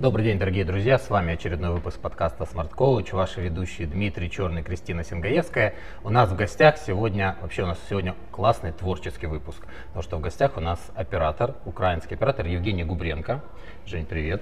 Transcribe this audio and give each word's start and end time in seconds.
Добрый 0.00 0.24
день, 0.24 0.38
дорогие 0.38 0.64
друзья! 0.64 0.96
С 0.96 1.10
вами 1.10 1.32
очередной 1.34 1.70
выпуск 1.70 1.98
подкаста 1.98 2.44
Smart 2.44 2.70
Coach. 2.72 3.12
Ваши 3.16 3.40
ведущие 3.40 3.88
Дмитрий 3.88 4.30
Черный, 4.30 4.62
Кристина 4.62 5.02
Сингаевская. 5.02 5.74
У 6.04 6.10
нас 6.10 6.30
в 6.30 6.36
гостях 6.36 6.76
сегодня, 6.76 7.36
вообще 7.42 7.64
у 7.64 7.66
нас 7.66 7.80
сегодня 7.90 8.14
классный 8.30 8.70
творческий 8.70 9.26
выпуск. 9.26 9.66
Потому 9.88 10.02
что 10.04 10.16
в 10.18 10.20
гостях 10.20 10.56
у 10.56 10.60
нас 10.60 10.78
оператор, 10.94 11.56
украинский 11.64 12.14
оператор 12.14 12.46
Евгений 12.46 12.84
Губренко. 12.84 13.42
Жень, 13.86 14.06
привет! 14.06 14.40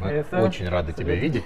Мы 0.00 0.24
очень 0.32 0.68
рады 0.68 0.92
тебя 0.92 1.14
видеть. 1.14 1.44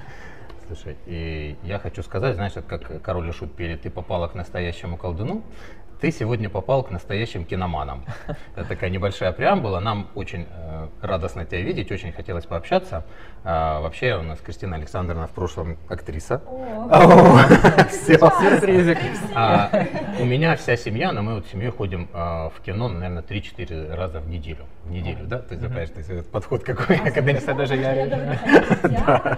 Слушай, 0.66 0.98
и 1.06 1.56
я 1.62 1.78
хочу 1.78 2.02
сказать, 2.02 2.34
знаешь, 2.34 2.52
как 2.68 3.00
король 3.00 3.26
и 3.26 3.32
шут 3.32 3.54
пели, 3.54 3.76
ты 3.76 3.88
попала 3.88 4.28
к 4.28 4.34
настоящему 4.34 4.98
колдуну, 4.98 5.42
ты 6.02 6.10
сегодня 6.10 6.50
попал 6.50 6.82
к 6.82 6.90
настоящим 6.90 7.44
киноманам. 7.44 8.04
Это 8.56 8.68
такая 8.70 8.90
небольшая 8.90 9.30
преамбула. 9.30 9.78
Нам 9.78 10.08
очень 10.16 10.48
э, 10.50 10.88
радостно 11.00 11.44
тебя 11.44 11.60
видеть, 11.60 11.92
очень 11.92 12.10
хотелось 12.12 12.44
пообщаться. 12.44 13.04
А, 13.44 13.80
вообще 13.80 14.16
у 14.16 14.22
нас 14.22 14.40
Кристина 14.40 14.74
Александровна 14.74 15.28
в 15.28 15.30
прошлом 15.30 15.78
актриса. 15.88 16.42
Сюрпризик. 17.92 18.98
А, 19.36 19.70
у 20.18 20.24
меня 20.24 20.56
вся 20.56 20.76
семья, 20.76 21.12
но 21.12 21.22
мы 21.22 21.36
вот 21.36 21.46
семьей 21.46 21.70
ходим 21.70 22.08
а, 22.12 22.48
в 22.48 22.60
кино, 22.62 22.88
наверное, 22.88 23.22
3-4 23.22 23.94
раза 23.94 24.18
в 24.18 24.28
неделю. 24.28 24.66
В 24.82 24.90
неделю, 24.90 25.24
да? 25.26 25.38
Ты 25.38 25.56
знаешь, 25.56 25.90
ты 25.90 26.24
подход 26.24 26.64
какой, 26.64 26.98
когда 27.14 27.32
не 27.32 27.38
даже 27.38 27.76
я. 27.76 27.92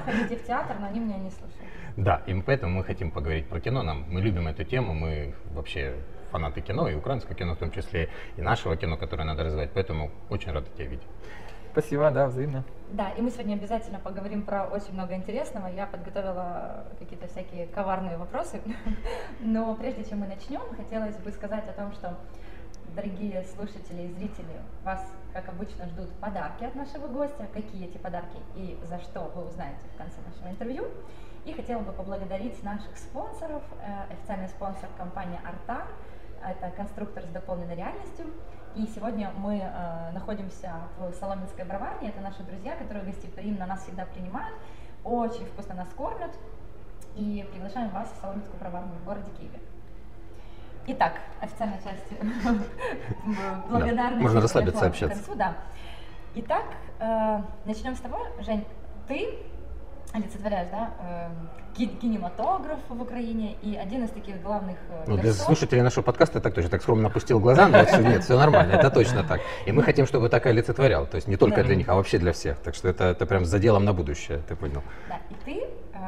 Ходите 0.07 0.37
в 0.37 0.47
театр, 0.47 0.77
но 0.81 0.87
они 0.87 1.01
меня 1.01 1.19
не 1.19 1.29
слушают. 1.29 1.61
Да, 1.99 2.23
и 2.27 2.35
поэтому 2.41 2.79
мы 2.79 2.85
хотим 2.85 3.11
поговорить 3.11 3.49
про 3.49 3.61
кино. 3.61 3.83
Нам, 3.83 4.07
мы 4.09 4.23
любим 4.23 4.49
эту 4.49 4.65
тему, 4.65 4.95
мы 4.95 5.35
вообще 5.53 5.95
фанаты 6.35 6.63
кино, 6.63 6.89
и 6.89 6.97
украинского 6.97 7.37
кино 7.37 7.55
в 7.55 7.59
том 7.59 7.71
числе, 7.71 8.09
и 8.37 8.43
нашего 8.43 8.77
кино, 8.77 8.97
которое 8.97 9.23
надо 9.23 9.45
развивать. 9.45 9.71
Поэтому 9.73 10.11
очень 10.31 10.51
рад 10.51 10.65
тебя 10.75 10.87
видеть. 10.87 11.07
Спасибо, 11.71 12.11
да, 12.11 12.27
взаимно. 12.27 12.65
Да, 12.91 13.11
и 13.11 13.21
мы 13.21 13.31
сегодня 13.31 13.55
обязательно 13.55 14.01
поговорим 14.01 14.43
про 14.43 14.65
очень 14.65 14.93
много 14.95 15.15
интересного. 15.15 15.69
Я 15.69 15.87
подготовила 15.87 16.85
какие-то 16.99 17.29
всякие 17.29 17.67
коварные 17.69 18.17
вопросы. 18.17 18.61
Но 19.41 19.77
прежде 19.77 20.05
чем 20.05 20.21
мы 20.21 20.27
начнем, 20.27 20.63
хотелось 20.77 21.17
бы 21.17 21.31
сказать 21.31 21.69
о 21.69 21.73
том, 21.73 21.93
что 21.93 22.17
дорогие 22.97 23.45
слушатели 23.45 24.03
и 24.03 24.13
зрители, 24.13 24.57
вас, 24.85 25.05
как 25.33 25.49
обычно, 25.49 25.87
ждут 25.87 26.11
подарки 26.21 26.65
от 26.65 26.75
нашего 26.75 27.07
гостя. 27.07 27.47
Какие 27.53 27.89
эти 27.89 27.99
подарки 27.99 28.39
и 28.57 28.77
за 28.85 28.99
что 28.99 29.31
вы 29.35 29.45
узнаете 29.47 29.85
в 29.95 29.99
конце 29.99 30.17
нашего 30.29 30.51
интервью. 30.51 30.85
И 31.45 31.53
хотела 31.53 31.81
бы 31.81 31.93
поблагодарить 31.93 32.63
наших 32.63 32.97
спонсоров. 32.97 33.63
Э, 33.83 34.13
официальный 34.13 34.49
спонсор 34.49 34.89
компании 34.97 35.39
«Артар», 35.45 35.87
это 36.45 36.71
конструктор 36.77 37.25
с 37.25 37.29
дополненной 37.29 37.75
реальностью. 37.75 38.27
И 38.75 38.87
сегодня 38.87 39.33
мы 39.37 39.59
э, 39.59 40.11
находимся 40.13 40.73
в 40.99 41.13
Соломенской 41.15 41.65
броварне. 41.65 42.09
Это 42.09 42.21
наши 42.21 42.43
друзья, 42.43 42.75
которые 42.77 43.05
гостеприимно 43.05 43.67
нас 43.67 43.83
всегда 43.83 44.05
принимают, 44.05 44.57
очень 45.05 45.47
вкусно 45.47 45.75
нас 45.75 45.89
кормят. 45.97 46.33
И 47.15 47.49
приглашаем 47.53 47.91
вас 47.91 48.13
в 48.13 48.21
Соломенскую 48.21 48.59
броварню 48.59 48.93
в 49.01 49.05
городе 49.05 49.31
Киеве. 49.39 49.61
Итак, 50.87 51.13
официальная 51.41 51.81
часть 51.83 52.05
благодарности. 53.71 54.23
Можно 54.23 54.41
расслабиться, 54.41 54.87
общаться. 54.87 55.23
Итак, 56.35 56.65
э, 56.99 57.41
начнем 57.65 57.95
с 57.95 58.01
того, 58.01 58.19
Жень, 58.41 58.67
ты 59.07 59.39
олицетворяешь, 60.15 60.69
да, 60.71 60.91
э, 61.01 61.87
кинематограф 62.01 62.79
в 62.89 63.03
Украине 63.03 63.57
и 63.63 63.77
один 63.77 64.05
из 64.05 64.11
таких 64.11 64.41
главных 64.43 64.77
э, 64.89 65.05
Ну, 65.09 65.17
для 65.17 65.33
слушателей 65.33 65.83
нашего 65.83 66.05
подкаста 66.05 66.41
так 66.41 66.55
точно, 66.55 66.71
так 66.71 66.83
скромно 66.83 67.09
опустил 67.09 67.41
глаза, 67.41 67.69
но 67.69 67.85
все, 67.85 67.99
нет, 67.99 68.23
все 68.23 68.39
нормально, 68.39 68.73
это 68.73 68.91
точно 68.91 69.25
так. 69.25 69.41
И 69.67 69.73
мы 69.73 69.83
хотим, 69.83 70.07
чтобы 70.07 70.29
так 70.29 70.47
и 70.47 70.49
олицетворял, 70.51 71.07
то 71.07 71.17
есть 71.17 71.27
не 71.27 71.37
только 71.37 71.65
для 71.65 71.75
них, 71.75 71.89
а 71.89 71.95
вообще 71.97 72.19
для 72.19 72.33
всех. 72.33 72.59
Так 72.59 72.77
что 72.77 72.89
это, 72.89 73.05
это 73.05 73.27
прям 73.27 73.45
за 73.45 73.59
делом 73.59 73.85
на 73.85 73.93
будущее, 73.93 74.39
ты 74.49 74.55
понял. 74.55 74.83
Да, 75.09 75.19
и 75.31 75.35
ты 75.45 75.65
э, 75.95 76.01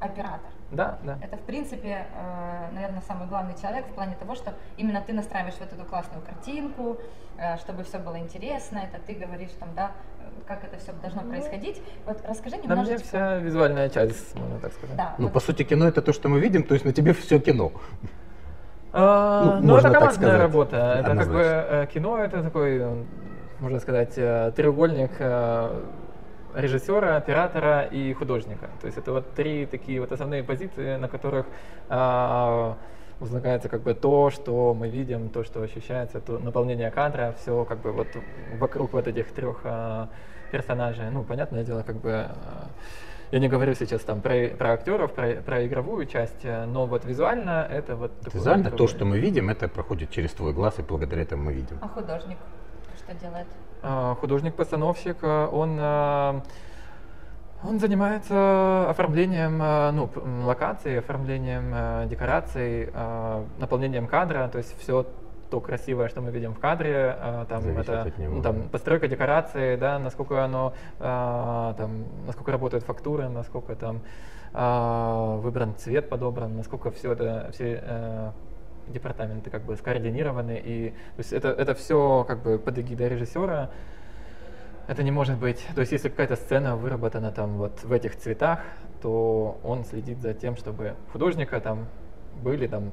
оператор. 0.00 0.50
Да, 0.70 0.98
да. 1.02 1.18
Это, 1.22 1.36
в 1.36 1.42
принципе, 1.42 2.06
э, 2.12 2.68
наверное, 2.72 3.02
самый 3.06 3.28
главный 3.28 3.54
человек 3.60 3.86
в 3.86 3.94
плане 3.94 4.16
того, 4.16 4.34
что 4.34 4.52
именно 4.76 5.00
ты 5.00 5.12
настраиваешь 5.12 5.54
вот 5.60 5.72
эту 5.72 5.84
классную 5.84 6.22
картинку, 6.22 6.98
э, 7.38 7.56
чтобы 7.58 7.84
все 7.84 7.98
было 7.98 8.18
интересно, 8.18 8.78
это 8.78 9.00
ты 9.06 9.14
говоришь 9.14 9.52
там, 9.58 9.68
да, 9.74 9.92
как 10.46 10.64
это 10.64 10.78
все 10.78 10.92
должно 11.02 11.22
происходить. 11.22 11.82
Вот 12.06 12.18
расскажи 12.26 12.56
немножечко. 12.56 12.76
На 12.76 12.96
мне 12.96 12.98
вся 12.98 13.38
визуальная 13.38 13.88
часть, 13.88 14.34
можно 14.34 14.58
так 14.60 14.72
сказать. 14.72 14.96
Да, 14.96 15.14
ну, 15.18 15.24
вот. 15.24 15.32
по 15.32 15.40
сути, 15.40 15.62
кино 15.62 15.86
это 15.88 16.02
то, 16.02 16.12
что 16.12 16.28
мы 16.28 16.40
видим, 16.40 16.62
то 16.62 16.74
есть 16.74 16.84
на 16.84 16.92
тебе 16.92 17.12
все 17.12 17.38
кино. 17.38 17.72
А, 18.92 19.60
ну, 19.60 19.66
ну 19.66 19.76
это 19.76 19.90
командная 19.90 20.38
работа. 20.38 20.76
Это 21.00 21.16
как 21.16 21.28
бы 21.28 21.40
э, 21.40 21.86
кино, 21.92 22.18
это 22.18 22.42
такой, 22.42 22.82
можно 23.60 23.80
сказать, 23.80 24.14
э, 24.16 24.52
треугольник 24.56 25.10
э, 25.18 25.80
режиссера, 26.54 27.16
оператора 27.16 27.82
и 27.82 28.12
художника. 28.14 28.68
То 28.80 28.86
есть 28.86 28.98
это 28.98 29.12
вот 29.12 29.34
три 29.34 29.66
такие 29.66 30.00
вот 30.00 30.12
основные 30.12 30.42
позиции, 30.42 30.96
на 30.96 31.08
которых 31.08 31.46
возлагается 33.20 33.68
как 33.68 33.82
бы 33.82 33.94
то, 33.94 34.30
что 34.30 34.74
мы 34.74 34.88
видим, 34.88 35.28
то, 35.28 35.44
что 35.44 35.62
ощущается, 35.62 36.20
то 36.20 36.38
наполнение 36.38 36.90
кадра, 36.90 37.34
все 37.40 37.64
как 37.64 37.78
бы 37.78 37.92
вот 37.92 38.08
вокруг 38.58 38.92
вот 38.92 39.08
этих 39.08 39.28
трех 39.32 39.60
а, 39.64 40.08
персонажей. 40.52 41.10
Ну, 41.10 41.24
понятное 41.24 41.64
дело, 41.64 41.82
как 41.82 41.96
бы 41.96 42.10
а, 42.12 42.68
я 43.30 43.40
не 43.40 43.48
говорю 43.48 43.74
сейчас 43.74 44.02
там 44.02 44.20
про, 44.20 44.48
про 44.48 44.72
актеров, 44.72 45.12
про, 45.12 45.34
про 45.34 45.66
игровую 45.66 46.06
часть, 46.06 46.44
но 46.44 46.86
вот 46.86 47.04
визуально 47.04 47.66
это 47.70 47.96
вот... 47.96 48.12
Визуально 48.32 48.70
то, 48.70 48.86
что 48.86 49.04
мы 49.04 49.18
видим, 49.18 49.50
это 49.50 49.68
проходит 49.68 50.10
через 50.10 50.32
твой 50.32 50.52
глаз, 50.52 50.78
и 50.78 50.82
благодаря 50.82 51.22
этому 51.22 51.44
мы 51.44 51.52
видим. 51.52 51.78
А 51.82 51.88
художник 51.88 52.38
что 52.96 53.14
делает? 53.14 53.46
А, 53.82 54.14
художник-постановщик, 54.14 55.22
он 55.22 55.78
он 57.62 57.80
занимается 57.80 58.88
оформлением 58.88 59.58
ну, 59.58 60.10
локаций, 60.46 60.98
оформлением 60.98 62.08
декораций, 62.08 62.90
наполнением 63.58 64.06
кадра, 64.06 64.48
то 64.48 64.58
есть 64.58 64.78
все 64.78 65.06
то 65.50 65.60
красивое, 65.60 66.08
что 66.08 66.20
мы 66.20 66.30
видим 66.30 66.54
в 66.54 66.58
кадре, 66.58 67.16
там, 67.48 67.66
это, 67.78 68.12
ну, 68.18 68.42
там, 68.42 68.68
постройка 68.68 69.08
декорации, 69.08 69.76
да, 69.76 69.98
насколько 69.98 70.44
оно, 70.44 70.74
там, 70.98 72.04
насколько 72.26 72.52
работает 72.52 72.84
фактура, 72.84 73.28
насколько 73.28 73.74
там 73.74 74.02
выбран 74.52 75.74
цвет 75.76 76.08
подобран, 76.08 76.56
насколько 76.56 76.90
все 76.90 77.12
это, 77.12 77.50
все 77.52 77.82
э, 77.82 78.30
департаменты 78.88 79.50
как 79.50 79.62
бы 79.62 79.76
скоординированы, 79.76 80.60
и 80.64 80.90
то 80.90 81.18
есть 81.18 81.32
это, 81.32 81.48
это 81.48 81.74
все 81.74 82.24
как 82.26 82.42
бы 82.42 82.58
под 82.58 82.78
эгидой 82.78 83.08
режиссера, 83.08 83.70
это 84.88 85.02
не 85.02 85.10
может 85.10 85.38
быть, 85.38 85.64
то 85.74 85.82
есть 85.82 85.92
если 85.92 86.08
какая-то 86.08 86.36
сцена 86.36 86.74
выработана 86.74 87.30
там 87.30 87.58
вот 87.58 87.84
в 87.84 87.92
этих 87.92 88.16
цветах, 88.16 88.60
то 89.02 89.60
он 89.62 89.84
следит 89.84 90.20
за 90.20 90.32
тем, 90.32 90.56
чтобы 90.56 90.94
художника 91.12 91.60
там 91.60 91.86
были 92.42 92.66
там 92.66 92.92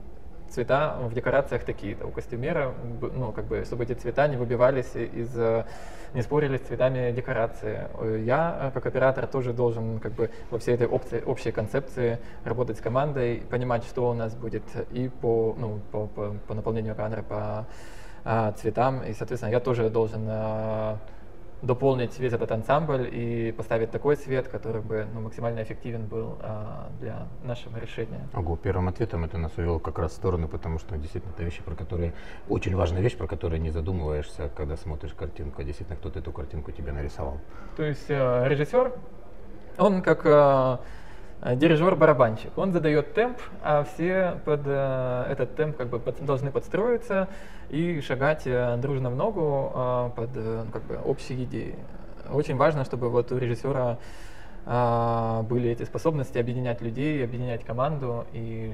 цвета 0.50 0.98
в 1.02 1.14
декорациях 1.14 1.64
такие-то. 1.64 2.06
У 2.06 2.12
костюмера, 2.12 2.74
ну, 3.02 3.32
как 3.32 3.46
бы, 3.46 3.64
чтобы 3.66 3.86
эти 3.86 3.94
цвета 3.94 4.28
не 4.28 4.36
выбивались 4.36 4.94
из, 4.96 5.36
не 6.14 6.22
спорили 6.22 6.58
с 6.58 6.62
цветами 6.62 7.12
декорации. 7.12 7.88
Я, 8.24 8.72
как 8.74 8.86
оператор, 8.86 9.26
тоже 9.26 9.54
должен, 9.54 10.00
как 10.00 10.12
бы, 10.12 10.30
во 10.52 10.60
всей 10.60 10.76
этой 10.76 10.88
опции, 10.88 11.24
общей 11.26 11.52
концепции 11.52 12.20
работать 12.44 12.78
с 12.78 12.82
командой, 12.82 13.42
понимать, 13.50 13.86
что 13.86 14.10
у 14.10 14.14
нас 14.14 14.36
будет 14.36 14.64
и 14.92 15.10
по, 15.10 15.56
ну, 15.58 15.80
по, 15.92 16.08
по, 16.08 16.36
по 16.48 16.54
наполнению 16.54 16.96
кадра, 16.96 17.22
по 17.24 17.66
а, 18.24 18.52
цветам, 18.54 19.04
и, 19.04 19.14
соответственно, 19.14 19.52
я 19.52 19.60
тоже 19.60 19.90
должен 19.90 20.26
а, 20.28 20.98
дополнить 21.62 22.18
весь 22.20 22.34
этот 22.34 22.52
ансамбль 22.52 23.10
и 23.12 23.52
поставить 23.52 23.92
такой 23.92 24.18
свет, 24.18 24.48
который 24.48 24.82
бы 24.82 25.08
ну, 25.14 25.22
максимально 25.22 25.64
эффективен 25.64 26.06
был 26.06 26.38
а, 26.42 26.90
для 27.00 27.28
нашего 27.44 27.78
решения. 27.78 28.28
Ого, 28.34 28.56
первым 28.56 28.88
ответом 28.88 29.26
это 29.26 29.38
нас 29.38 29.52
увело 29.58 29.80
как 29.80 30.00
раз 30.00 30.12
в 30.12 30.16
сторону, 30.16 30.48
потому 30.48 30.80
что 30.80 30.98
действительно 30.98 31.32
это 31.32 31.44
вещи, 31.44 31.64
про 31.64 31.76
которые 31.76 32.14
очень 32.50 32.76
важная 32.76 33.02
вещь, 33.02 33.18
про 33.18 33.28
которую 33.28 33.62
не 33.62 33.70
задумываешься, 33.70 34.50
когда 34.56 34.78
смотришь 34.78 35.14
картинку, 35.14 35.64
действительно 35.64 35.98
кто-то 35.98 36.20
эту 36.20 36.32
картинку 36.32 36.72
тебе 36.72 36.92
нарисовал. 36.92 37.40
То 37.78 37.84
есть 37.84 38.06
э, 38.10 38.48
режиссер, 38.48 38.92
он 39.78 40.02
как 40.02 40.26
Э, 40.26 40.78
дирижер-барабанщик. 41.54 42.58
Он 42.58 42.72
задает 42.72 43.14
темп, 43.14 43.38
а 43.62 43.84
все 43.84 44.40
под 44.46 44.62
э, 44.66 45.26
этот 45.30 45.56
темп 45.56 45.78
как 45.78 45.90
бы 45.90 46.00
под, 46.00 46.26
должны 46.26 46.50
подстроиться 46.50 47.28
и 47.70 48.02
шагать 48.02 48.44
э, 48.46 48.78
дружно 48.78 49.12
в 49.12 49.16
ногу 49.16 49.72
э, 49.76 50.10
под 50.16 50.30
э, 50.36 50.66
как 50.74 50.84
бы 50.84 50.98
общей 51.06 51.44
идеей. 51.44 51.76
Очень 52.32 52.58
важно, 52.58 52.84
чтобы 52.84 53.10
вот 53.10 53.32
у 53.32 53.38
режиссера 53.38 54.00
э, 54.66 55.42
были 55.44 55.70
эти 55.70 55.84
способности 55.84 56.40
объединять 56.40 56.82
людей, 56.82 57.24
объединять 57.24 57.64
команду 57.64 58.26
и 58.34 58.74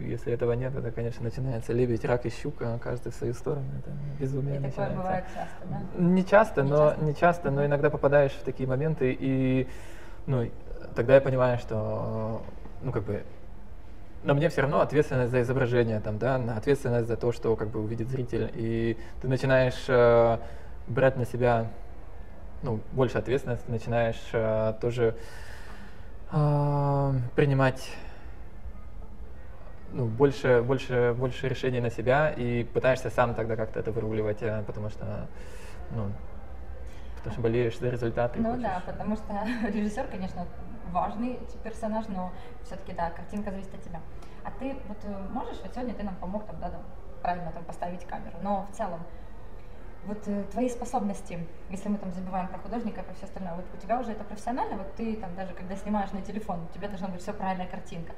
если 0.00 0.32
этого 0.32 0.52
нет, 0.52 0.74
это, 0.74 0.90
конечно, 0.90 1.22
начинается 1.22 1.72
лебедь, 1.72 2.04
рак 2.04 2.26
и 2.26 2.30
щука, 2.30 2.78
каждый 2.82 3.12
в 3.12 3.14
свою 3.14 3.32
сторону. 3.32 3.66
Это 3.78 3.90
безумие 4.20 4.56
и 4.56 4.58
начинается. 4.58 4.80
такое 4.80 4.96
бывает 4.96 5.24
часто, 5.34 5.66
да? 5.70 6.02
Не 6.02 6.24
часто, 6.24 6.62
не 6.62 6.70
но 6.70 6.76
часто. 6.76 7.04
не 7.04 7.14
часто, 7.14 7.50
но 7.50 7.66
иногда 7.66 7.90
попадаешь 7.90 8.32
в 8.32 8.42
такие 8.42 8.68
моменты 8.68 9.16
и 9.18 9.68
ну, 10.26 10.48
тогда 10.94 11.14
я 11.14 11.20
понимаю, 11.20 11.58
что, 11.58 12.42
ну, 12.82 12.92
как 12.92 13.04
бы, 13.04 13.24
на 14.22 14.34
мне 14.34 14.48
все 14.48 14.62
равно 14.62 14.80
ответственность 14.80 15.30
за 15.30 15.42
изображение, 15.42 16.00
там, 16.00 16.18
да, 16.18 16.36
ответственность 16.56 17.08
за 17.08 17.16
то, 17.16 17.32
что 17.32 17.56
как 17.56 17.68
бы 17.68 17.80
увидит 17.80 18.08
зритель, 18.08 18.50
и 18.54 18.96
ты 19.20 19.28
начинаешь 19.28 19.84
э, 19.88 20.38
брать 20.88 21.16
на 21.16 21.26
себя 21.26 21.70
ну, 22.62 22.80
больше 22.92 23.18
ответственности, 23.18 23.70
начинаешь 23.70 24.22
э, 24.32 24.74
тоже 24.80 25.14
э, 26.32 27.12
принимать 27.36 27.90
ну, 29.92 30.06
больше, 30.06 30.62
больше, 30.62 31.14
больше 31.16 31.48
решений 31.48 31.80
на 31.80 31.90
себя 31.90 32.30
и 32.30 32.64
пытаешься 32.64 33.10
сам 33.10 33.34
тогда 33.34 33.56
как-то 33.56 33.78
это 33.78 33.92
выруливать, 33.92 34.42
э, 34.42 34.62
потому 34.66 34.88
что, 34.88 35.28
ну, 35.90 36.10
потому 37.16 37.32
что 37.32 37.42
болеешь 37.42 37.78
за 37.78 37.90
результаты. 37.90 38.40
Ну 38.40 38.56
да, 38.60 38.82
потому 38.86 39.16
что 39.16 39.32
режиссер, 39.68 40.06
конечно, 40.10 40.46
важный 40.92 41.38
персонаж, 41.62 42.06
но 42.08 42.32
все-таки, 42.64 42.92
да, 42.92 43.10
картинка 43.10 43.50
зависит 43.50 43.74
от 43.74 43.82
тебя. 43.82 44.00
А 44.44 44.50
ты 44.50 44.76
вот 44.88 44.98
э, 45.04 45.28
можешь, 45.30 45.60
вот 45.62 45.72
сегодня 45.72 45.94
ты 45.94 46.02
нам 46.02 46.16
помог 46.16 46.44
там, 46.46 46.58
да, 46.60 46.70
там, 46.70 46.82
правильно 47.22 47.50
там 47.52 47.64
поставить 47.64 48.04
камеру, 48.04 48.36
но 48.42 48.66
в 48.70 48.76
целом 48.76 49.00
вот 50.06 50.22
э, 50.26 50.44
твои 50.50 50.68
способности, 50.68 51.46
если 51.70 51.88
мы 51.88 51.98
там 51.98 52.10
забываем 52.12 52.48
про 52.48 52.58
художника 52.58 53.00
и 53.00 53.04
про 53.04 53.14
все 53.14 53.24
остальное, 53.24 53.54
вот 53.54 53.64
у 53.72 53.76
тебя 53.78 53.98
уже 53.98 54.12
это 54.12 54.24
профессионально, 54.24 54.76
вот 54.76 54.94
ты 54.94 55.16
там 55.16 55.34
даже 55.34 55.54
когда 55.54 55.76
снимаешь 55.76 56.12
на 56.12 56.20
телефон, 56.20 56.60
у 56.70 56.74
тебя 56.74 56.88
должна 56.88 57.08
быть 57.08 57.22
все 57.22 57.32
правильная 57.32 57.66
картинка. 57.66 58.12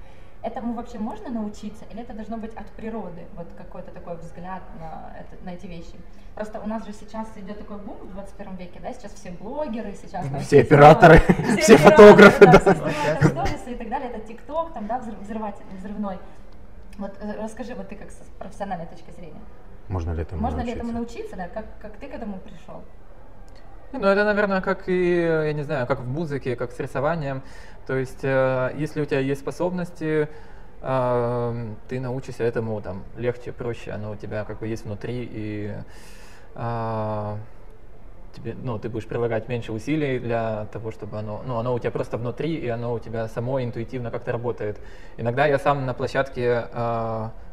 Этому 0.46 0.74
вообще 0.74 0.98
можно 0.98 1.28
научиться 1.28 1.84
или 1.90 2.02
это 2.02 2.12
должно 2.12 2.36
быть 2.36 2.54
от 2.54 2.66
природы, 2.66 3.24
вот 3.34 3.48
какой-то 3.58 3.90
такой 3.90 4.16
взгляд 4.16 4.62
на, 4.78 5.12
это, 5.18 5.44
на 5.44 5.54
эти 5.54 5.66
вещи? 5.66 5.96
Просто 6.36 6.60
у 6.60 6.68
нас 6.68 6.86
же 6.86 6.92
сейчас 6.92 7.26
идет 7.34 7.58
такой 7.58 7.78
бум 7.78 7.96
в 7.96 8.12
21 8.12 8.54
веке, 8.54 8.78
да, 8.80 8.92
сейчас 8.92 9.12
все 9.14 9.32
блогеры, 9.32 9.92
сейчас... 10.00 10.24
Там, 10.28 10.38
все, 10.38 10.60
операторы, 10.60 11.18
все, 11.58 11.62
все 11.62 11.76
фотографы, 11.78 12.44
да. 12.44 12.60
да. 12.60 13.44
Все 13.56 13.72
и 13.72 13.74
так 13.74 13.88
далее, 13.88 14.08
это 14.08 14.20
ТикТок, 14.20 14.72
там, 14.72 14.86
да, 14.86 15.02
взрыватель, 15.20 15.64
взрывной. 15.80 16.18
Вот 16.98 17.16
э, 17.20 17.42
расскажи, 17.42 17.74
вот 17.74 17.88
ты 17.88 17.96
как 17.96 18.12
с 18.12 18.22
профессиональной 18.38 18.86
точки 18.86 19.10
зрения. 19.10 19.40
Можно 19.88 20.12
ли 20.12 20.22
этому 20.22 20.42
Можно 20.42 20.58
научиться? 20.58 20.74
ли 20.76 20.80
этому 20.80 20.98
научиться, 20.98 21.36
да? 21.36 21.48
Как, 21.48 21.64
как 21.82 21.96
ты 21.96 22.06
к 22.06 22.14
этому 22.14 22.38
пришел? 22.38 22.84
Ну, 23.92 24.00
это, 24.00 24.24
наверное, 24.24 24.60
как 24.60 24.88
и, 24.88 25.22
я 25.22 25.52
не 25.52 25.62
знаю, 25.62 25.86
как 25.86 26.00
в 26.00 26.06
музыке, 26.06 26.54
как 26.54 26.70
с 26.70 26.78
рисованием. 26.78 27.42
То 27.86 27.96
есть, 27.96 28.24
э, 28.24 28.72
если 28.76 29.00
у 29.00 29.04
тебя 29.04 29.20
есть 29.20 29.40
способности, 29.42 30.28
э, 30.82 31.74
ты 31.88 32.00
научишься 32.00 32.42
этому 32.42 32.80
там 32.80 33.04
легче, 33.16 33.52
проще, 33.52 33.92
оно 33.92 34.12
у 34.12 34.16
тебя 34.16 34.44
как 34.44 34.58
бы 34.58 34.66
есть 34.66 34.84
внутри, 34.84 35.28
и 35.30 35.72
э, 36.56 37.36
тебе, 38.34 38.56
ну, 38.60 38.78
ты 38.80 38.88
будешь 38.88 39.06
прилагать 39.06 39.48
меньше 39.48 39.72
усилий 39.72 40.18
для 40.18 40.66
того, 40.72 40.90
чтобы 40.90 41.18
оно, 41.18 41.42
ну, 41.46 41.58
оно 41.58 41.74
у 41.74 41.78
тебя 41.78 41.92
просто 41.92 42.18
внутри, 42.18 42.56
и 42.56 42.68
оно 42.68 42.92
у 42.92 42.98
тебя 42.98 43.28
само 43.28 43.62
интуитивно 43.62 44.10
как-то 44.10 44.32
работает. 44.32 44.80
Иногда 45.16 45.46
я 45.46 45.58
сам 45.58 45.86
на 45.86 45.94
площадке 45.94 46.66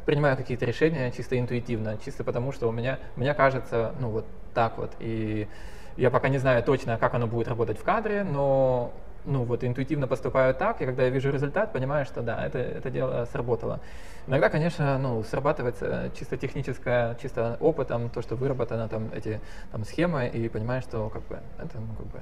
принимаю 0.04 0.36
какие-то 0.36 0.66
решения 0.66 1.10
чисто 1.12 1.38
интуитивно, 1.38 1.96
чисто 2.04 2.24
потому, 2.24 2.52
что 2.52 2.68
у 2.68 2.72
меня, 2.72 2.98
мне 3.16 3.32
кажется, 3.34 3.94
ну, 4.00 4.10
вот 4.10 4.26
так 4.52 4.76
вот, 4.76 4.92
и 4.98 5.48
я 5.96 6.10
пока 6.10 6.28
не 6.28 6.38
знаю 6.38 6.62
точно, 6.62 6.98
как 6.98 7.14
оно 7.14 7.26
будет 7.26 7.48
работать 7.48 7.78
в 7.78 7.84
кадре, 7.84 8.24
но 8.24 8.92
ну 9.24 9.44
вот 9.44 9.64
интуитивно 9.64 10.06
поступаю 10.06 10.54
так, 10.54 10.80
и 10.80 10.86
когда 10.86 11.04
я 11.04 11.10
вижу 11.10 11.30
результат, 11.30 11.72
понимаю, 11.72 12.04
что 12.04 12.22
да, 12.22 12.44
это, 12.44 12.58
это 12.58 12.90
дело 12.90 13.26
сработало. 13.32 13.80
Иногда, 14.26 14.48
конечно, 14.48 14.98
ну, 14.98 15.22
срабатывается 15.22 16.10
чисто 16.18 16.36
техническое, 16.36 17.14
чисто 17.20 17.56
опытом, 17.60 18.08
то, 18.08 18.22
что 18.22 18.36
выработано 18.36 18.88
там 18.88 19.10
эти 19.14 19.40
там, 19.70 19.84
схемы, 19.84 20.28
и 20.28 20.48
понимаешь, 20.48 20.84
что 20.84 21.10
как 21.10 21.22
бы 21.28 21.38
это 21.58 21.78
ну, 21.78 21.94
как 21.96 22.06
бы 22.06 22.20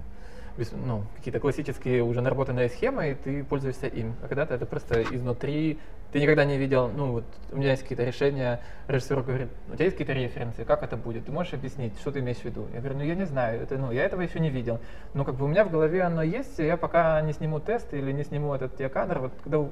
ну, 0.72 1.04
какие-то 1.16 1.40
классические 1.40 2.02
уже 2.02 2.20
наработанные 2.20 2.68
схемы, 2.68 3.10
и 3.10 3.14
ты 3.14 3.44
пользуешься 3.44 3.86
им. 3.86 4.14
А 4.22 4.28
когда-то 4.28 4.54
это 4.54 4.66
просто 4.66 5.02
изнутри, 5.02 5.78
ты 6.12 6.20
никогда 6.20 6.44
не 6.44 6.58
видел, 6.58 6.90
ну 6.94 7.12
вот 7.12 7.24
у 7.50 7.56
меня 7.56 7.70
есть 7.70 7.82
какие-то 7.82 8.04
решения, 8.04 8.60
режиссер 8.86 9.22
говорит, 9.22 9.48
у 9.70 9.74
тебя 9.74 9.86
есть 9.86 9.96
какие-то 9.96 10.12
референсы, 10.12 10.64
как 10.64 10.82
это 10.82 10.96
будет, 10.96 11.24
ты 11.24 11.32
можешь 11.32 11.54
объяснить, 11.54 11.98
что 12.00 12.12
ты 12.12 12.20
имеешь 12.20 12.38
в 12.38 12.44
виду? 12.44 12.66
Я 12.74 12.80
говорю, 12.80 12.98
ну 12.98 13.04
я 13.04 13.14
не 13.14 13.24
знаю, 13.24 13.62
это, 13.62 13.78
ну 13.78 13.90
я 13.92 14.04
этого 14.04 14.20
еще 14.20 14.38
не 14.38 14.50
видел, 14.50 14.78
но 15.14 15.24
как 15.24 15.36
бы 15.36 15.46
у 15.46 15.48
меня 15.48 15.64
в 15.64 15.70
голове 15.70 16.02
оно 16.02 16.22
есть, 16.22 16.58
я 16.58 16.76
пока 16.76 17.20
не 17.22 17.32
сниму 17.32 17.60
тест 17.60 17.94
или 17.94 18.12
не 18.12 18.24
сниму 18.24 18.54
этот 18.54 18.76
тебе 18.76 18.90
кадр, 18.90 19.20
вот 19.20 19.32
когда 19.42 19.66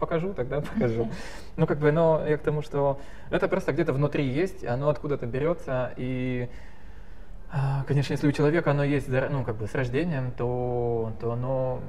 покажу, 0.00 0.32
тогда 0.32 0.60
покажу. 0.74 1.08
Ну, 1.56 1.66
как 1.66 1.78
бы, 1.78 1.92
но 1.92 2.24
я 2.26 2.38
к 2.38 2.42
тому, 2.42 2.62
что 2.62 3.00
это 3.30 3.46
просто 3.46 3.72
где-то 3.72 3.92
внутри 3.92 4.26
есть, 4.26 4.64
оно 4.64 4.88
откуда-то 4.88 5.26
берется, 5.26 5.92
и 5.96 6.48
Конечно, 7.86 8.12
если 8.12 8.28
у 8.28 8.32
человека 8.32 8.70
оно 8.70 8.84
есть 8.84 9.08
ну, 9.08 9.44
как 9.44 9.56
бы 9.56 9.66
с 9.66 9.74
рождением, 9.74 10.32
то, 10.36 11.12
то 11.20 11.32
оно 11.32 11.80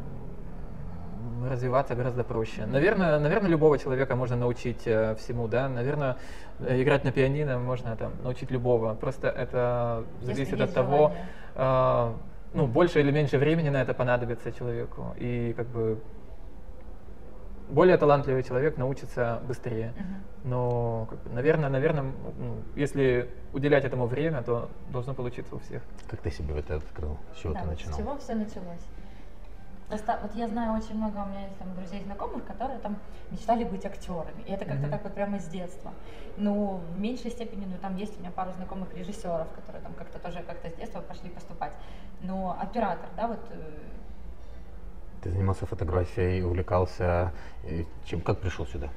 развиваться 1.50 1.96
гораздо 1.96 2.24
проще. 2.24 2.66
Наверное, 2.66 3.20
наверное, 3.20 3.50
любого 3.50 3.78
человека 3.78 4.16
можно 4.16 4.36
научить 4.36 4.82
э, 4.86 5.16
всему, 5.16 5.48
да. 5.48 5.70
Наверное, 5.70 6.18
э, 6.60 6.82
играть 6.82 7.04
на 7.04 7.12
пианино 7.12 7.60
можно 7.60 7.96
там 7.96 8.14
научить 8.24 8.52
любого. 8.52 8.94
Просто 8.96 9.28
это 9.30 10.04
зависит 10.22 10.62
от 10.62 10.74
того, 10.74 11.14
э, 11.56 12.14
ну, 12.54 12.68
больше 12.68 13.00
или 13.00 13.12
меньше 13.12 13.38
времени 13.38 13.70
на 13.70 13.82
это 13.82 13.94
понадобится 13.94 14.52
человеку. 14.52 15.16
И 15.18 15.54
как 15.56 15.68
бы 15.68 16.00
более 17.72 17.98
талантливый 17.98 18.44
человек 18.44 18.78
научится 18.78 19.42
быстрее. 19.48 19.94
Uh-huh. 19.98 20.50
Но, 20.50 21.08
как 21.10 21.20
бы, 21.20 21.30
наверное, 21.32 21.70
наверное, 21.70 22.04
ну, 22.38 22.58
если 22.76 23.30
уделять 23.54 23.86
этому 23.86 24.06
время, 24.06 24.44
то 24.44 24.70
должно 24.90 25.14
получиться 25.14 25.56
у 25.56 25.60
всех. 25.60 25.82
Как 26.10 26.22
ты 26.22 26.32
себе 26.32 26.60
это 26.60 26.76
открыл? 26.76 27.18
С 27.36 27.40
чего 27.40 27.54
да, 27.54 27.62
ты 27.62 27.68
начинал? 27.68 27.94
С 27.94 27.98
чего 27.98 28.18
все 28.18 28.36
началось? 28.36 28.86
Просто 29.88 30.20
вот 30.22 30.34
я 30.36 30.48
знаю 30.48 30.78
очень 30.78 30.96
много 30.96 31.18
у 31.18 31.26
меня 31.26 31.42
есть 31.42 31.58
там 31.58 31.74
друзей 31.76 32.02
знакомых, 32.04 32.46
которые 32.46 32.80
там 32.80 32.98
мечтали 33.30 33.66
быть 33.66 33.86
актерами. 33.86 34.42
И 34.48 34.52
это 34.52 34.64
как-то 34.64 34.88
mm-hmm. 34.88 34.90
так 34.90 35.04
вот 35.04 35.14
прямо 35.14 35.38
с 35.38 35.48
детства. 35.48 35.92
Ну, 36.38 36.80
в 36.96 37.00
меньшей 37.00 37.30
степени, 37.30 37.66
ну, 37.66 37.78
там 37.82 37.98
есть 37.98 38.16
у 38.18 38.22
меня 38.22 38.32
пару 38.32 38.54
знакомых 38.54 38.94
режиссеров, 38.96 39.52
которые 39.52 39.84
там 39.84 39.94
как-то 39.94 40.18
тоже 40.20 40.44
как-то 40.44 40.70
с 40.70 40.76
детства 40.76 41.02
пошли 41.02 41.30
поступать. 41.30 41.74
Но 42.22 42.58
оператор, 42.58 43.10
да, 43.18 43.28
вот 43.28 43.40
э, 43.52 43.58
ты 45.22 45.30
занимался 45.30 45.66
фотографией, 45.66 46.44
увлекался. 46.44 47.32
Чем, 48.06 48.22
как 48.22 48.40
пришел 48.40 48.66
сюда? 48.66 48.90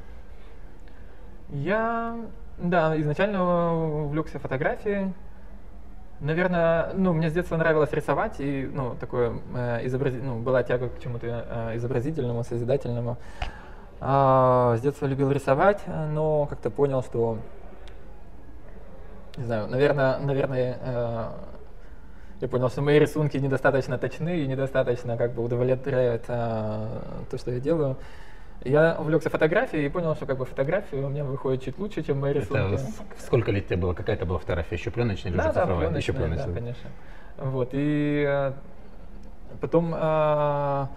Я, 1.50 2.16
да, 2.58 2.98
изначально 3.00 4.04
увлекся 4.04 4.38
фотографией. 4.38 5.12
Наверное, 6.20 6.92
ну, 6.94 7.12
мне 7.12 7.28
с 7.28 7.32
детства 7.32 7.56
нравилось 7.56 7.92
рисовать, 7.92 8.36
и, 8.38 8.70
ну, 8.72 8.94
такое, 8.94 9.34
э, 9.54 9.86
изобрази... 9.86 10.20
ну, 10.20 10.38
была 10.38 10.62
тяга 10.62 10.88
к 10.88 11.00
чему-то 11.00 11.26
э, 11.26 11.76
изобразительному, 11.76 12.44
созидательному. 12.44 13.18
А, 14.00 14.76
с 14.78 14.80
детства 14.80 15.06
любил 15.06 15.30
рисовать, 15.30 15.82
но 15.86 16.46
как-то 16.46 16.70
понял, 16.70 17.02
что, 17.02 17.38
не 19.36 19.44
знаю, 19.44 19.66
наверное, 19.66 20.18
наверное, 20.18 20.78
э, 20.80 21.28
я 22.44 22.48
понял, 22.48 22.68
что 22.68 22.82
мои 22.82 22.98
рисунки 22.98 23.38
недостаточно 23.38 23.96
точны 23.96 24.40
и 24.40 24.46
недостаточно 24.46 25.16
как 25.16 25.32
бы 25.32 25.42
удовлетворяют 25.42 26.24
а, 26.28 27.24
то, 27.30 27.38
что 27.38 27.50
я 27.50 27.58
делаю. 27.58 27.96
Я 28.64 28.96
увлекся 28.98 29.30
фотографией 29.30 29.86
и 29.86 29.88
понял, 29.88 30.14
что 30.14 30.26
как 30.26 30.36
бы 30.36 30.44
фотографии 30.44 30.96
у 30.96 31.08
меня 31.08 31.24
выходит 31.24 31.64
чуть 31.64 31.78
лучше, 31.78 32.02
чем 32.02 32.20
мои 32.20 32.34
рисунки. 32.34 32.74
Это 32.74 32.86
сколько 33.18 33.50
лет 33.50 33.66
тебе 33.66 33.78
было? 33.78 33.94
Какая 33.94 34.16
это 34.16 34.26
была 34.26 34.38
фотография? 34.38 34.74
Еще 34.74 34.90
пленочная 34.90 35.32
или 35.32 35.38
да, 35.38 35.44
уже 35.44 35.52
цифровая? 35.54 35.90
Да, 35.90 35.96
Еще 35.96 36.12
пленочная, 36.12 36.46
да, 36.46 36.52
конечно. 36.52 36.90
Вот, 37.38 37.70
и 37.72 38.24
а, 38.28 38.54
потом 39.62 39.94
а, 39.96 40.90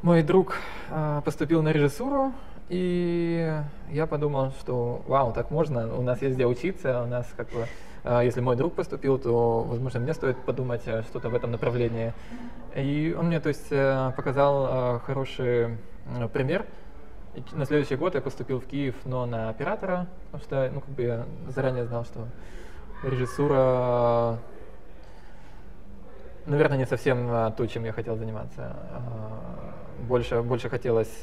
мой 0.00 0.22
друг 0.22 0.56
а, 0.90 1.20
поступил 1.20 1.62
на 1.62 1.70
режиссуру, 1.70 2.32
и 2.70 3.60
я 3.90 4.06
подумал, 4.06 4.52
что 4.60 5.02
вау, 5.06 5.32
так 5.32 5.50
можно, 5.50 5.94
у 5.94 6.00
нас 6.00 6.22
есть 6.22 6.34
где 6.34 6.46
учиться, 6.46 7.02
у 7.02 7.06
нас 7.06 7.26
как 7.36 7.48
бы 7.50 7.66
если 8.06 8.40
мой 8.40 8.56
друг 8.56 8.74
поступил, 8.74 9.18
то, 9.18 9.62
возможно, 9.62 10.00
мне 10.00 10.14
стоит 10.14 10.36
подумать 10.38 10.82
э, 10.86 11.02
что-то 11.02 11.28
в 11.28 11.34
этом 11.34 11.50
направлении. 11.50 12.12
И 12.74 13.14
он 13.18 13.26
мне, 13.26 13.40
то 13.40 13.48
есть, 13.48 13.66
э, 13.70 14.12
показал 14.16 14.96
э, 14.96 15.00
хороший 15.00 15.78
пример. 16.32 16.66
И 17.34 17.42
на 17.52 17.66
следующий 17.66 17.96
год 17.96 18.14
я 18.14 18.20
поступил 18.20 18.60
в 18.60 18.66
Киев, 18.66 18.94
но 19.04 19.26
на 19.26 19.48
оператора, 19.48 20.06
потому 20.26 20.44
что, 20.44 20.70
ну, 20.72 20.80
как 20.80 20.90
бы 20.90 21.02
я 21.02 21.26
заранее 21.48 21.84
знал, 21.84 22.04
что 22.04 22.28
режиссура, 23.02 24.38
наверное, 26.46 26.78
не 26.78 26.86
совсем 26.86 27.52
то, 27.56 27.66
чем 27.66 27.84
я 27.84 27.92
хотел 27.92 28.16
заниматься. 28.16 28.76
А, 28.92 29.74
больше, 30.08 30.42
больше 30.42 30.70
хотелось 30.70 31.20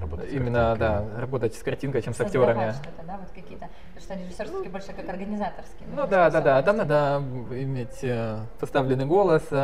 Работать 0.00 0.32
Именно, 0.32 0.76
да, 0.76 1.04
работать 1.16 1.54
с 1.54 1.62
картинкой, 1.62 2.02
чем 2.02 2.14
с 2.14 2.20
актерами. 2.20 2.72
что-то, 2.72 3.06
да, 3.06 3.18
вот 3.18 3.28
какие-то, 3.34 3.68
потому 3.94 4.00
что 4.00 4.14
режиссерские 4.14 4.70
больше 4.70 4.92
как 4.92 5.08
организаторские. 5.08 5.88
Ну 5.94 6.06
да, 6.06 6.30
да, 6.30 6.40
да, 6.40 6.62
там 6.62 6.76
надо 6.76 7.22
иметь 7.50 7.98
э, 8.02 8.38
поставленный 8.60 9.06
голос, 9.06 9.42
э, 9.50 9.56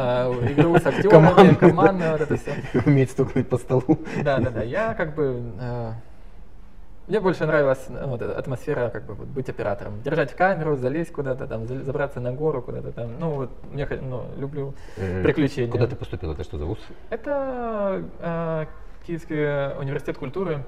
игру 0.53 0.77
с 0.77 0.87
актерами, 0.87 1.55
команду, 1.55 2.05
вот 2.13 2.21
это 2.21 2.37
все. 2.37 2.55
Уметь 2.87 3.11
стукнуть 3.11 3.49
по 3.49 3.59
столу. 3.59 3.99
Да, 4.23 4.39
да, 4.39 4.51
да, 4.51 4.63
я 4.63 4.95
как 4.95 5.15
бы... 5.15 5.43
Э, 5.61 5.93
мне 7.07 7.21
больше 7.21 7.45
нравилась 7.45 7.85
ну, 7.91 8.07
вот, 8.09 8.23
атмосфера, 8.23 8.89
как 8.89 9.05
бы 9.05 9.13
вот, 9.13 9.29
быть 9.29 9.49
оператором. 9.51 10.01
Держать 10.03 10.35
камеру, 10.35 10.75
залезть 10.77 11.13
куда-то, 11.13 11.47
там, 11.47 11.67
забраться 11.67 12.19
на 12.19 12.33
гору 12.33 12.63
куда-то 12.63 12.93
там. 12.93 13.19
Ну, 13.21 13.31
вот, 13.31 13.51
мне 13.71 13.87
ну, 14.01 14.25
люблю 14.39 14.73
приключения. 14.97 15.71
Куда 15.71 15.87
ты 15.87 15.97
поступил? 15.97 16.33
Это 16.33 16.45
что 16.45 16.57
за 16.57 16.65
вуз? 16.65 16.79
Это 17.11 18.03
э, 18.21 18.67
Киевский 19.07 19.77
университет 19.79 20.17
культуры. 20.17 20.65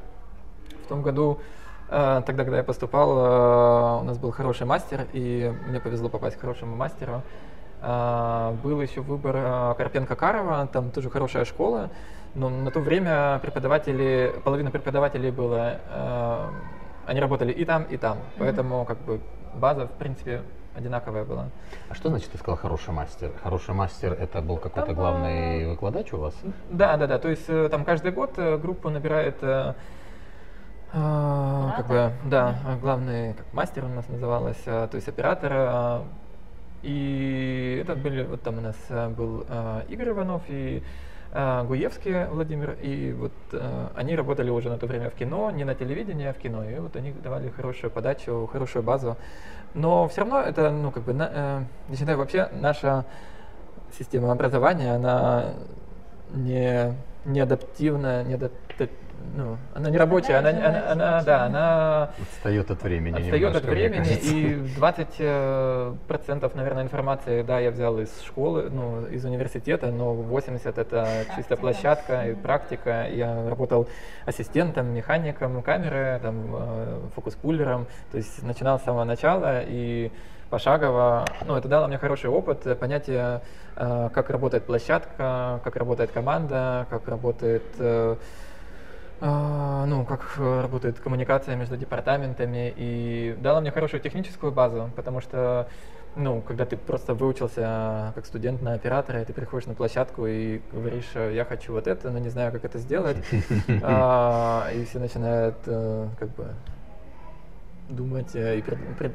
В 0.84 0.88
том 0.88 1.00
году, 1.00 1.40
э, 1.88 2.22
тогда, 2.26 2.44
когда 2.44 2.58
я 2.58 2.64
поступал, 2.64 3.10
э, 3.18 4.00
у 4.02 4.04
нас 4.04 4.18
был 4.18 4.30
хороший 4.30 4.66
мастер, 4.66 5.06
и 5.14 5.54
мне 5.66 5.80
повезло 5.80 6.10
попасть 6.10 6.36
к 6.36 6.40
хорошему 6.40 6.76
мастеру. 6.76 7.22
Был 7.82 8.80
еще 8.80 9.02
выбор 9.02 9.36
Карпенко-Карова, 9.76 10.66
там 10.68 10.90
тоже 10.90 11.10
хорошая 11.10 11.44
школа, 11.44 11.90
но 12.34 12.48
на 12.48 12.70
то 12.70 12.80
время 12.80 13.38
преподаватели, 13.40 14.34
половина 14.44 14.70
преподавателей 14.70 15.30
было, 15.30 15.78
они 17.06 17.20
работали 17.20 17.52
и 17.52 17.66
там, 17.66 17.82
и 17.84 17.98
там, 17.98 18.16
поэтому 18.38 18.86
как 18.86 18.98
бы 19.02 19.20
база, 19.54 19.86
в 19.86 19.92
принципе, 19.92 20.40
одинаковая 20.76 21.24
была. 21.24 21.48
А 21.88 21.94
что 21.94 22.10
значит, 22.10 22.30
ты 22.30 22.38
сказал 22.38 22.56
хороший 22.56 22.92
мастер? 22.92 23.32
Хороший 23.42 23.74
мастер 23.74 24.12
это 24.12 24.42
был 24.42 24.56
какой-то 24.56 24.88
Там, 24.88 24.94
главный 24.94 25.64
а, 25.64 25.70
выкладач 25.70 26.12
у 26.12 26.18
вас? 26.18 26.34
Да, 26.70 26.96
да, 26.96 27.06
да. 27.06 27.18
То 27.18 27.28
есть 27.28 27.48
э, 27.48 27.68
там 27.70 27.84
каждый 27.84 28.12
год 28.12 28.34
э, 28.36 28.58
группу 28.58 28.90
набирает 28.90 29.42
э, 29.42 29.74
а, 30.92 31.74
как 31.76 31.88
бы, 31.88 32.12
да, 32.24 32.58
главный 32.80 33.34
как 33.34 33.52
мастер 33.52 33.84
у 33.84 33.88
нас 33.88 34.08
называлось, 34.08 34.62
то 34.64 34.90
есть 34.92 35.08
оператор. 35.08 36.04
И 36.82 37.80
это 37.82 37.96
были, 37.96 38.22
вот 38.22 38.42
там 38.42 38.58
у 38.58 38.60
нас 38.60 38.76
был 39.16 39.44
Игорь 39.88 40.10
Иванов 40.10 40.42
и 40.48 40.82
Гуевский 41.32 42.26
Владимир, 42.26 42.76
и 42.80 43.12
вот 43.12 43.32
а, 43.52 43.92
они 43.94 44.16
работали 44.16 44.50
уже 44.50 44.68
на 44.68 44.78
то 44.78 44.86
время 44.86 45.10
в 45.10 45.14
кино, 45.14 45.50
не 45.50 45.64
на 45.64 45.74
телевидении, 45.74 46.26
а 46.26 46.32
в 46.32 46.38
кино, 46.38 46.64
и 46.64 46.78
вот 46.78 46.96
они 46.96 47.12
давали 47.12 47.50
хорошую 47.50 47.90
подачу, 47.90 48.48
хорошую 48.50 48.82
базу. 48.82 49.16
Но 49.74 50.08
все 50.08 50.22
равно 50.22 50.40
это, 50.40 50.70
ну, 50.70 50.90
как 50.90 51.02
бы, 51.02 51.12
на, 51.12 51.66
э, 51.90 51.94
считаю, 51.94 52.16
вообще 52.16 52.48
наша 52.52 53.04
система 53.98 54.32
образования, 54.32 54.94
она 54.94 55.54
не, 56.32 56.94
не 57.24 57.40
адаптивная, 57.40 58.24
не 58.24 58.34
адапта- 58.34 58.65
ну, 59.36 59.58
она 59.74 59.90
не 59.90 59.98
рабочая, 59.98 60.36
она, 60.36 60.50
она, 60.50 60.92
она, 60.92 61.22
да, 61.22 61.44
она 61.44 62.10
Отстает 62.20 62.70
от 62.70 62.82
времени 62.82 63.20
отстает 63.20 63.56
от 63.56 63.64
немножко, 63.64 63.70
времени, 63.70 64.14
и 64.22 64.74
20 64.76 65.08
э, 65.18 65.94
процентов, 66.08 66.54
наверное, 66.54 66.82
информации, 66.82 67.42
да, 67.42 67.60
я 67.60 67.70
взял 67.70 67.98
из 67.98 68.08
школы, 68.22 68.70
ну, 68.70 69.06
из 69.06 69.24
университета, 69.24 69.90
но 69.90 70.14
80 70.14 70.78
это 70.78 71.24
чисто 71.36 71.56
площадка 71.56 72.28
и 72.28 72.34
практика. 72.34 73.08
Я 73.12 73.48
работал 73.48 73.88
ассистентом, 74.24 74.86
механиком 74.94 75.62
камеры, 75.62 76.18
там, 76.22 76.46
э, 76.54 77.00
фокус-пуллером, 77.14 77.86
то 78.10 78.16
есть 78.16 78.42
начинал 78.42 78.78
с 78.78 78.84
самого 78.84 79.04
начала 79.04 79.62
и 79.62 80.10
пошагово, 80.48 81.24
ну, 81.44 81.56
это 81.56 81.68
дало 81.68 81.88
мне 81.88 81.98
хороший 81.98 82.30
опыт, 82.30 82.66
э, 82.66 82.74
понятие, 82.74 83.40
как 83.74 84.30
работает 84.30 84.64
площадка, 84.64 85.60
как 85.62 85.76
работает 85.76 86.10
команда, 86.10 86.86
как 86.88 87.06
работает 87.08 87.62
ну, 89.20 90.04
как 90.04 90.34
э, 90.38 90.60
работает 90.60 91.00
коммуникация 91.00 91.56
между 91.56 91.76
департаментами, 91.76 92.72
и 92.76 93.36
дала 93.40 93.60
мне 93.60 93.70
хорошую 93.70 94.00
техническую 94.00 94.52
базу, 94.52 94.90
потому 94.94 95.20
что, 95.20 95.68
ну, 96.16 96.42
когда 96.42 96.66
ты 96.66 96.76
просто 96.76 97.14
выучился 97.14 98.12
как 98.14 98.26
студент 98.26 98.60
на 98.60 98.74
оператора, 98.74 99.22
и 99.22 99.24
ты 99.24 99.32
приходишь 99.32 99.66
на 99.66 99.74
площадку 99.74 100.26
и 100.26 100.60
говоришь, 100.70 101.10
э, 101.14 101.32
я 101.34 101.44
хочу 101.44 101.72
вот 101.72 101.86
это, 101.86 102.10
но 102.10 102.18
не 102.18 102.28
знаю, 102.28 102.52
как 102.52 102.64
это 102.66 102.78
сделать, 102.78 103.16
а, 103.82 104.68
и 104.74 104.84
все 104.84 104.98
начинают, 104.98 105.56
э, 105.66 106.08
как 106.18 106.28
бы, 106.34 106.48
думать, 107.88 108.34
э, 108.34 108.58
и, 108.58 108.64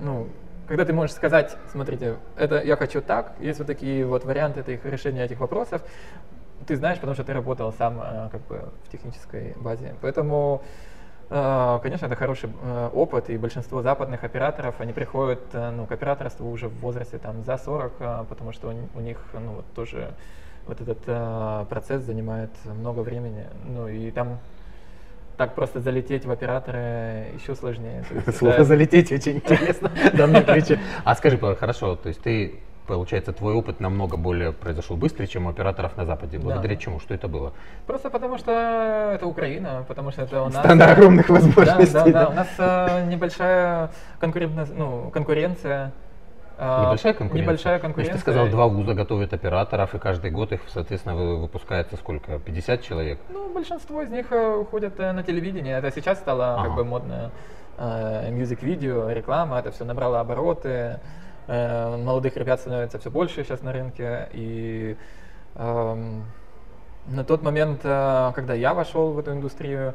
ну, 0.02 0.28
когда 0.68 0.86
ты 0.86 0.94
можешь 0.94 1.16
сказать, 1.16 1.58
смотрите, 1.72 2.16
это 2.38 2.62
я 2.64 2.76
хочу 2.76 3.02
так, 3.02 3.34
есть 3.40 3.60
вот 3.60 3.68
такие 3.68 4.06
вот 4.06 4.24
варианты 4.24 4.62
этих, 4.62 4.86
решения 4.86 5.26
этих 5.26 5.40
вопросов, 5.40 5.84
ты 6.68 6.76
знаешь, 6.76 6.98
потому 6.98 7.14
что 7.16 7.24
ты 7.24 7.34
работал 7.34 7.74
сам 7.74 8.00
э, 8.02 8.30
как 8.32 8.42
бы 8.48 8.70
в 8.86 8.92
технической 8.92 9.54
базе. 9.58 9.96
Поэтому, 10.02 10.62
э, 11.30 11.80
конечно, 11.82 12.06
это 12.06 12.16
хороший 12.16 12.50
э, 12.62 12.90
опыт, 12.94 13.30
и 13.30 13.38
большинство 13.38 13.82
западных 13.82 14.24
операторов, 14.24 14.76
они 14.80 14.94
приходят 14.94 15.42
ну, 15.54 15.86
к 15.86 15.92
операторству 15.92 16.50
уже 16.50 16.68
в 16.68 16.80
возрасте 16.80 17.18
там, 17.18 17.44
за 17.44 17.58
40, 17.58 17.94
э, 18.00 18.26
потому 18.30 18.52
что 18.52 18.70
у, 18.70 18.72
ни- 18.72 18.90
у 18.96 19.00
них 19.00 19.18
ну, 19.34 19.54
вот 19.54 19.66
тоже 19.74 20.14
вот 20.68 20.80
этот 20.82 21.00
э, 21.08 21.66
процесс 21.70 22.04
занимает 22.04 22.52
много 22.66 23.00
времени. 23.02 23.46
Ну 23.66 23.88
и 23.88 24.12
там 24.12 24.40
так 25.38 25.56
просто 25.56 25.80
залететь 25.80 26.26
в 26.26 26.32
операторы 26.32 27.32
еще 27.34 27.56
сложнее. 27.56 28.04
Слово 28.38 28.64
залететь 28.64 29.12
очень 29.12 29.38
интересно. 29.38 29.90
в 29.90 30.16
данном 30.16 30.46
ключе. 30.46 30.80
А 31.04 31.16
скажи, 31.16 31.38
хорошо, 31.56 31.96
то 31.96 32.10
есть 32.10 32.22
ты, 32.22 32.60
получается, 32.88 33.32
твой 33.34 33.54
опыт 33.54 33.80
намного 33.80 34.18
более 34.18 34.52
произошел 34.52 34.98
быстрее, 34.98 35.28
чем 35.28 35.46
у 35.46 35.50
операторов 35.50 35.96
на 35.98 36.06
Западе. 36.06 36.38
Благодаря 36.40 36.76
Да. 36.76 36.82
чему? 36.82 37.00
Что 37.00 37.14
это 37.14 37.28
было? 37.28 37.54
Просто 37.88 38.10
потому 38.10 38.38
что 38.38 38.52
это 39.16 39.26
Украина, 39.26 39.86
потому 39.88 40.12
что 40.12 40.24
это 40.24 40.42
у 40.42 40.46
нас... 40.46 40.56
Страна 40.58 40.92
огромных 40.92 41.28
Да, 41.28 41.34
возможностей. 41.34 41.94
да, 41.94 42.04
да. 42.06 42.12
да. 42.12 42.28
У 42.30 42.34
нас 42.34 42.48
э, 42.58 43.06
небольшая 43.08 43.90
ну, 44.22 45.10
конкуренция. 45.12 45.92
э, 46.58 46.82
Небольшая 46.84 47.14
конкуренция? 47.14 47.46
Небольшая 47.46 47.80
конкуренция. 47.80 48.14
ты 48.16 48.20
сказал, 48.20 48.48
два 48.48 48.68
вуза 48.68 48.94
готовят 48.94 49.34
операторов, 49.34 49.96
и 49.96 50.00
каждый 50.00 50.32
год 50.32 50.52
их, 50.52 50.62
соответственно, 50.68 51.16
вы- 51.16 51.38
выпускается 51.42 51.96
сколько? 51.98 52.40
50 52.40 52.82
человек? 52.82 53.20
Ну, 53.30 53.54
большинство 53.54 54.02
из 54.02 54.10
них 54.10 54.32
э, 54.32 54.56
уходят 54.56 55.00
э, 55.00 55.12
на 55.12 55.24
телевидение. 55.24 55.78
Это 55.78 55.92
сейчас 55.92 56.20
стало 56.20 56.56
Ага. 56.56 56.64
как 56.68 56.76
бы 56.76 56.84
модно. 56.86 57.32
Э, 57.78 58.30
Мьюзик-видео, 58.32 59.10
реклама, 59.12 59.60
это 59.60 59.72
все 59.72 59.86
набрало 59.86 60.20
обороты. 60.20 61.00
Э, 61.48 61.98
Молодых 61.98 62.38
ребят 62.38 62.60
становится 62.60 63.00
все 63.00 63.10
больше 63.10 63.44
сейчас 63.44 63.62
на 63.62 63.72
рынке. 63.74 64.30
И 64.34 64.96
эм, 65.56 66.24
на 67.08 67.24
тот 67.24 67.42
момент, 67.44 67.82
э, 67.84 68.32
когда 68.36 68.54
я 68.54 68.74
вошел 68.74 69.12
в 69.12 69.20
эту 69.20 69.32
индустрию, 69.32 69.94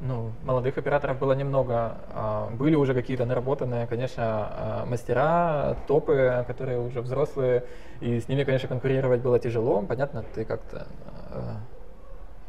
ну, 0.00 0.32
молодых 0.44 0.76
операторов 0.76 1.18
было 1.18 1.32
немного. 1.32 1.96
А, 2.12 2.50
Были 2.50 2.74
уже 2.74 2.92
какие-то 2.92 3.24
наработанные, 3.24 3.86
конечно, 3.86 4.22
а, 4.24 4.84
мастера, 4.86 5.74
топы, 5.86 6.44
которые 6.46 6.78
уже 6.80 7.00
взрослые, 7.00 7.64
и 8.00 8.20
с 8.20 8.28
ними, 8.28 8.44
конечно, 8.44 8.68
конкурировать 8.68 9.22
было 9.22 9.38
тяжело. 9.38 9.80
Понятно, 9.80 10.22
ты 10.34 10.44
как-то... 10.44 10.86
а, 11.30 11.56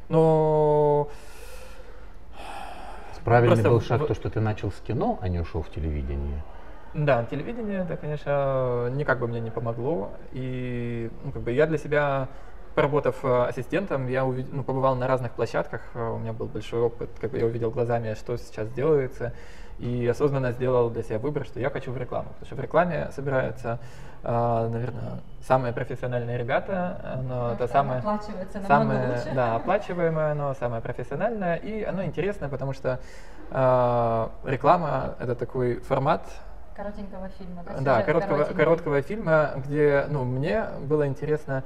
Но 0.10 1.08
Правильный 3.24 3.56
Просто 3.56 3.70
был 3.70 3.82
шаг 3.82 4.02
в- 4.02 4.08
то, 4.08 4.14
что 4.14 4.30
ты 4.30 4.40
начал 4.40 4.72
с 4.72 4.80
кино, 4.80 5.20
а 5.22 5.28
не 5.28 5.40
ушел 5.40 5.62
в 5.62 5.70
телевидение. 5.70 6.44
Да, 6.98 7.26
телевидение, 7.26 7.82
это, 7.82 7.96
конечно, 7.96 8.90
никак 8.90 9.20
бы 9.20 9.28
мне 9.28 9.40
не 9.40 9.52
помогло. 9.52 10.10
И 10.32 11.12
ну, 11.24 11.32
как 11.32 11.44
бы 11.44 11.52
я 11.52 11.68
для 11.68 11.78
себя, 11.78 12.28
поработав 12.74 13.24
э, 13.24 13.46
ассистентом, 13.50 14.08
я 14.08 14.24
увид- 14.24 14.50
ну, 14.52 14.64
побывал 14.64 14.96
на 14.96 15.06
разных 15.08 15.34
площадках, 15.34 15.82
э, 15.94 16.02
у 16.02 16.18
меня 16.18 16.34
был 16.34 16.48
большой 16.48 16.82
опыт, 16.82 17.12
как 17.22 17.30
бы 17.30 17.38
я 17.38 17.46
увидел 17.46 17.70
глазами, 17.70 18.16
что 18.16 18.36
сейчас 18.38 18.68
делается, 18.70 19.32
и 19.78 20.08
осознанно 20.08 20.54
сделал 20.54 20.90
для 20.90 21.04
себя 21.04 21.20
выбор, 21.20 21.46
что 21.46 21.60
я 21.60 21.70
хочу 21.70 21.92
в 21.92 21.98
рекламу. 22.00 22.30
Потому 22.30 22.46
что 22.48 22.56
в 22.56 22.60
рекламе 22.62 23.10
собираются, 23.12 23.78
э, 24.24 24.68
наверное, 24.68 25.20
самые 25.42 25.74
профессиональные 25.74 26.40
ребята, 26.40 27.00
оно, 27.14 27.52
это 27.54 27.68
самое... 27.68 28.02
Самое, 28.68 29.10
лучше. 29.10 29.36
да, 29.36 29.56
оплачиваемое, 29.56 30.32
оно 30.32 30.56
самое 30.56 30.82
профессиональное, 30.82 31.58
и 31.58 31.84
оно 31.84 32.04
интересное, 32.04 32.50
потому 32.50 32.74
что 32.74 33.00
реклама 33.50 35.16
это 35.20 35.34
такой 35.36 35.76
формат, 35.76 36.28
Коротенького 36.78 37.28
фильма. 37.40 37.64
Да, 37.66 37.80
да, 37.82 38.04
короткого, 38.04 38.44
короткого 38.44 39.02
фильма, 39.02 39.54
где, 39.66 40.06
ну, 40.10 40.24
мне 40.24 40.64
было 40.82 41.08
интересно. 41.08 41.64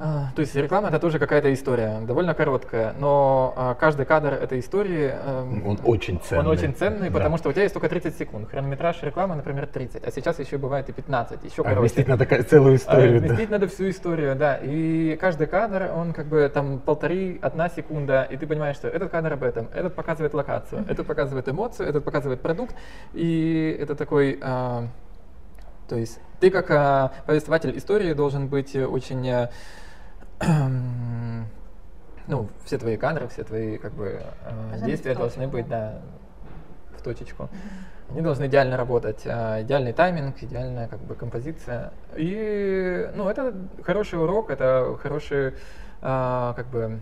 А, 0.00 0.30
то 0.36 0.40
есть 0.42 0.54
реклама 0.54 0.88
это 0.88 1.00
тоже 1.00 1.18
какая-то 1.18 1.52
история, 1.52 2.00
довольно 2.06 2.32
короткая, 2.34 2.94
но 3.00 3.52
а, 3.56 3.74
каждый 3.74 4.06
кадр 4.06 4.32
этой 4.32 4.60
истории 4.60 5.12
эм, 5.12 5.66
Он 5.66 5.78
очень 5.84 6.20
ценный. 6.20 6.40
он 6.44 6.46
очень 6.46 6.72
ценный, 6.74 7.08
Да. 7.10 7.14
потому 7.18 7.36
что 7.36 7.48
у 7.48 7.52
тебя 7.52 7.62
есть 7.62 7.74
только 7.74 7.88
30 7.88 8.16
секунд. 8.16 8.48
Хронометраж 8.48 9.02
рекламы, 9.02 9.34
например, 9.34 9.66
30, 9.66 10.04
а 10.06 10.10
сейчас 10.12 10.38
еще 10.38 10.56
бывает 10.56 10.88
и 10.88 10.92
15, 10.92 11.42
еще 11.44 11.62
А 11.62 11.64
короче. 11.64 11.80
вместить 11.80 12.06
надо 12.06 12.26
целую 12.44 12.74
А 12.74 12.76
историю. 12.76 13.20
да. 13.20 13.26
Вместить 13.28 13.50
надо 13.50 13.66
всю 13.66 13.90
историю, 13.90 14.36
да. 14.36 14.56
И 14.62 15.16
каждый 15.16 15.48
кадр, 15.48 15.90
он 15.94 16.12
как 16.12 16.26
бы 16.26 16.48
там 16.52 16.78
полторы, 16.78 17.38
одна 17.42 17.68
секунда, 17.68 18.22
и 18.30 18.36
ты 18.36 18.46
понимаешь, 18.46 18.76
что 18.76 18.86
этот 18.86 19.10
кадр 19.10 19.32
об 19.32 19.42
этом, 19.42 19.68
этот 19.74 19.94
показывает 19.96 20.32
локацию, 20.32 20.84
этот 20.88 21.06
показывает 21.08 21.48
эмоцию, 21.48 21.88
этот 21.88 22.04
показывает 22.04 22.40
продукт, 22.40 22.74
и 23.14 23.76
это 23.80 23.96
такой, 23.96 24.38
а, 24.42 24.86
то 25.88 25.96
есть 25.96 26.20
ты 26.38 26.50
как 26.50 26.70
а, 26.70 27.12
повествователь 27.26 27.76
истории 27.76 28.12
должен 28.12 28.46
быть 28.46 28.76
очень, 28.76 29.48
ну, 32.26 32.48
все 32.64 32.78
твои 32.78 32.96
кадры, 32.96 33.28
все 33.28 33.44
твои 33.44 33.78
как 33.78 33.92
бы 33.92 34.22
быть 34.72 34.82
действия 34.82 35.14
должны 35.14 35.48
быть, 35.48 35.68
да. 35.68 36.00
в 36.96 37.02
точечку. 37.02 37.48
Они 38.10 38.22
должны 38.22 38.46
идеально 38.46 38.76
работать, 38.76 39.26
а, 39.26 39.60
идеальный 39.62 39.92
тайминг, 39.92 40.42
идеальная 40.42 40.88
как 40.88 41.00
бы 41.00 41.14
композиция. 41.14 41.92
И, 42.16 43.10
ну, 43.14 43.28
это 43.28 43.54
хороший 43.82 44.18
урок, 44.18 44.50
это 44.50 44.98
хороший, 45.02 45.54
а, 46.00 46.54
как 46.54 46.68
бы, 46.68 47.00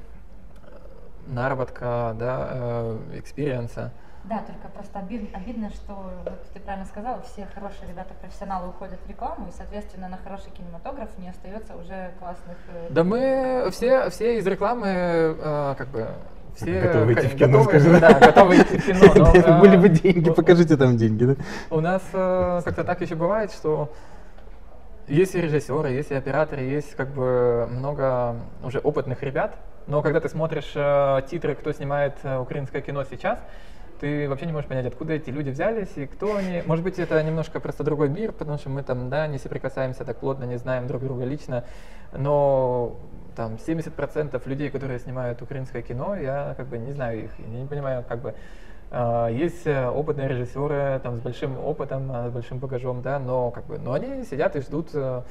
наработка, 1.26 2.14
да, 2.18 2.48
э, 2.50 2.98
experience 3.14 3.79
а. 3.79 3.92
Да, 4.28 4.38
только 4.38 4.66
просто 4.74 4.98
обид- 4.98 5.30
обидно, 5.34 5.70
что, 5.70 5.92
вот 6.24 6.42
ты 6.52 6.58
правильно 6.58 6.84
сказала, 6.86 7.22
все 7.22 7.46
хорошие 7.54 7.88
ребята, 7.88 8.12
профессионалы 8.20 8.68
уходят 8.70 8.98
в 9.04 9.08
рекламу, 9.08 9.46
и, 9.48 9.52
соответственно, 9.56 10.08
на 10.08 10.16
хороший 10.16 10.50
кинематограф 10.50 11.08
не 11.18 11.28
остается 11.28 11.76
уже 11.76 12.10
классных... 12.18 12.56
э, 12.74 12.88
Да 12.90 13.04
мы 13.04 13.68
все, 13.70 14.10
все 14.10 14.38
из 14.38 14.46
рекламы, 14.46 14.88
э, 14.88 15.74
как 15.78 15.88
бы, 15.88 16.08
все 16.56 16.80
Готовы 16.80 17.12
идти 17.12 17.26
в 17.28 17.36
кино, 17.36 17.58
готовы, 17.62 17.64
скажи. 17.80 18.00
да, 18.00 18.12
готовы 18.18 18.56
идти 18.56 18.78
в 18.78 18.86
кино. 18.86 19.12
но, 19.14 19.32
э, 19.32 19.60
Были 19.60 19.76
бы 19.76 19.88
деньги, 19.90 20.28
у- 20.30 20.34
покажите 20.34 20.76
там 20.76 20.96
деньги. 20.96 21.24
да? 21.24 21.34
У 21.70 21.80
нас 21.80 22.02
э, 22.12 22.62
как-то 22.64 22.82
так 22.82 23.00
еще 23.02 23.14
бывает, 23.14 23.52
что 23.52 23.92
есть 25.06 25.36
и 25.36 25.40
режиссеры, 25.40 25.90
есть 25.90 26.10
и 26.10 26.14
операторы, 26.16 26.62
есть 26.62 26.96
как 26.96 27.10
бы 27.10 27.68
много 27.70 28.34
уже 28.64 28.80
опытных 28.80 29.22
ребят, 29.22 29.54
но 29.86 30.02
когда 30.02 30.18
ты 30.18 30.28
смотришь 30.28 30.72
э, 30.74 31.20
титры, 31.30 31.54
кто 31.54 31.72
снимает 31.72 32.14
э, 32.24 32.38
украинское 32.38 32.80
кино 32.82 33.04
сейчас, 33.04 33.38
ты 34.00 34.28
вообще 34.28 34.46
не 34.46 34.52
можешь 34.52 34.68
понять, 34.68 34.86
откуда 34.86 35.14
эти 35.14 35.30
люди 35.30 35.50
взялись 35.50 35.96
и 35.96 36.06
кто 36.06 36.36
они. 36.36 36.62
Может 36.66 36.84
быть, 36.84 36.98
это 36.98 37.22
немножко 37.22 37.60
просто 37.60 37.84
другой 37.84 38.08
мир, 38.08 38.32
потому 38.32 38.58
что 38.58 38.70
мы 38.70 38.82
там, 38.82 39.08
да, 39.08 39.26
не 39.26 39.38
соприкасаемся 39.38 40.04
так 40.04 40.18
плотно, 40.18 40.44
не 40.44 40.56
знаем 40.56 40.86
друг 40.86 41.02
друга 41.02 41.24
лично, 41.24 41.64
но 42.12 42.96
там 43.34 43.54
70% 43.54 44.40
людей, 44.48 44.70
которые 44.70 44.98
снимают 44.98 45.42
украинское 45.42 45.82
кино, 45.82 46.16
я 46.16 46.54
как 46.56 46.66
бы 46.66 46.78
не 46.78 46.92
знаю 46.92 47.24
их, 47.24 47.30
я 47.38 47.60
не 47.60 47.66
понимаю, 47.66 48.04
как 48.08 48.20
бы. 48.20 48.34
Э, 48.90 49.28
есть 49.30 49.66
э, 49.66 49.88
опытные 49.88 50.28
режиссеры 50.28 51.00
там 51.02 51.16
с 51.16 51.20
большим 51.20 51.58
опытом, 51.58 52.10
э, 52.10 52.30
с 52.30 52.32
большим 52.32 52.58
багажом, 52.58 53.02
да, 53.02 53.18
но 53.18 53.50
как 53.50 53.66
бы, 53.66 53.78
но 53.78 53.92
они 53.92 54.24
сидят 54.24 54.56
и 54.56 54.60
ждут, 54.60 54.90
э, 54.94 55.22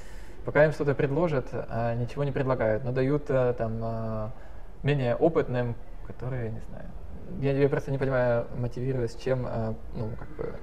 пока 0.46 0.66
им 0.66 0.72
что-то 0.72 0.94
предложат, 0.94 1.48
а 1.52 1.96
ничего 1.96 2.24
не 2.24 2.32
предлагают, 2.32 2.84
но 2.84 2.92
дают 2.92 3.30
э, 3.30 3.54
там 3.58 4.32
менее 4.84 5.16
опытным, 5.16 5.76
которые, 6.06 6.52
не 6.52 6.60
знаю, 6.70 6.86
я, 7.40 7.52
я 7.54 7.70
просто 7.70 7.92
не 7.92 7.98
понимаю, 7.98 8.48
мотивируясь, 8.58 9.16
чем 9.16 9.46
э, 9.48 9.74
ну, 9.94 10.16
как 10.16 10.30
бы 10.36 10.56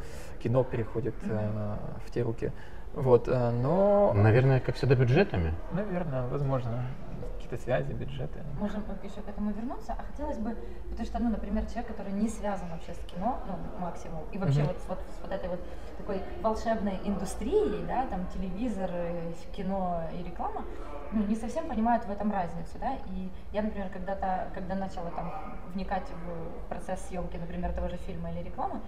кино 0.42 0.64
переходит 0.64 1.14
э, 1.28 1.76
в 2.06 2.10
те 2.10 2.22
руки. 2.22 2.52
Вот, 2.92 3.26
э, 3.28 3.50
но, 3.50 4.12
Наверное, 4.14 4.60
как 4.60 4.74
всегда, 4.74 4.94
бюджетами. 4.94 5.54
наверное, 5.72 6.26
возможно, 6.26 6.84
какие-то 7.36 7.56
связи, 7.62 7.92
бюджеты. 7.92 8.40
Можем 8.58 8.84
еще 9.02 9.22
к 9.22 9.28
этому 9.28 9.50
вернуться, 9.52 9.94
а 9.98 10.02
хотелось 10.02 10.36
бы, 10.38 10.54
потому 10.90 11.06
что, 11.06 11.18
ну, 11.22 11.30
например, 11.30 11.64
человек, 11.66 11.86
который 11.88 12.12
не 12.12 12.28
связан 12.28 12.68
вообще 12.70 12.92
с 12.92 12.98
кино, 13.12 13.40
ну, 13.46 13.80
максимум, 13.80 14.24
и 14.32 14.38
вообще 14.38 14.60
Мгм. 14.60 14.68
вот, 14.68 14.76
с- 14.82 14.88
вот 14.88 14.98
с 14.98 15.22
вот 15.22 15.32
этой 15.32 15.48
вот 15.48 15.60
такой 16.02 16.20
волшебной 16.42 17.00
индустрией, 17.04 17.84
да, 17.86 18.06
там 18.06 18.26
телевизор, 18.26 18.90
э, 18.92 19.32
кино 19.56 20.02
и 20.12 20.22
реклама, 20.22 20.64
ну, 21.12 21.22
не 21.24 21.36
совсем 21.36 21.68
понимают 21.68 22.04
в 22.04 22.10
этом 22.10 22.32
разницу, 22.32 22.78
да, 22.80 22.94
и 23.06 23.28
я, 23.52 23.62
например, 23.62 23.88
когда-то, 23.90 24.48
когда 24.54 24.74
начала 24.74 25.10
там 25.10 25.32
вникать 25.74 26.08
в 26.10 26.68
процесс 26.68 27.00
съемки, 27.06 27.36
например, 27.36 27.72
того 27.72 27.88
же 27.88 27.96
фильма 27.98 28.32
или 28.32 28.42
рекламы, 28.42 28.80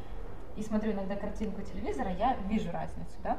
и 0.56 0.62
смотрю 0.62 0.92
иногда 0.92 1.14
картинку 1.16 1.62
телевизора, 1.62 2.10
я 2.12 2.36
вижу 2.48 2.70
разницу, 2.72 3.14
да, 3.22 3.36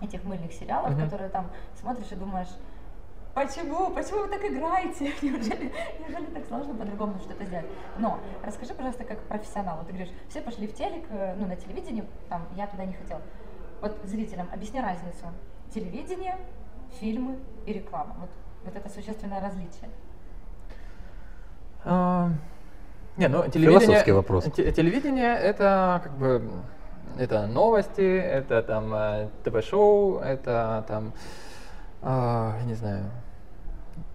этих 0.00 0.24
мыльных 0.24 0.52
сериалов, 0.52 0.92
Мгм. 0.92 1.02
которые 1.04 1.28
там 1.28 1.50
смотришь 1.74 2.10
и 2.12 2.14
думаешь, 2.16 2.48
Почему? 3.40 3.90
Почему 3.90 4.24
вы 4.24 4.28
так 4.28 4.44
играете? 4.44 5.12
Неужели, 5.22 5.72
неужели 5.98 6.26
так 6.26 6.44
сложно 6.46 6.74
по-другому 6.74 7.18
что-то 7.20 7.42
сделать? 7.46 7.64
Но 7.96 8.18
расскажи, 8.44 8.74
пожалуйста, 8.74 9.04
как 9.04 9.18
профессионал. 9.20 9.78
Вот 9.78 9.86
ты 9.86 9.92
говоришь, 9.94 10.12
все 10.28 10.42
пошли 10.42 10.66
в 10.66 10.74
телек, 10.74 11.04
э, 11.08 11.36
ну, 11.38 11.46
на 11.46 11.56
телевидение, 11.56 12.04
там, 12.28 12.46
я 12.54 12.66
туда 12.66 12.84
не 12.84 12.92
хотел. 12.92 13.18
Вот 13.80 13.96
зрителям 14.04 14.46
объясни 14.52 14.78
разницу. 14.78 15.24
Телевидение, 15.74 16.36
фильмы 17.00 17.38
и 17.64 17.72
реклама. 17.72 18.14
Вот, 18.20 18.28
вот 18.64 18.76
это 18.76 18.90
существенное 18.90 19.40
различие. 19.40 19.88
А, 21.86 22.28
Не, 23.16 23.28
ну 23.28 23.48
телевидение, 23.48 23.80
Философский 23.80 24.12
вопрос. 24.12 24.44
те- 24.54 24.70
телевидение 24.70 25.34
это 25.34 26.02
как 26.04 26.12
бы 26.12 26.42
это 27.18 27.46
новости, 27.46 28.18
это 28.18 28.62
там 28.62 28.92
э, 28.92 29.28
ТВ-шоу, 29.44 30.18
это 30.18 30.84
там, 30.86 31.14
я 32.02 32.62
не 32.66 32.74
знаю, 32.74 33.04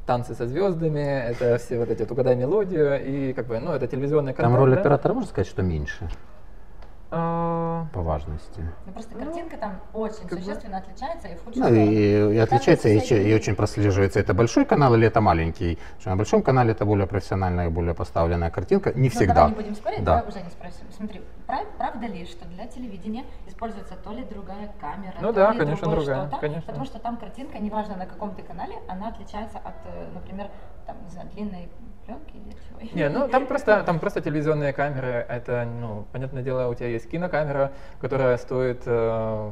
танцы 0.06 0.36
со 0.36 0.48
звездами, 0.48 1.00
это 1.00 1.58
все 1.58 1.80
вот 1.80 1.90
эти 1.90 2.02
вот 2.04 2.12
угадай 2.12 2.36
мелодию 2.36 3.04
и 3.04 3.34
как 3.34 3.48
бы, 3.48 3.60
ну 3.60 3.72
это 3.72 3.88
телевизионный 3.88 4.34
Там 4.34 4.46
контент. 4.46 4.60
роль 4.60 4.74
да. 4.76 4.80
оператора, 4.82 5.14
можно 5.14 5.30
сказать, 5.30 5.48
что 5.48 5.64
меньше 5.64 6.08
А, 7.12 7.86
по 7.94 8.02
важности. 8.02 8.62
Ну, 8.86 8.92
просто 8.92 9.12
Ну, 9.18 9.24
картинка 9.26 9.58
там 9.58 9.80
очень 9.94 10.28
как 10.28 10.40
бы- 10.40 10.44
существенно 10.44 10.78
отличается 10.80 11.28
и 11.30 11.36
в 11.36 11.44
худшую 11.46 11.64
Ну 11.64 11.70
сторону. 11.70 11.92
и, 11.92 12.36
и 12.36 12.38
отличается, 12.38 12.90
и, 12.90 12.98
и 13.30 13.34
очень 13.34 13.56
прослеживается, 13.56 14.20
это 14.20 14.34
большой 14.34 14.66
канал 14.66 14.96
или 14.96 15.08
это 15.08 15.22
маленький. 15.22 15.78
Что 16.00 16.10
на 16.10 16.18
большом 16.18 16.42
канале 16.42 16.72
это 16.72 16.84
более 16.86 17.08
профессиональная 17.08 17.68
и 17.68 17.70
более 17.70 17.94
поставленная 17.94 18.50
картинка. 18.50 18.92
Не 18.96 19.04
Ну, 19.04 19.10
всегда. 19.10 19.34
давай 19.36 19.50
не 19.52 19.56
будем 19.56 19.76
спорить, 19.76 20.04
Да. 20.04 20.18
давай 20.18 20.30
уже 20.30 20.42
не 20.42 20.50
спросим. 20.50 20.86
Смотри, 20.98 21.22
правда 21.46 22.08
ли, 22.08 22.26
что 22.26 22.46
для 22.46 22.68
телевидения 22.68 23.26
используется 23.48 23.96
то 23.96 24.12
ли 24.12 24.24
другая 24.24 24.72
камера, 24.80 25.16
Ну 25.22 25.28
то 25.28 25.34
да, 25.34 25.52
ли 25.52 25.60
конечно, 25.60 25.90
другая, 25.90 26.28
что-то, 26.28 26.42
конечно. 26.42 26.68
потому 26.68 26.86
что 26.86 27.00
там 27.00 27.18
картинка, 27.18 27.60
неважно 27.60 27.96
на 27.96 28.06
каком 28.06 28.36
ты 28.36 28.44
канале, 28.44 28.76
она 28.88 29.10
отличается 29.10 29.58
от, 29.60 29.76
э, 29.86 30.08
например, 30.14 30.50
там, 30.86 30.98
не 31.04 31.10
знаю, 31.10 31.30
длинной 31.30 31.70
пленки 32.06 32.36
или 32.36 32.88
чего. 32.88 32.98
Не, 32.98 33.10
ну 33.10 33.28
там 33.28 33.46
просто, 33.48 33.84
там 33.84 34.00
просто 34.00 34.22
телевизионные 34.22 34.74
камеры. 34.74 35.26
Это, 35.28 35.66
ну, 35.66 36.06
понятное 36.12 36.44
дело, 36.44 36.68
у 36.68 36.76
тебя 36.76 36.88
есть 36.88 37.10
кинокамера, 37.10 37.72
которая 38.00 38.38
стоит, 38.38 38.84
э, 38.86 39.52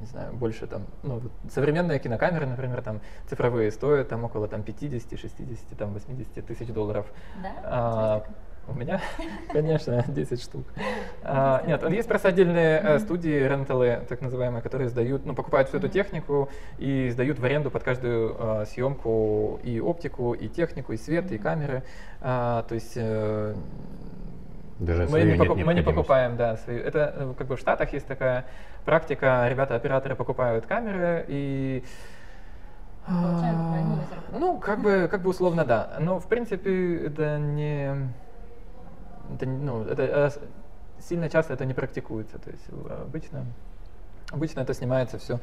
не 0.00 0.06
знаю, 0.06 0.32
больше 0.34 0.66
там, 0.66 0.86
ну, 1.02 1.22
современные 1.48 1.98
кинокамеры, 1.98 2.46
например, 2.46 2.82
там 2.82 3.00
цифровые 3.28 3.70
стоят 3.70 4.08
там 4.08 4.24
около 4.24 4.48
там 4.48 4.62
50, 4.62 5.18
60, 5.18 5.78
там 5.78 5.92
80 5.92 6.46
тысяч 6.46 6.68
долларов. 6.68 7.06
Да? 7.42 7.52
А, 7.64 8.22
У 8.68 8.74
меня, 8.74 9.00
конечно, 9.52 10.04
10 10.08 10.42
штук. 10.42 10.64
А, 11.22 11.62
Нет, 11.66 11.88
есть 11.90 12.08
просто 12.08 12.28
отдельные 12.28 12.80
э, 12.82 12.98
студии, 12.98 13.46
ренталы, 13.46 14.00
так 14.08 14.20
называемые, 14.20 14.62
которые 14.62 14.88
сдают, 14.88 15.24
ну, 15.24 15.34
покупают 15.34 15.68
всю 15.68 15.78
эту 15.78 15.88
технику 15.88 16.48
и 16.78 17.10
сдают 17.10 17.38
в 17.38 17.44
аренду 17.44 17.70
под 17.70 17.82
каждую 17.84 18.36
э, 18.38 18.64
съемку 18.66 19.60
и 19.62 19.80
оптику, 19.80 20.34
и 20.34 20.48
технику, 20.48 20.92
и 20.92 20.96
свет, 20.96 21.30
и 21.30 21.38
камеры. 21.38 21.84
А, 22.20 22.64
То 22.64 22.74
есть 22.74 22.94
э, 22.96 23.54
Даже 24.80 25.06
мы 25.06 25.20
не, 25.20 25.26
нет 25.32 25.40
покуп- 25.40 25.48
мы 25.48 25.54
не 25.54 25.56
необходимости. 25.56 25.84
покупаем, 25.84 26.36
да, 26.36 26.56
свою. 26.56 26.80
Это 26.80 27.34
как 27.38 27.46
бы 27.46 27.56
в 27.56 27.60
Штатах 27.60 27.92
есть 27.92 28.06
такая 28.06 28.46
практика, 28.84 29.46
ребята-операторы 29.48 30.16
покупают 30.16 30.66
камеры 30.66 31.24
и 31.28 31.84
а. 33.08 33.76
Ну, 34.32 34.58
как 34.58 34.80
бы, 34.80 35.08
как 35.08 35.22
бы 35.22 35.30
условно, 35.30 35.64
да. 35.64 35.96
Но, 36.00 36.18
в 36.18 36.26
принципе, 36.26 37.06
это 37.06 37.38
не... 37.38 38.10
Это, 39.34 39.46
ну, 39.46 39.84
это, 39.84 40.02
э, 40.02 40.30
сильно 41.00 41.28
часто 41.28 41.54
это 41.54 41.64
не 41.64 41.74
практикуется. 41.74 42.38
То 42.38 42.50
есть 42.50 42.64
э, 42.68 43.02
обычно, 43.02 43.44
обычно 44.30 44.60
это 44.60 44.74
снимается 44.74 45.18
все 45.18 45.38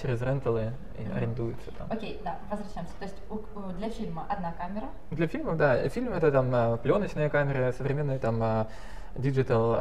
через 0.00 0.22
ренталы 0.22 0.72
и 0.98 1.02
Мгм. 1.02 1.16
арендуется 1.16 1.70
там. 1.78 1.86
Окей, 1.90 2.20
да, 2.24 2.38
возвращаемся. 2.50 2.92
То 2.98 3.04
есть 3.04 3.16
у- 3.30 3.72
для 3.78 3.90
фильма 3.90 4.26
одна 4.28 4.52
камера, 4.52 4.88
Для 5.10 5.26
фильмов, 5.26 5.56
да. 5.56 5.88
Фильм 5.88 6.12
это 6.12 6.30
там 6.32 6.78
пленочные 6.78 7.28
камеры, 7.30 7.72
современные 7.72 8.18
там 8.18 8.66
digital 9.16 9.74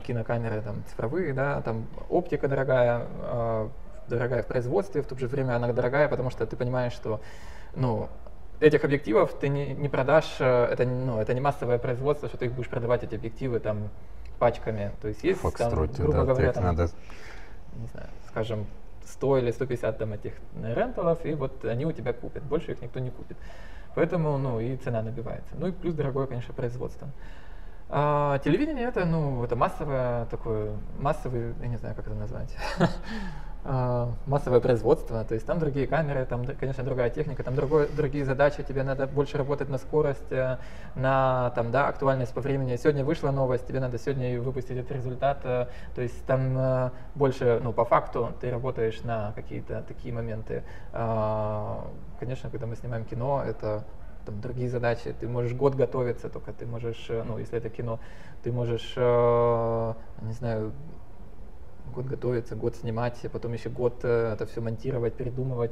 кинокамеры, 0.00 0.60
там 0.62 0.84
цифровые, 0.88 1.32
да, 1.32 1.60
там 1.62 1.86
оптика 2.10 2.46
дорогая, 2.48 3.06
а, 3.22 3.70
дорогая 4.08 4.42
в 4.42 4.46
производстве, 4.46 5.02
в 5.02 5.06
то 5.06 5.16
же 5.18 5.26
время 5.28 5.56
она 5.56 5.72
дорогая, 5.72 6.08
потому 6.08 6.30
что 6.30 6.46
ты 6.46 6.56
понимаешь, 6.56 6.92
что, 6.92 7.20
ну, 7.74 8.08
этих 8.60 8.84
объективов 8.84 9.34
ты 9.38 9.48
не, 9.48 9.74
не 9.74 9.88
продашь, 9.88 10.36
э, 10.40 10.64
это, 10.64 10.84
ну, 10.84 11.18
это 11.18 11.34
не 11.34 11.40
массовое 11.40 11.78
производство, 11.78 12.28
что 12.28 12.38
ты 12.38 12.46
их 12.46 12.52
будешь 12.52 12.68
продавать, 12.68 13.04
эти 13.04 13.14
объективы, 13.14 13.60
там, 13.60 13.88
пачками. 14.38 14.92
То 15.00 15.08
есть 15.08 15.22
есть, 15.24 15.40
там, 15.56 15.70
грубо 15.70 16.12
да, 16.12 16.24
говоря, 16.24 16.52
там, 16.52 16.64
надо. 16.64 16.90
не 17.76 17.86
знаю, 17.88 18.08
скажем, 18.28 18.66
100 19.04 19.38
или 19.38 19.50
150 19.50 19.98
там 19.98 20.12
этих 20.12 20.32
ренталов, 20.62 21.24
и 21.24 21.34
вот 21.34 21.64
они 21.64 21.86
у 21.86 21.92
тебя 21.92 22.12
купят. 22.12 22.42
Больше 22.42 22.72
их 22.72 22.82
никто 22.82 23.00
не 23.00 23.10
купит. 23.10 23.36
Поэтому, 23.94 24.38
ну, 24.38 24.60
и 24.60 24.76
цена 24.76 25.02
набивается. 25.02 25.54
Ну 25.56 25.68
и 25.68 25.72
плюс 25.72 25.94
дорогое, 25.94 26.26
конечно, 26.26 26.54
производство. 26.54 27.08
А, 27.90 28.38
телевидение 28.40 28.86
это, 28.86 29.06
ну, 29.06 29.42
это 29.42 29.56
массовое 29.56 30.26
такое, 30.26 30.76
массовый, 30.98 31.54
я 31.62 31.68
не 31.68 31.78
знаю, 31.78 31.94
как 31.94 32.06
это 32.06 32.14
назвать, 32.14 32.54
массовое 33.64 34.60
производство, 34.60 35.24
то 35.24 35.34
есть 35.34 35.46
там 35.46 35.58
другие 35.58 35.86
камеры, 35.86 36.24
там, 36.24 36.44
конечно, 36.58 36.84
другая 36.84 37.10
техника, 37.10 37.42
там 37.42 37.54
другой, 37.54 37.88
другие 37.88 38.24
задачи, 38.24 38.62
тебе 38.62 38.82
надо 38.82 39.06
больше 39.06 39.36
работать 39.36 39.68
на 39.68 39.78
скорость, 39.78 40.30
э, 40.30 40.58
на, 40.94 41.50
там, 41.54 41.70
да, 41.70 41.88
актуальность 41.88 42.32
по 42.32 42.40
времени. 42.40 42.76
Сегодня 42.76 43.04
вышла 43.04 43.30
новость, 43.30 43.66
тебе 43.66 43.80
надо 43.80 43.98
сегодня 43.98 44.40
выпустить 44.40 44.76
этот 44.78 44.92
результат, 44.92 45.40
э, 45.44 45.66
то 45.94 46.00
есть 46.00 46.24
там 46.24 46.56
э, 46.56 46.90
больше, 47.14 47.60
ну, 47.62 47.72
по 47.72 47.84
факту 47.84 48.32
ты 48.40 48.50
работаешь 48.50 49.02
на 49.02 49.32
какие-то 49.32 49.84
такие 49.86 50.14
моменты. 50.14 50.62
А, 50.92 51.86
Конечно, 52.20 52.50
когда 52.50 52.66
мы 52.66 52.76
снимаем 52.76 53.04
кино, 53.04 53.42
это 53.46 53.84
там 54.26 54.40
другие 54.40 54.68
задачи. 54.68 55.14
Ты 55.18 55.28
можешь 55.28 55.52
год 55.54 55.74
готовиться, 55.74 56.28
только 56.28 56.52
ты 56.52 56.66
можешь, 56.66 57.08
ну, 57.08 57.38
если 57.38 57.58
это 57.58 57.68
кино, 57.70 58.00
ты 58.42 58.50
можешь, 58.50 58.96
не 58.96 60.32
знаю, 60.32 60.72
год 61.92 62.06
готовиться, 62.06 62.56
год 62.56 62.76
снимать, 62.76 63.18
потом 63.32 63.52
еще 63.52 63.68
год 63.70 64.00
э, 64.02 64.32
это 64.34 64.46
все 64.46 64.60
монтировать, 64.60 65.14
передумывать. 65.14 65.70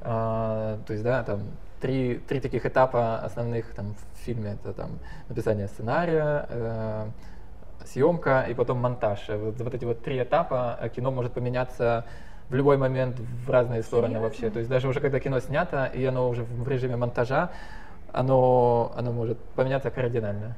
А, 0.00 0.78
то 0.86 0.92
есть, 0.92 1.04
да, 1.04 1.22
там 1.22 1.42
три, 1.80 2.16
три 2.28 2.40
таких 2.40 2.66
этапа 2.66 3.18
основных 3.18 3.74
там, 3.74 3.94
в 3.94 4.18
фильме. 4.24 4.52
Это 4.52 4.72
там 4.72 4.98
написание 5.28 5.68
сценария, 5.68 6.46
э, 6.48 7.06
съемка 7.84 8.46
и 8.48 8.54
потом 8.54 8.78
монтаж. 8.78 9.28
Э, 9.28 9.36
Вот, 9.36 9.58
за 9.58 9.64
вот 9.64 9.74
эти 9.74 9.84
вот 9.84 10.02
три 10.02 10.22
этапа 10.22 10.78
кино 10.94 11.10
может 11.10 11.32
поменяться 11.32 12.04
в 12.48 12.54
любой 12.54 12.76
момент 12.76 13.18
в 13.18 13.50
разные 13.50 13.82
стороны 13.82 14.08
Серьезно? 14.08 14.28
вообще. 14.28 14.50
То 14.50 14.58
есть 14.58 14.70
даже 14.70 14.88
уже 14.88 15.00
когда 15.00 15.20
кино 15.20 15.40
снято, 15.40 15.86
и 15.86 16.04
оно 16.04 16.28
уже 16.28 16.44
в 16.44 16.68
режиме 16.68 16.96
монтажа, 16.96 17.50
оно, 18.12 18.92
оно 18.96 19.12
может 19.12 19.38
поменяться 19.54 19.90
кардинально. 19.90 20.56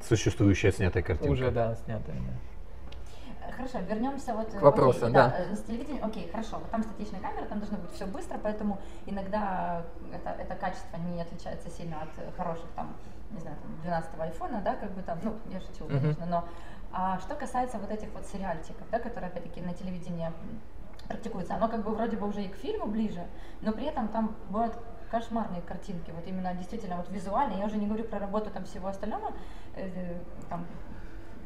Существующая 0.00 0.72
снятая 0.72 1.02
картинка. 1.02 1.32
Уже, 1.32 1.50
да, 1.50 1.74
снято. 1.84 2.04
да. 2.06 2.12
Хорошо, 3.58 3.78
вернемся 3.80 4.34
вот 4.34 4.52
К 4.52 4.62
вопросу, 4.62 5.06
окей, 5.06 5.14
да. 5.14 5.34
э, 5.36 5.54
С 5.54 5.62
телевидения, 5.62 6.00
окей, 6.00 6.28
хорошо, 6.30 6.58
вот 6.58 6.70
там 6.70 6.82
статичная 6.82 7.20
камера, 7.20 7.44
там 7.46 7.58
должно 7.58 7.78
быть 7.78 7.90
все 7.92 8.06
быстро, 8.06 8.38
поэтому 8.38 8.78
иногда 9.06 9.82
это, 10.12 10.30
это 10.30 10.54
качество 10.54 10.96
не 10.96 11.20
отличается 11.20 11.68
сильно 11.68 12.02
от 12.02 12.08
э, 12.18 12.30
хороших 12.36 12.66
там, 12.76 12.94
не 13.32 13.40
знаю, 13.40 13.56
там, 13.60 13.80
12 13.82 14.20
айфона, 14.20 14.60
да, 14.64 14.76
как 14.76 14.92
бы 14.92 15.02
там, 15.02 15.18
ну, 15.22 15.34
я 15.52 15.60
шучу, 15.60 15.86
конечно, 15.86 16.26
но 16.26 16.44
а 16.90 17.18
что 17.18 17.34
касается 17.34 17.78
вот 17.78 17.90
этих 17.90 18.08
вот 18.14 18.24
сериальчиков, 18.26 18.88
да, 18.90 18.98
которые 18.98 19.30
опять-таки 19.30 19.60
на 19.60 19.74
телевидении 19.74 20.32
практикуются, 21.06 21.54
оно 21.54 21.68
как 21.68 21.82
бы 21.82 21.90
вроде 21.90 22.16
бы 22.16 22.26
уже 22.28 22.42
и 22.42 22.48
к 22.48 22.56
фильму 22.56 22.86
ближе, 22.86 23.26
но 23.60 23.72
при 23.72 23.86
этом 23.86 24.08
там 24.08 24.36
бывают 24.48 24.74
кошмарные 25.10 25.62
картинки, 25.62 26.10
вот 26.10 26.26
именно 26.26 26.54
действительно 26.54 26.96
вот 26.96 27.08
визуально, 27.10 27.58
я 27.58 27.66
уже 27.66 27.76
не 27.76 27.86
говорю 27.86 28.04
про 28.04 28.18
работу 28.18 28.50
там 28.50 28.64
всего 28.64 28.88
остального, 28.88 29.32
э, 29.74 30.18
там, 30.48 30.66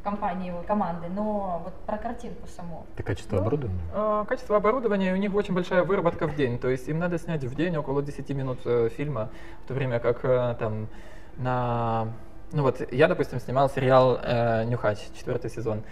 компании, 0.02 0.52
команды, 0.66 1.08
но 1.08 1.62
вот 1.64 1.74
про 1.86 1.96
картинку 1.96 2.46
саму. 2.48 2.86
Это 2.94 3.02
качество 3.02 3.36
Ну, 3.36 3.42
оборудования? 3.42 3.80
А, 3.94 4.24
Качество 4.24 4.56
оборудования, 4.56 5.12
у 5.12 5.16
них 5.16 5.34
очень 5.34 5.54
большая 5.54 5.84
выработка 5.84 6.26
в 6.26 6.34
день, 6.34 6.58
то 6.58 6.68
есть 6.68 6.88
им 6.88 6.98
надо 6.98 7.18
снять 7.18 7.44
в 7.44 7.54
день 7.54 7.76
около 7.76 8.02
10 8.02 8.28
минут 8.30 8.58
э, 8.64 8.88
фильма, 8.90 9.30
в 9.64 9.68
то 9.68 9.74
время 9.74 9.98
как 10.00 10.24
э, 10.24 10.56
там 10.58 10.88
на... 11.36 12.08
Ну 12.52 12.62
вот 12.62 12.92
я, 12.92 13.08
допустим, 13.08 13.40
снимал 13.40 13.70
сериал 13.70 14.18
э, 14.22 14.64
«Нюхач», 14.64 14.98
четвертый 15.16 15.50
сезон. 15.50 15.82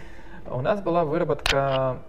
У 0.45 0.61
нас 0.61 0.81
была 0.81 1.05
выработка, 1.05 1.99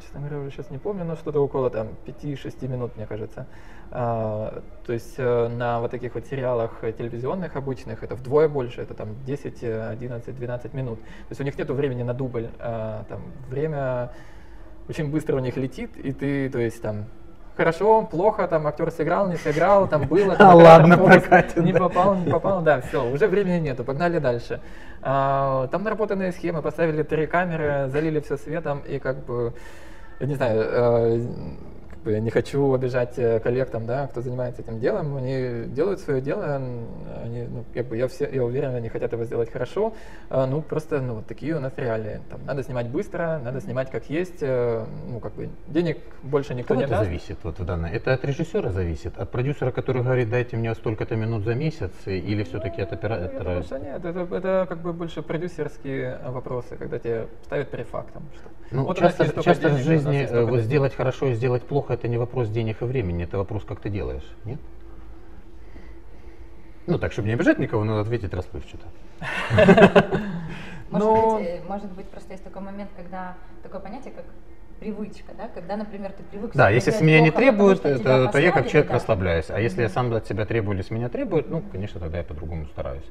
честно 0.00 0.20
говоря, 0.20 0.38
уже 0.38 0.50
сейчас 0.50 0.70
не 0.70 0.78
помню, 0.78 1.04
но 1.04 1.16
что-то 1.16 1.40
около 1.40 1.70
там 1.70 1.88
5-6 2.06 2.68
минут, 2.68 2.96
мне 2.96 3.06
кажется. 3.06 3.46
А, 3.90 4.62
то 4.84 4.92
есть 4.92 5.14
э, 5.18 5.48
на 5.48 5.80
вот 5.80 5.90
таких 5.90 6.14
вот 6.14 6.26
сериалах 6.26 6.82
э, 6.82 6.92
телевизионных 6.92 7.56
обычных 7.56 8.02
это 8.02 8.14
вдвое 8.14 8.48
больше, 8.48 8.82
это 8.82 8.94
там 8.94 9.16
10, 9.24 9.62
э, 9.62 9.88
11, 9.90 10.36
12 10.36 10.74
минут. 10.74 10.98
То 11.00 11.30
есть 11.30 11.40
у 11.40 11.44
них 11.44 11.56
нет 11.56 11.70
времени 11.70 12.02
на 12.02 12.14
дубль, 12.14 12.50
а, 12.58 13.04
там 13.08 13.22
время 13.48 14.12
очень 14.88 15.10
быстро 15.10 15.36
у 15.36 15.40
них 15.40 15.56
летит, 15.56 15.96
и 15.96 16.12
ты, 16.12 16.50
то 16.50 16.58
есть 16.58 16.82
там 16.82 17.06
хорошо, 17.58 18.02
плохо, 18.04 18.46
там 18.46 18.66
актер 18.66 18.90
сыграл, 18.92 19.28
не 19.28 19.36
сыграл, 19.36 19.88
там 19.88 20.06
было, 20.06 20.36
там 20.36 20.50
А, 20.52 20.54
ладно, 20.54 20.96
фокус, 20.96 21.16
прокатит, 21.16 21.56
не 21.56 21.72
да. 21.72 21.80
попал, 21.80 22.14
не 22.14 22.30
попал, 22.30 22.62
да, 22.62 22.80
все, 22.80 23.04
уже 23.04 23.26
времени 23.26 23.58
нету, 23.58 23.84
погнали 23.84 24.20
дальше. 24.20 24.60
А, 25.02 25.66
там 25.66 25.82
наработанные 25.82 26.30
схемы, 26.32 26.62
поставили 26.62 27.02
три 27.02 27.26
камеры, 27.26 27.88
залили 27.88 28.20
все 28.20 28.36
светом, 28.36 28.78
и 28.88 29.00
как 29.00 29.24
бы, 29.24 29.52
не 30.20 30.36
знаю, 30.36 30.62
э, 30.62 31.26
я 32.04 32.20
не 32.20 32.30
хочу 32.30 32.72
обижать 32.72 33.18
э, 33.18 33.40
коллег 33.40 33.70
там, 33.70 33.86
да, 33.86 34.06
кто 34.06 34.20
занимается 34.20 34.62
этим 34.62 34.78
делом, 34.80 35.16
они 35.16 35.64
делают 35.66 36.00
свое 36.00 36.20
дело, 36.20 36.56
они, 37.24 37.42
ну, 37.48 37.64
как 37.74 37.86
бы 37.86 37.96
я, 37.96 38.08
все, 38.08 38.28
я 38.30 38.44
уверен, 38.44 38.74
они 38.74 38.88
хотят 38.88 39.12
его 39.12 39.24
сделать 39.24 39.50
хорошо, 39.52 39.92
а, 40.30 40.46
ну, 40.46 40.62
просто, 40.62 41.00
ну, 41.00 41.14
вот 41.16 41.26
такие 41.26 41.56
у 41.56 41.60
нас 41.60 41.72
реалии. 41.76 42.20
Там, 42.30 42.40
надо 42.46 42.62
снимать 42.62 42.88
быстро, 42.88 43.40
надо 43.42 43.60
снимать 43.60 43.90
как 43.90 44.08
есть, 44.10 44.38
э, 44.42 44.84
ну, 45.08 45.20
как 45.20 45.32
бы 45.34 45.48
денег 45.66 45.98
больше 46.22 46.54
никто 46.54 46.74
От 46.74 46.80
не 46.80 46.84
кого 46.86 46.94
это 46.94 47.00
даст. 47.00 47.04
зависит 47.10 47.38
вот 47.42 47.58
в 47.58 47.64
данной? 47.64 47.90
Это 47.90 48.12
от 48.14 48.24
режиссера 48.24 48.70
зависит? 48.70 49.18
От 49.18 49.30
продюсера, 49.30 49.70
который 49.70 50.02
говорит, 50.02 50.30
дайте 50.30 50.56
мне 50.56 50.74
столько-то 50.74 51.16
минут 51.16 51.44
за 51.44 51.54
месяц? 51.54 51.90
и- 52.06 52.18
Или 52.18 52.42
все-таки 52.44 52.82
от 52.82 52.90
Ну, 52.92 52.96
Я 53.08 53.14
оператора? 53.16 53.44
думаю, 53.44 53.62
что 53.62 53.78
нет, 53.78 54.04
это, 54.04 54.20
это 54.34 54.66
как 54.68 54.78
бы 54.78 54.92
больше 54.92 55.22
продюсерские 55.22 56.18
вопросы, 56.26 56.76
когда 56.76 56.98
тебе 56.98 57.26
ставят 57.44 57.70
перед 57.70 57.86
фактом. 57.88 58.22
Что 58.34 58.48
Ну, 58.70 58.84
вот 58.84 58.98
часто, 58.98 59.42
часто 59.42 59.68
в 59.70 59.78
жизни 59.78 60.26
э, 60.28 60.44
вот 60.44 60.60
сделать 60.60 60.94
хорошо 60.94 61.26
и 61.28 61.34
сделать 61.34 61.62
плохо 61.62 61.87
это 61.90 62.08
не 62.08 62.18
вопрос 62.18 62.48
денег 62.48 62.82
и 62.82 62.84
времени, 62.84 63.24
это 63.24 63.38
вопрос, 63.38 63.64
как 63.64 63.80
ты 63.80 63.90
делаешь, 63.90 64.28
нет? 64.44 64.58
Ну, 66.86 66.98
так, 66.98 67.12
чтобы 67.12 67.28
не 67.28 67.34
обижать 67.34 67.58
никого, 67.58 67.84
надо 67.84 68.00
ответить 68.00 68.32
расплывчато. 68.32 68.86
Может, 70.90 71.06
Но- 71.06 71.38
быть, 71.38 71.46
э, 71.46 71.60
может 71.68 71.92
быть, 71.92 72.06
просто 72.08 72.32
есть 72.32 72.44
такой 72.44 72.62
момент, 72.62 72.90
когда 72.96 73.36
такое 73.62 73.80
понятие, 73.80 74.14
как 74.14 74.24
привычка, 74.80 75.32
да, 75.36 75.48
когда, 75.48 75.76
например, 75.76 76.12
ты 76.12 76.22
привык 76.22 76.52
Да, 76.54 76.70
если 76.70 76.90
с 76.92 77.00
меня 77.00 77.20
не 77.20 77.30
потому 77.30 77.50
требуют, 77.50 77.82
то, 77.82 78.38
я 78.38 78.52
как 78.52 78.68
человек 78.68 78.88
да. 78.88 78.94
расслабляюсь. 78.94 79.50
А 79.50 79.60
если 79.60 79.82
я 79.82 79.88
сам 79.88 80.12
от 80.14 80.26
себя 80.26 80.46
требую 80.46 80.76
или 80.76 80.82
с 80.82 80.90
меня 80.90 81.08
требуют, 81.08 81.50
ну, 81.50 81.60
конечно, 81.60 82.00
тогда 82.00 82.18
я 82.18 82.24
по-другому 82.24 82.66
стараюсь. 82.66 83.04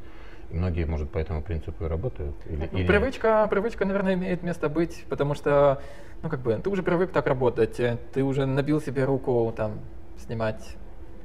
И 0.49 0.55
многие, 0.55 0.85
может, 0.85 1.09
по 1.09 1.17
этому 1.17 1.41
принципу 1.41 1.85
и 1.85 1.87
работают. 1.87 2.35
Или, 2.45 2.69
Ну, 2.71 2.77
или- 2.79 2.87
Привычка, 2.87 3.47
привычка, 3.49 3.85
наверное, 3.85 4.13
имеет 4.13 4.43
место 4.43 4.69
быть, 4.69 5.05
потому 5.09 5.33
что, 5.35 5.81
ну, 6.23 6.29
как 6.29 6.39
бы, 6.39 6.55
ты 6.55 6.69
уже 6.69 6.83
привык 6.83 7.11
так 7.11 7.27
работать, 7.27 7.79
э, 7.79 7.97
ты 8.13 8.23
уже 8.23 8.45
набил 8.45 8.81
себе 8.81 9.03
руку, 9.05 9.53
там, 9.55 9.79
снимать 10.17 10.77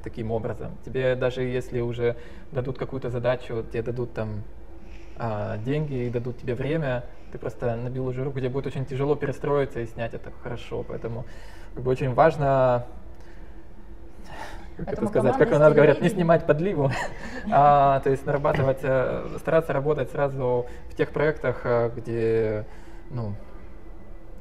таким 0.03 0.31
образом. 0.31 0.77
Тебе 0.85 1.15
даже 1.15 1.41
если 1.43 1.79
уже 1.79 2.17
дадут 2.51 2.77
какую-то 2.77 3.09
задачу, 3.09 3.63
тебе 3.71 3.81
дадут 3.81 4.13
там 4.13 4.43
а, 5.15 5.57
деньги 5.59 6.07
и 6.07 6.09
дадут 6.09 6.39
тебе 6.39 6.55
время, 6.55 7.03
ты 7.31 7.37
просто 7.37 7.75
набил 7.75 8.07
уже 8.07 8.23
руку, 8.23 8.39
тебе 8.39 8.49
будет 8.49 8.65
очень 8.65 8.83
тяжело 8.83 9.15
перестроиться 9.15 9.79
и 9.79 9.85
снять 9.85 10.15
это 10.15 10.31
хорошо, 10.41 10.83
поэтому 10.83 11.25
как 11.75 11.83
бы 11.83 11.91
очень 11.91 12.13
важно 12.15 12.85
как 14.77 14.93
это 14.93 15.07
сказать, 15.07 15.37
как 15.37 15.51
у 15.51 15.57
нас 15.57 15.73
говорят, 15.73 16.01
не 16.01 16.09
снимать 16.09 16.45
подливу, 16.45 16.91
а, 17.51 17.99
то 18.01 18.09
есть 18.09 18.25
нарабатывать, 18.25 18.79
э, 18.81 19.37
стараться 19.39 19.73
работать 19.73 20.11
сразу 20.11 20.65
в 20.89 20.95
тех 20.95 21.11
проектах, 21.11 21.61
э, 21.63 21.91
где, 21.95 22.65
ну, 23.09 23.35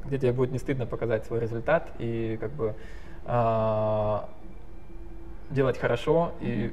где 0.05 0.19
тебе 0.19 0.33
будет 0.33 0.53
не 0.53 0.59
стыдно 0.59 0.87
показать 0.87 1.25
свой 1.27 1.41
результат 1.41 1.91
и 1.99 2.37
как 2.41 2.51
бы 2.53 2.75
а, 3.25 4.29
делать 5.51 5.79
хорошо 5.79 6.33
и 6.41 6.73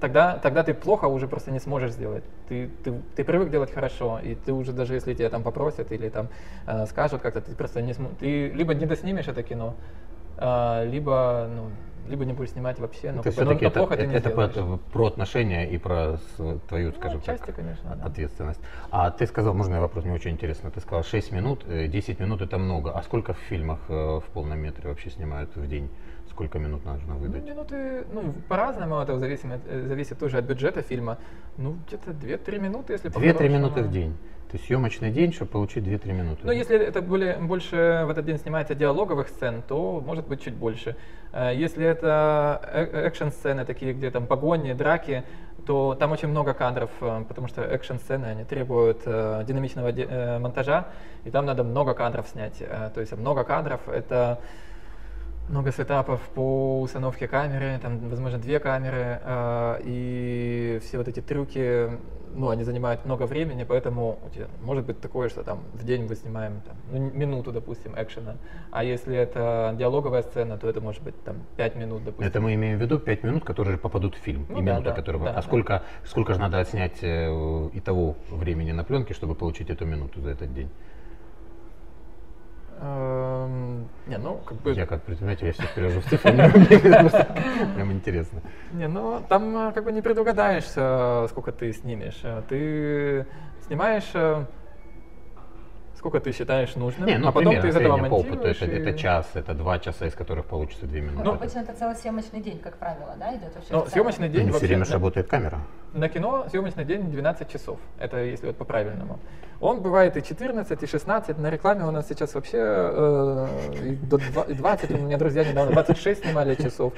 тогда, 0.00 0.38
тогда 0.38 0.64
ты 0.64 0.74
плохо 0.74 1.04
уже 1.06 1.28
просто 1.28 1.52
не 1.52 1.60
сможешь 1.60 1.92
сделать. 1.92 2.24
Ты, 2.48 2.68
ты, 2.82 3.00
ты 3.14 3.22
привык 3.22 3.50
делать 3.50 3.72
хорошо, 3.72 4.18
и 4.18 4.34
ты 4.34 4.52
уже 4.52 4.72
даже 4.72 4.94
если 4.94 5.14
тебя 5.14 5.30
там 5.30 5.44
попросят 5.44 5.92
или 5.92 6.08
там 6.08 6.28
э, 6.66 6.86
скажут 6.86 7.22
как-то, 7.22 7.40
ты 7.40 7.54
просто 7.54 7.80
не 7.82 7.94
сможешь. 7.94 8.16
Ты 8.18 8.48
либо 8.48 8.74
не 8.74 8.84
доснимешь 8.84 9.28
это 9.28 9.44
кино, 9.44 9.76
а, 10.38 10.84
либо, 10.84 11.48
ну, 11.54 11.70
либо 12.08 12.24
не 12.24 12.32
будешь 12.32 12.50
снимать 12.50 12.78
вообще, 12.78 13.12
но, 13.12 13.20
это 13.20 13.30
все-таки 13.30 13.64
это, 13.64 13.80
это, 13.80 14.06
не 14.06 14.14
это 14.14 14.30
про, 14.30 14.48
про 14.92 15.06
отношения 15.06 15.68
и 15.70 15.78
про 15.78 16.16
с- 16.18 16.58
твою, 16.68 16.90
Ну, 16.90 16.94
скажем 16.96 17.20
так, 17.20 17.36
отчасти, 17.36 17.52
конечно, 17.52 17.94
да. 17.96 18.06
ответственность. 18.06 18.60
А 18.90 19.10
ты 19.10 19.26
сказал, 19.26 19.54
можно 19.54 19.80
вопрос, 19.80 20.04
мне 20.04 20.14
очень 20.14 20.32
интересно, 20.32 20.70
ты 20.70 20.80
сказал 20.80 21.04
6 21.04 21.32
минут, 21.32 21.64
э, 21.68 21.86
10 21.88 22.20
минут 22.20 22.42
это 22.42 22.58
много. 22.58 22.92
А 22.92 23.02
сколько 23.02 23.34
в 23.34 23.38
фильмах 23.38 23.78
э, 23.88 23.92
в 24.20 24.24
полном 24.32 24.58
метре 24.58 24.88
вообще 24.88 25.10
снимают 25.10 25.54
в 25.56 25.66
день? 25.68 25.88
Сколько 26.32 26.58
минут 26.58 26.84
нужно 26.86 27.12
Ну, 27.14 27.18
выдать? 27.20 27.44
минуты, 27.44 28.04
ну, 28.10 28.32
по-разному, 28.48 28.98
это 29.00 29.18
зависит, 29.18 29.44
э, 29.68 29.84
зависит 29.86 30.18
тоже 30.18 30.38
от 30.38 30.44
бюджета 30.46 30.80
фильма. 30.80 31.18
Ну, 31.58 31.76
где-то 31.86 32.12
2-3 32.12 32.58
минуты, 32.58 32.94
если 32.94 33.10
2-3 33.10 33.12
по-хорошему. 33.32 33.58
минуты 33.58 33.82
в 33.82 33.90
день. 33.90 34.16
То 34.50 34.56
есть 34.56 34.64
съемочный 34.66 35.10
день, 35.10 35.32
чтобы 35.34 35.50
получить 35.50 35.84
2-3 35.84 36.12
минуты. 36.14 36.40
Ну, 36.44 36.52
если 36.52 36.78
это 36.78 37.02
более, 37.02 37.36
больше 37.36 38.04
в 38.06 38.10
этот 38.10 38.24
день 38.24 38.38
снимается 38.38 38.74
диалоговых 38.74 39.28
сцен, 39.28 39.62
то 39.68 40.00
может 40.00 40.26
быть 40.26 40.40
чуть 40.42 40.54
больше. 40.54 40.96
Э, 41.34 41.52
Если 41.54 41.84
это 41.84 42.60
э- 42.72 43.06
экшн-сцены, 43.08 43.66
такие, 43.66 43.92
где 43.92 44.10
там 44.10 44.26
погони, 44.26 44.72
драки, 44.72 45.24
то 45.66 45.94
там 45.94 46.12
очень 46.12 46.28
много 46.28 46.54
кадров, 46.54 46.90
потому 47.28 47.46
что 47.46 47.60
экшн-сцены, 47.62 48.24
они 48.24 48.44
требуют 48.44 49.02
э, 49.04 49.44
динамичного 49.46 49.92
де- 49.92 50.08
э, 50.08 50.38
монтажа, 50.38 50.86
и 51.24 51.30
там 51.30 51.44
надо 51.44 51.62
много 51.62 51.92
кадров 51.94 52.26
снять. 52.28 52.56
Э, 52.62 52.90
То 52.94 53.00
есть 53.00 53.12
много 53.16 53.44
кадров— 53.44 53.80
это 53.88 54.38
много 55.48 55.72
сетапов 55.72 56.20
по 56.34 56.80
установке 56.80 57.28
камеры, 57.28 57.78
там, 57.82 58.08
возможно, 58.08 58.38
две 58.38 58.58
камеры, 58.58 59.20
э, 59.22 59.80
и 59.84 60.80
все 60.82 60.98
вот 60.98 61.08
эти 61.08 61.20
трюки, 61.20 61.90
ну, 62.34 62.48
они 62.48 62.64
занимают 62.64 63.04
много 63.04 63.24
времени, 63.24 63.64
поэтому 63.64 64.18
у 64.24 64.30
тебя 64.30 64.46
может 64.62 64.86
быть 64.86 65.00
такое, 65.00 65.28
что 65.28 65.42
там 65.42 65.62
в 65.74 65.84
день 65.84 66.06
мы 66.08 66.14
снимаем 66.14 66.60
там, 66.62 66.76
ну, 66.90 67.10
минуту, 67.10 67.52
допустим, 67.52 67.92
экшена, 67.96 68.36
а 68.70 68.84
если 68.84 69.16
это 69.16 69.74
диалоговая 69.78 70.22
сцена, 70.22 70.58
то 70.58 70.68
это 70.68 70.80
может 70.80 71.02
быть 71.02 71.22
там 71.24 71.36
5 71.56 71.76
минут, 71.76 72.04
допустим. 72.04 72.26
Это 72.26 72.40
мы 72.40 72.54
имеем 72.54 72.78
в 72.78 72.80
виду 72.80 72.98
5 72.98 73.24
минут, 73.24 73.44
которые 73.44 73.78
попадут 73.78 74.14
в 74.14 74.18
фильм. 74.18 74.46
Ну 74.48 74.60
и 74.60 74.64
да, 74.64 74.72
минута, 74.72 74.90
да, 74.90 74.96
которая... 74.96 75.22
да, 75.22 75.30
а 75.30 75.34
да. 75.34 75.42
сколько, 75.42 75.82
сколько 76.04 76.34
же 76.34 76.40
надо 76.40 76.60
отснять 76.60 76.98
э, 77.02 77.68
и 77.72 77.80
того 77.80 78.16
времени 78.30 78.72
на 78.72 78.84
пленке, 78.84 79.14
чтобы 79.14 79.34
получить 79.34 79.70
эту 79.70 79.84
минуту 79.84 80.20
за 80.20 80.30
этот 80.30 80.52
день? 80.54 80.70
Эм, 82.84 83.88
Не, 84.08 84.18
ну, 84.18 84.38
как 84.44 84.58
бы... 84.60 84.72
Я 84.72 84.86
как 84.86 85.02
предприниматель, 85.02 85.46
я 85.46 85.52
все 85.52 85.62
перевожу 85.74 86.00
в 86.00 86.04
цифры. 86.06 86.32
Прям 87.74 87.92
интересно. 87.92 88.40
Не, 88.72 88.88
ну 88.88 89.22
там 89.28 89.68
э, 89.68 89.72
как 89.72 89.84
бы 89.84 89.92
не 89.92 90.02
предугадаешь, 90.02 90.66
э, 90.74 91.26
сколько 91.30 91.52
ты 91.52 91.72
снимешь. 91.72 92.18
Э, 92.24 92.42
Ты 92.48 93.26
снимаешь, 93.66 94.10
сколько 95.94 96.18
ты 96.18 96.32
считаешь 96.32 96.74
нужным, 96.74 97.06
Не, 97.06 97.18
ну, 97.18 97.28
а 97.28 97.32
потом 97.32 97.52
примерно, 97.52 97.62
ты 97.62 97.68
из 97.68 97.76
этого 97.76 97.94
среднем 97.94 98.10
по 98.10 98.14
опыту. 98.16 98.30
монтируешь. 98.34 98.62
Это, 98.62 98.72
и- 98.72 98.78
это 98.80 98.98
час, 98.98 99.30
это 99.34 99.54
два 99.54 99.78
часа, 99.78 100.06
из 100.06 100.14
которых 100.14 100.46
получится 100.46 100.86
две 100.86 101.00
минуты. 101.02 101.22
Ну, 101.24 101.32
обычно 101.34 101.60
это 101.60 101.72
целый 101.74 101.94
съемочный 101.94 102.40
день, 102.40 102.58
как 102.58 102.76
правило, 102.78 103.14
да, 103.16 103.32
идет 103.36 103.54
вообще? 103.54 103.72
Ну, 103.72 103.86
съемочный 103.86 104.28
день 104.28 104.42
все 104.44 104.52
вообще... 104.52 104.66
время 104.66 104.84
же 104.84 104.90
да. 104.90 104.96
работает 104.96 105.28
камера. 105.28 105.60
На 105.94 106.08
кино 106.08 106.46
съемочный 106.50 106.84
день 106.84 107.10
12 107.10 107.48
часов. 107.48 107.78
Это 107.98 108.18
если 108.18 108.46
вот 108.48 108.56
по-правильному. 108.56 109.18
Он 109.60 109.80
бывает 109.80 110.16
и 110.16 110.22
14, 110.22 110.82
и 110.82 110.86
16. 110.86 111.38
На 111.38 111.48
рекламе 111.50 111.84
у 111.84 111.90
нас 111.92 112.08
сейчас 112.08 112.34
вообще 112.34 112.58
э, 112.58 113.46
и 113.84 113.94
до 113.96 114.18
два- 114.18 114.42
и 114.48 114.54
20. 114.54 114.90
У 114.90 114.98
меня 114.98 115.18
друзья 115.18 115.44
недавно 115.44 115.72
26 115.72 116.22
снимали 116.24 116.54
часов. 116.56 116.92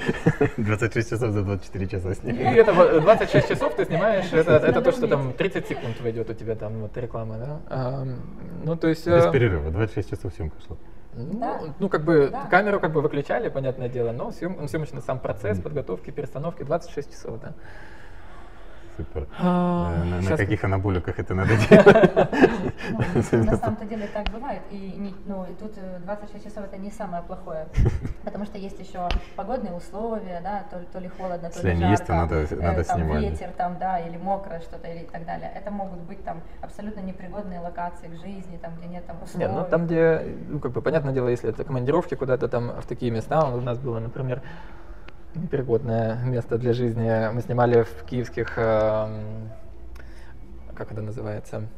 26 0.56 1.10
часов 1.10 1.30
за 1.32 1.42
24 1.42 1.86
часа 1.88 2.10
И 2.12 2.14
сняли. 2.14 2.58
это 2.60 2.72
вот 2.72 3.02
26 3.02 3.48
часов 3.48 3.74
ты 3.74 3.84
снимаешь, 3.84 4.32
это, 4.32 4.52
это 4.52 4.80
то, 4.80 4.92
что 4.92 5.06
там 5.08 5.32
30 5.34 5.66
секунд 5.68 6.00
войдет 6.00 6.30
у 6.30 6.34
тебя 6.34 6.54
там 6.54 6.80
вот 6.82 6.96
реклама, 6.96 7.36
да? 7.36 7.60
А, 7.68 8.04
ну, 8.64 8.76
то 8.76 8.88
есть... 8.88 9.06
Без 9.06 9.26
э, 9.26 9.30
перерыва, 9.32 9.70
26 9.70 10.10
часов 10.10 10.32
съемка 10.34 10.56
шла. 10.66 10.76
ну, 11.14 11.38
Да. 11.40 11.60
ну, 11.78 11.88
как 11.90 12.02
бы 12.04 12.28
Да. 12.32 12.46
камеру 12.50 12.80
как 12.80 12.92
бы 12.92 13.02
выключали, 13.02 13.50
понятное 13.50 13.90
дело, 13.90 14.12
но 14.12 14.30
съем, 14.32 14.66
съемочный 14.68 15.02
сам 15.02 15.18
процесс 15.18 15.60
подготовки, 15.60 16.10
перестановки 16.10 16.62
26 16.62 17.12
часов, 17.12 17.40
да. 17.42 17.52
Супер. 18.96 19.26
А, 19.40 19.92
Э, 19.96 20.04
На, 20.04 20.20
на 20.30 20.36
каких 20.36 20.62
анаболиках 20.64 21.18
это 21.18 21.34
надо 21.34 21.56
делать? 21.68 22.28
Ну, 22.90 23.44
на 23.44 23.56
самом-то 23.56 23.84
деле 23.86 24.06
так 24.06 24.28
бывает. 24.30 24.62
И, 24.70 25.12
ну, 25.26 25.44
и 25.44 25.54
тут 25.54 25.72
э, 25.76 25.98
26 26.04 26.44
часов 26.44 26.64
это 26.64 26.76
не 26.76 26.90
самое 26.90 27.22
плохое. 27.24 27.66
Потому 28.24 28.44
что 28.44 28.58
есть 28.58 28.78
еще 28.78 29.08
погодные 29.36 29.72
условия, 29.74 30.40
да, 30.44 30.64
то, 30.70 30.78
то 30.92 30.98
ли 31.00 31.08
холодно, 31.08 31.50
то 31.50 31.66
ли 31.66 31.74
жарко. 31.74 31.90
есть, 31.90 32.06
то 32.06 32.12
надо- 32.14 32.36
э, 32.36 32.84
там 32.84 32.98
снимать. 32.98 33.22
ветер 33.22 33.50
там, 33.56 33.78
да, 33.80 33.98
или 33.98 34.16
мокрое 34.16 34.60
что-то, 34.60 34.86
или 34.88 35.04
так 35.04 35.24
далее. 35.26 35.50
Это 35.54 35.70
могут 35.72 35.98
быть 36.00 36.22
там 36.24 36.40
абсолютно 36.62 37.00
непригодные 37.00 37.58
локации 37.60 38.06
к 38.08 38.14
жизни, 38.20 38.58
там, 38.62 38.72
где 38.78 38.86
нет 38.88 39.06
там 39.06 39.16
условий. 39.22 39.46
Нет, 39.46 39.54
ну 39.56 39.64
там, 39.68 39.86
где, 39.86 40.24
ну, 40.48 40.60
как 40.60 40.70
бы, 40.72 40.82
понятное 40.82 41.12
дело, 41.12 41.28
если 41.28 41.50
это 41.50 41.64
командировки 41.64 42.14
куда-то 42.14 42.48
там 42.48 42.80
в 42.80 42.86
такие 42.86 43.10
места, 43.10 43.44
у 43.48 43.60
нас 43.60 43.78
было, 43.78 43.98
например, 43.98 44.40
непригодное 45.36 46.22
место 46.24 46.58
для 46.58 46.72
жизни. 46.72 47.32
Мы 47.32 47.40
снимали 47.40 47.82
в 47.82 48.04
киевских, 48.04 48.54
эм, 48.56 49.50
как 50.74 50.92
это 50.92 51.02
называется, 51.02 51.68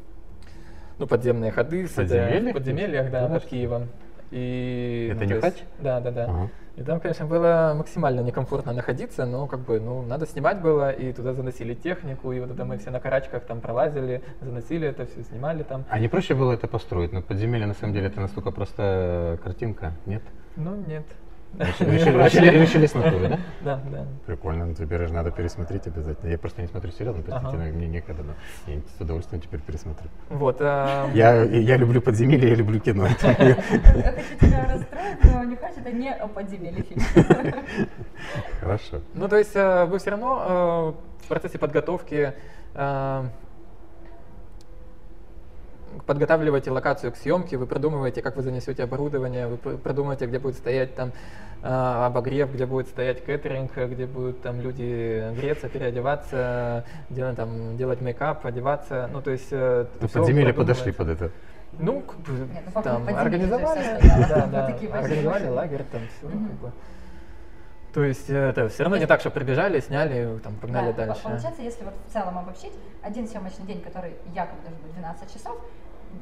ну, 0.99 1.07
подземные 1.07 1.51
ходы. 1.51 1.87
Подземельях? 1.87 2.51
В 2.55 2.57
подземельях, 2.57 3.11
да, 3.11 3.27
Да, 3.27 3.35
под? 3.35 3.45
Киевом. 3.45 3.87
И, 4.31 5.09
Это 5.11 5.23
ну, 5.23 5.35
Нюхач? 5.35 5.53
есть- 5.53 5.65
Да, 5.79 5.99
да, 6.01 6.11
да. 6.11 6.23
Ага. 6.25 6.49
И 6.75 6.83
там, 6.83 6.99
конечно, 6.99 7.25
было 7.25 7.73
максимально 7.75 8.19
некомфортно 8.19 8.71
находиться, 8.71 9.25
но 9.25 9.47
как 9.47 9.61
бы, 9.61 9.79
ну, 9.79 10.03
надо 10.03 10.27
снимать 10.27 10.61
было, 10.61 10.91
и 10.91 11.11
туда 11.11 11.33
заносили 11.33 11.73
технику, 11.73 12.31
и 12.31 12.39
вот 12.39 12.51
это 12.51 12.65
мы 12.65 12.77
все 12.77 12.91
на 12.91 12.99
карачках 12.99 13.45
там 13.45 13.61
пролазили, 13.61 14.21
заносили 14.41 14.87
это 14.87 15.07
все, 15.07 15.23
снимали 15.23 15.63
там. 15.63 15.85
А 15.89 15.97
не 15.97 16.07
проще 16.07 16.35
было 16.35 16.51
это 16.53 16.67
построить? 16.67 17.13
Но 17.13 17.23
подземелье 17.23 17.65
на 17.65 17.73
самом 17.73 17.93
деле 17.93 18.07
это 18.07 18.21
настолько 18.21 18.51
простая 18.51 19.37
картинка, 19.37 19.93
нет? 20.05 20.21
Ну, 20.55 20.75
нет. 20.87 21.05
Решили, 21.57 22.85
с 22.85 22.93
натуры, 22.93 23.29
да? 23.29 23.39
Да, 23.61 23.81
да. 23.91 24.05
Прикольно, 24.25 24.65
ну 24.65 24.73
теперь 24.73 25.07
же 25.07 25.13
надо 25.13 25.31
пересмотреть 25.31 25.87
обязательно. 25.87 26.29
Я 26.29 26.37
просто 26.37 26.61
не 26.61 26.67
смотрю 26.67 26.91
сериал, 26.91 27.15
но 27.15 27.23
простите, 27.23 27.57
но 27.57 27.63
мне 27.63 27.87
некогда, 27.87 28.23
но 28.23 28.33
я 28.71 28.79
с 28.97 29.01
удовольствием 29.01 29.41
теперь 29.41 29.59
пересмотрю. 29.61 30.09
Вот. 30.29 30.57
а, 30.59 31.09
Я, 31.13 31.43
я 31.43 31.77
люблю 31.77 32.01
подземелье, 32.01 32.49
я 32.49 32.55
люблю 32.55 32.79
кино. 32.79 33.07
Хочу 33.07 33.35
тебя 34.39 34.69
расстроить, 34.71 35.23
но 35.23 35.43
не 35.43 35.55
хочу, 35.55 35.79
это 35.79 35.91
не 35.91 36.13
о 36.13 36.27
подземелье 36.27 36.83
фильм. 36.83 37.01
Хорошо. 38.59 39.01
Ну, 39.13 39.27
то 39.27 39.37
есть 39.37 39.55
э, 39.55 39.85
вы 39.85 39.97
все 39.99 40.11
равно 40.11 40.95
э, 41.19 41.23
в 41.25 41.27
процессе 41.27 41.57
подготовки 41.57 42.33
э, 42.75 43.23
подготавливаете 46.05 46.71
локацию 46.71 47.11
к 47.11 47.15
съемке, 47.17 47.57
вы 47.57 47.65
продумываете, 47.65 48.21
как 48.21 48.35
вы 48.35 48.41
занесете 48.43 48.83
оборудование, 48.83 49.47
вы 49.47 49.57
пр- 49.57 49.77
продумываете, 49.77 50.25
где 50.25 50.39
будет 50.39 50.55
стоять 50.55 50.95
там 50.95 51.11
э, 51.63 51.67
обогрев, 51.67 52.53
где 52.53 52.65
будет 52.65 52.87
стоять 52.87 53.23
кэтеринг, 53.23 53.75
где 53.75 54.05
будут 54.05 54.41
там 54.41 54.61
люди 54.61 55.33
греться, 55.39 55.69
переодеваться, 55.69 56.83
делать, 57.09 57.35
там, 57.35 57.77
делать 57.77 58.01
мейкап, 58.01 58.45
одеваться. 58.45 59.09
Ну, 59.11 59.21
то 59.21 59.31
есть... 59.31 59.51
Ну, 59.51 60.07
всё 60.07 60.19
подземелье 60.19 60.53
подошли 60.53 60.91
под 60.91 61.09
это. 61.09 61.31
Ну, 61.79 62.03
Нет, 62.27 62.63
ну, 62.73 62.81
там 62.81 63.05
подземелья 63.05 63.21
организовали, 63.21 63.79
да, 64.29 64.47
да, 64.51 64.65
организовали 64.65 65.47
лагерь, 65.47 65.83
там 65.91 66.01
все, 66.17 66.27
как 66.27 66.53
бы. 66.59 66.71
То 67.97 68.03
есть 68.03 68.29
э, 68.29 68.49
это 68.49 68.69
все 68.69 68.83
равно 68.83 68.97
не 68.97 69.07
так, 69.07 69.21
что 69.21 69.31
прибежали, 69.31 69.79
сняли, 69.79 70.37
там 70.43 70.53
погнали 70.57 70.91
Да, 70.91 71.07
дальше. 71.07 71.23
Получается, 71.23 71.63
если 71.63 71.83
вот 71.83 71.95
в 72.07 72.13
целом 72.13 72.37
обобщить, 72.37 72.73
один 73.01 73.27
съемочный 73.27 73.65
день, 73.65 73.81
который 73.81 74.13
якобы 74.35 74.61
должен 74.61 74.79
быть 74.83 74.93
12 74.93 75.33
часов, 75.33 75.59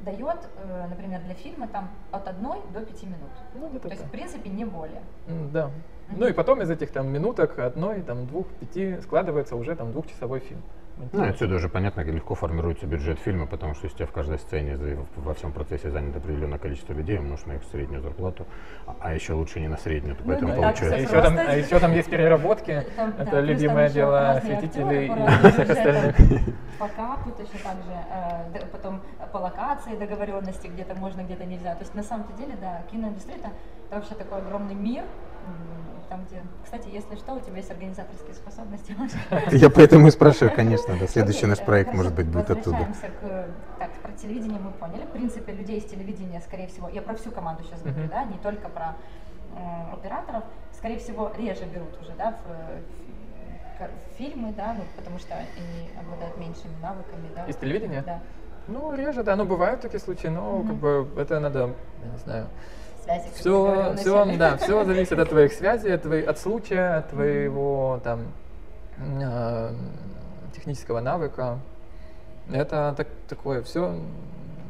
дает, 0.05 0.37
э, 0.55 0.87
например, 0.89 1.19
для 1.23 1.33
фильма 1.33 1.67
там 1.67 1.89
от 2.11 2.29
1 2.29 2.41
до 2.73 2.79
5 2.79 3.03
минут. 3.03 3.29
Ну, 3.55 3.77
То 3.77 3.89
есть, 3.89 3.99
так. 3.99 4.07
в 4.07 4.09
принципе, 4.09 4.49
не 4.49 4.63
более. 4.63 5.01
Да. 5.51 5.69
Ну 6.15 6.25
и 6.25 6.31
потом 6.31 6.61
из 6.61 6.69
этих 6.69 6.91
там 6.91 7.11
минуток 7.11 7.59
одной, 7.59 8.01
там 8.03 8.25
двух, 8.25 8.47
пяти 8.47 9.01
складывается 9.01 9.57
уже 9.57 9.75
там 9.75 9.91
двухчасовой 9.91 10.39
фильм. 10.39 10.61
Ну, 11.11 11.25
и 11.25 11.27
отсюда 11.27 11.55
уже 11.55 11.67
понятно, 11.67 12.05
как 12.05 12.13
легко 12.13 12.35
формируется 12.35 12.85
бюджет 12.85 13.19
фильма, 13.19 13.47
потому 13.47 13.73
что 13.73 13.85
если 13.85 13.95
у 13.95 13.97
тебя 13.99 14.07
в 14.07 14.11
каждой 14.11 14.39
сцене 14.39 14.77
во 15.17 15.33
всем 15.33 15.51
процессе 15.51 15.89
занято 15.91 16.19
определенное 16.19 16.57
количество 16.57 16.93
людей, 16.93 17.17
умножь 17.19 17.45
на 17.45 17.53
их 17.53 17.63
среднюю 17.65 18.01
зарплату, 18.01 18.45
а, 18.85 18.95
а 19.01 19.13
еще 19.13 19.33
лучше 19.33 19.59
не 19.59 19.67
на 19.67 19.77
среднюю, 19.77 20.15
то 20.15 20.23
Ну, 20.23 20.29
поэтому 20.29 20.51
не 20.53 20.55
так 20.55 20.63
А 20.63 20.71
получается... 20.71 21.07
всё 21.07 21.17
еще, 21.17 21.21
там, 21.21 21.37
а 21.37 21.55
еще 21.55 21.79
там 21.79 21.93
есть 21.93 22.09
переработки, 22.09 22.85
Там, 22.95 23.13
да, 23.17 23.23
это 23.23 23.31
плюс 23.31 23.49
любимое 23.49 23.89
дело 23.89 24.31
осветителей 24.31 25.09
актеры 25.09 25.47
и 25.47 25.51
всех 25.51 25.69
остальных. 25.69 26.15
По 26.79 26.87
капу 26.87 27.31
точно 27.31 27.59
так 27.63 27.75
же, 27.83 28.61
э, 28.61 28.65
потом 28.71 29.01
по 29.31 29.37
локации 29.37 29.95
договоренности, 29.95 30.67
где-то 30.67 30.95
можно, 30.95 31.21
где-то 31.21 31.45
нельзя. 31.45 31.73
То 31.75 31.81
есть 31.81 31.95
на 31.95 32.03
самом-то 32.03 32.33
деле, 32.33 32.55
да, 32.59 32.83
киноиндустрия 32.91 33.37
это, 33.37 33.51
вообще 33.91 34.15
такой 34.15 34.39
огромный 34.39 34.75
мир, 34.75 35.03
там 36.09 36.25
где, 36.25 36.41
кстати, 36.63 36.87
если 36.89 37.15
что, 37.15 37.33
у 37.33 37.39
тебя 37.39 37.57
есть 37.57 37.71
организаторские 37.71 38.35
способности. 38.35 38.95
Я 39.55 39.69
поэтому 39.69 40.07
и 40.07 40.11
спрашиваю, 40.11 40.55
конечно, 40.55 40.95
да, 40.99 41.07
следующий 41.07 41.45
наш 41.45 41.59
проект, 41.59 41.93
может 41.93 42.13
быть, 42.13 42.27
будет 42.27 42.51
оттуда. 42.51 42.87
Так, 43.79 43.91
про 44.01 44.11
телевидение 44.13 44.59
мы 44.59 44.71
поняли. 44.71 45.05
В 45.05 45.09
принципе, 45.09 45.51
людей 45.51 45.79
из 45.79 45.85
телевидения, 45.85 46.41
скорее 46.41 46.67
всего, 46.67 46.89
я 46.89 47.01
про 47.01 47.15
всю 47.15 47.31
команду 47.31 47.63
сейчас 47.63 47.81
говорю, 47.81 48.07
да, 48.09 48.23
не 48.23 48.37
только 48.37 48.69
про 48.69 48.95
э, 49.55 49.93
операторов, 49.93 50.43
скорее 50.73 50.99
всего, 50.99 51.31
реже 51.37 51.65
берут 51.65 51.99
уже, 52.01 52.11
да, 52.17 52.31
в, 52.31 53.81
э, 53.81 53.87
фильмы, 54.17 54.53
да, 54.55 54.75
ну, 54.77 54.83
потому 54.95 55.19
что 55.19 55.35
они 55.35 55.89
обладают 55.99 56.37
меньшими 56.37 56.75
навыками, 56.81 57.27
да. 57.35 57.45
Из 57.45 57.55
телевидения? 57.55 58.03
Да. 58.05 58.21
Ну, 58.67 58.95
реже, 58.95 59.23
да, 59.23 59.35
ну 59.35 59.45
бывают 59.45 59.81
такие 59.81 59.99
случаи, 59.99 60.27
но 60.27 60.63
как 60.63 60.75
бы 60.75 61.07
это 61.17 61.39
надо, 61.39 61.59
я 62.03 62.11
не 62.11 62.17
знаю, 62.23 62.47
Связи. 63.05 63.29
все, 63.35 63.95
все, 63.97 64.37
да, 64.37 64.57
все 64.57 64.83
зависит 64.85 65.19
от 65.19 65.29
твоих 65.29 65.53
связей, 65.53 65.93
от, 65.93 66.01
твоей, 66.01 66.23
от 66.23 66.39
случая, 66.39 66.97
от 66.97 67.09
твоего 67.09 68.01
там 68.03 68.31
э, 68.97 69.73
технического 70.55 71.01
навыка. 71.01 71.59
Это 72.51 72.93
так, 72.97 73.07
такое 73.27 73.61
все, 73.61 73.95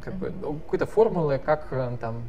как 0.01 0.15
бы 0.15 0.33
ну, 0.41 0.53
какой-то 0.55 0.85
формулы, 0.85 1.39
как 1.39 1.67
э, 1.71 1.97
там. 1.99 2.23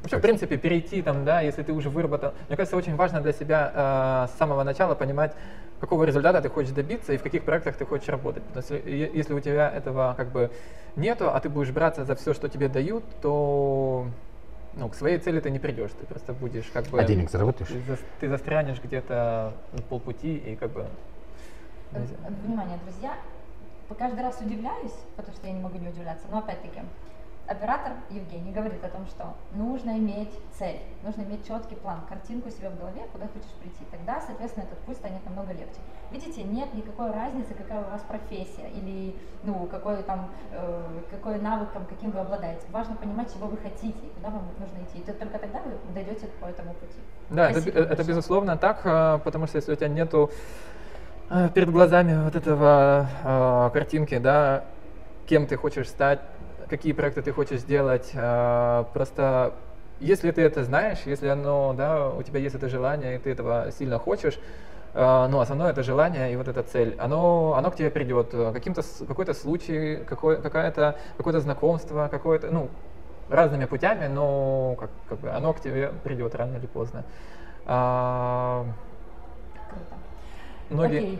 Вообще, 0.00 0.18
в 0.18 0.20
принципе, 0.20 0.56
перейти 0.56 1.02
там, 1.02 1.24
да, 1.24 1.40
если 1.40 1.64
ты 1.64 1.72
уже 1.72 1.90
выработал. 1.90 2.32
Мне 2.46 2.56
кажется, 2.56 2.76
очень 2.76 2.94
важно 2.94 3.20
для 3.20 3.32
себя 3.32 3.72
э, 3.74 4.32
с 4.32 4.38
самого 4.38 4.62
начала 4.62 4.94
понимать, 4.94 5.32
какого 5.80 6.04
результата 6.04 6.40
ты 6.40 6.48
хочешь 6.48 6.70
добиться 6.70 7.12
и 7.12 7.16
в 7.16 7.22
каких 7.22 7.44
проектах 7.44 7.76
ты 7.76 7.84
хочешь 7.84 8.08
работать. 8.08 8.44
Потому 8.44 8.62
что 8.62 8.76
если 8.76 9.34
у 9.34 9.40
тебя 9.40 9.68
этого 9.68 10.14
как 10.16 10.28
бы 10.28 10.50
нету, 10.94 11.30
а 11.30 11.40
ты 11.40 11.48
будешь 11.48 11.70
браться 11.70 12.04
за 12.04 12.14
все, 12.14 12.32
что 12.32 12.48
тебе 12.48 12.68
дают, 12.68 13.02
то 13.20 14.06
ну, 14.78 14.88
к 14.88 14.94
своей 14.94 15.18
цели 15.18 15.40
ты 15.40 15.50
не 15.50 15.58
придешь. 15.58 15.90
Ты 16.00 16.06
просто 16.06 16.32
будешь 16.32 16.66
как 16.72 16.86
бы... 16.86 17.00
А 17.00 17.04
денег 17.04 17.30
заработаешь? 17.30 17.68
Ты, 17.70 17.78
зас- 17.92 18.04
ты 18.20 18.28
застрянешь 18.28 18.80
где-то 18.82 19.52
на 19.72 19.82
полпути 19.82 20.36
и 20.36 20.56
как 20.56 20.70
бы... 20.70 20.86
Э, 21.92 22.04
Внимание, 22.46 22.78
друзья, 22.84 23.14
по- 23.88 23.94
каждый 23.94 24.20
раз 24.22 24.40
удивляюсь, 24.40 24.94
потому 25.16 25.36
что 25.36 25.46
я 25.46 25.52
не 25.52 25.60
могу 25.60 25.78
не 25.78 25.88
удивляться, 25.88 26.26
но 26.30 26.38
опять-таки, 26.38 26.80
оператор 27.48 27.92
Евгений 28.10 28.52
говорит 28.52 28.84
о 28.84 28.88
том, 28.88 29.06
что 29.06 29.34
нужно 29.54 29.92
иметь 29.98 30.30
цель, 30.52 30.78
нужно 31.02 31.22
иметь 31.22 31.46
четкий 31.46 31.76
план, 31.76 32.00
картинку 32.08 32.50
себе 32.50 32.68
в 32.68 32.78
голове, 32.78 33.06
куда 33.12 33.26
хочешь 33.26 33.50
прийти. 33.60 33.84
Тогда, 33.90 34.20
соответственно, 34.20 34.64
этот 34.64 34.78
путь 34.80 34.96
станет 34.96 35.24
намного 35.24 35.52
легче. 35.52 35.80
Видите, 36.10 36.42
нет 36.42 36.72
никакой 36.74 37.10
разницы, 37.10 37.54
какая 37.54 37.80
у 37.80 37.90
вас 37.90 38.02
профессия 38.02 38.68
или 38.68 39.16
ну, 39.44 39.66
какой 39.66 40.02
там, 40.02 40.30
э, 40.52 40.82
какой 41.10 41.38
навыком, 41.40 41.86
каким 41.86 42.10
вы 42.10 42.20
обладаете. 42.20 42.62
Важно 42.70 42.96
понимать, 42.96 43.32
чего 43.32 43.46
вы 43.46 43.56
хотите 43.56 43.98
и 43.98 44.10
куда 44.16 44.28
вам 44.30 44.44
нужно 44.58 44.84
идти. 44.84 44.98
И 44.98 45.02
то- 45.02 45.14
только 45.14 45.38
тогда 45.38 45.60
вы 45.62 45.72
дойдете 45.94 46.28
по 46.40 46.46
этому 46.46 46.74
пути. 46.74 46.98
Да, 47.30 47.50
это, 47.50 47.60
Спасибо 47.60 47.78
это 47.78 47.88
большое. 47.88 48.08
безусловно 48.08 48.56
так, 48.56 48.80
а, 48.84 49.18
потому 49.18 49.46
что 49.46 49.56
если 49.56 49.72
у 49.72 49.76
тебя 49.76 49.88
нету 49.88 50.30
а, 51.30 51.48
перед 51.48 51.70
глазами 51.70 52.22
вот 52.24 52.36
этого 52.36 53.08
а, 53.24 53.70
картинки, 53.70 54.18
да, 54.18 54.64
кем 55.26 55.46
ты 55.46 55.56
хочешь 55.56 55.88
стать, 55.88 56.20
какие 56.68 56.92
проекты 56.92 57.22
ты 57.22 57.32
хочешь 57.32 57.60
сделать, 57.60 58.12
а, 58.14 58.84
просто 58.92 59.54
если 60.00 60.30
ты 60.30 60.42
это 60.42 60.64
знаешь, 60.64 60.98
если 61.06 61.28
оно, 61.28 61.74
да, 61.76 62.10
у 62.10 62.22
тебя 62.22 62.38
есть 62.38 62.54
это 62.54 62.68
желание, 62.68 63.16
и 63.16 63.18
ты 63.18 63.30
этого 63.30 63.70
сильно 63.72 63.98
хочешь, 63.98 64.38
а, 64.94 65.28
ну, 65.28 65.40
основное 65.40 65.70
это 65.70 65.82
желание 65.82 66.32
и 66.32 66.36
вот 66.36 66.48
эта 66.48 66.62
цель, 66.62 66.94
оно, 66.98 67.54
оно 67.54 67.70
к 67.70 67.76
тебе 67.76 67.90
придет, 67.90 68.30
каким-то, 68.30 68.82
какой-то 69.06 69.34
случай, 69.34 69.96
какой, 70.06 70.40
какая-то, 70.40 70.96
какое-то 71.16 71.40
знакомство, 71.40 72.08
какое-то, 72.10 72.50
ну, 72.50 72.68
разными 73.28 73.64
путями, 73.66 74.06
но 74.06 74.76
как, 74.78 74.90
как 75.08 75.18
бы 75.18 75.30
оно 75.30 75.52
к 75.52 75.60
тебе 75.60 75.92
придет 76.04 76.34
рано 76.34 76.56
или 76.56 76.66
поздно. 76.66 77.04
А, 77.66 78.64
Круто. 79.68 79.94
многие... 80.70 80.98
Окей. 80.98 81.18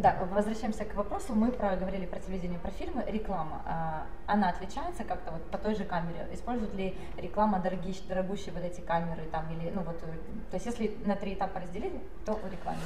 Да, 0.00 0.16
возвращаемся 0.32 0.86
к 0.86 0.94
вопросу. 0.94 1.34
Мы 1.34 1.52
проговорили 1.52 2.06
про 2.06 2.20
телевидение, 2.20 2.58
про 2.58 2.70
фильмы. 2.70 3.04
Реклама. 3.06 3.60
А, 3.66 4.06
она 4.26 4.48
отличается 4.48 5.04
как-то 5.04 5.30
вот 5.30 5.42
по 5.50 5.58
той 5.58 5.74
же 5.74 5.84
камере? 5.84 6.26
Используют 6.32 6.74
ли 6.74 6.96
реклама 7.18 7.60
дорогие, 7.60 7.94
дорогущие 8.08 8.54
вот 8.54 8.64
эти 8.64 8.80
камеры 8.80 9.24
там 9.30 9.44
или, 9.50 9.70
ну 9.74 9.82
вот, 9.82 9.96
э, 9.96 10.06
то 10.50 10.54
есть 10.54 10.64
если 10.64 10.96
на 11.04 11.16
три 11.16 11.34
этапа 11.34 11.60
разделить, 11.60 11.92
то 12.24 12.32
в 12.32 12.50
рекламе? 12.50 12.78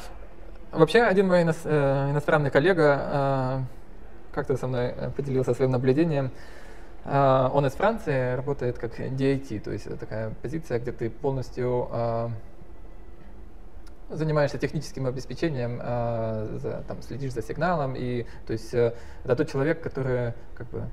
Вообще, 0.72 1.02
один 1.02 1.28
мой 1.28 1.42
ино- 1.42 1.54
э, 1.62 2.10
иностранный 2.10 2.50
коллега 2.50 2.98
э, 3.00 3.60
как-то 4.32 4.56
со 4.56 4.66
мной 4.66 4.92
поделился 5.16 5.54
своим 5.54 5.70
наблюдением. 5.70 6.32
Он 7.06 7.66
из 7.66 7.74
Франции, 7.74 8.34
работает 8.34 8.78
как 8.78 8.98
DIT, 8.98 9.60
то 9.60 9.70
есть 9.70 9.98
такая 10.00 10.30
позиция, 10.40 10.78
где 10.78 10.90
ты 10.90 11.10
полностью 11.10 11.90
занимаешься 14.10 14.58
техническим 14.58 15.06
обеспечением, 15.06 15.80
э, 15.82 16.58
за- 16.58 16.84
там, 16.86 17.02
следишь 17.02 17.32
за 17.32 17.42
сигналом, 17.42 17.94
и 17.96 18.26
то 18.46 18.52
есть 18.52 18.74
э, 18.74 18.94
это 19.24 19.36
тот 19.36 19.50
человек, 19.50 19.82
который 19.82 20.34
как 20.54 20.68
бы 20.68 20.84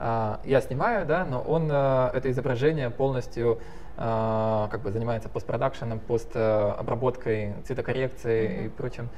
а, 0.00 0.40
я 0.44 0.60
снимаю, 0.60 1.06
да, 1.06 1.24
но 1.24 1.40
он 1.40 1.68
э, 1.70 2.10
это 2.14 2.30
изображение 2.30 2.88
полностью 2.88 3.58
э, 3.96 4.68
как 4.70 4.80
бы 4.82 4.92
занимается 4.92 5.28
постпродакшеном, 5.28 5.98
постобработкой, 5.98 7.54
цветокоррекцией 7.66 8.66
и 8.66 8.68
прочим. 8.68 9.08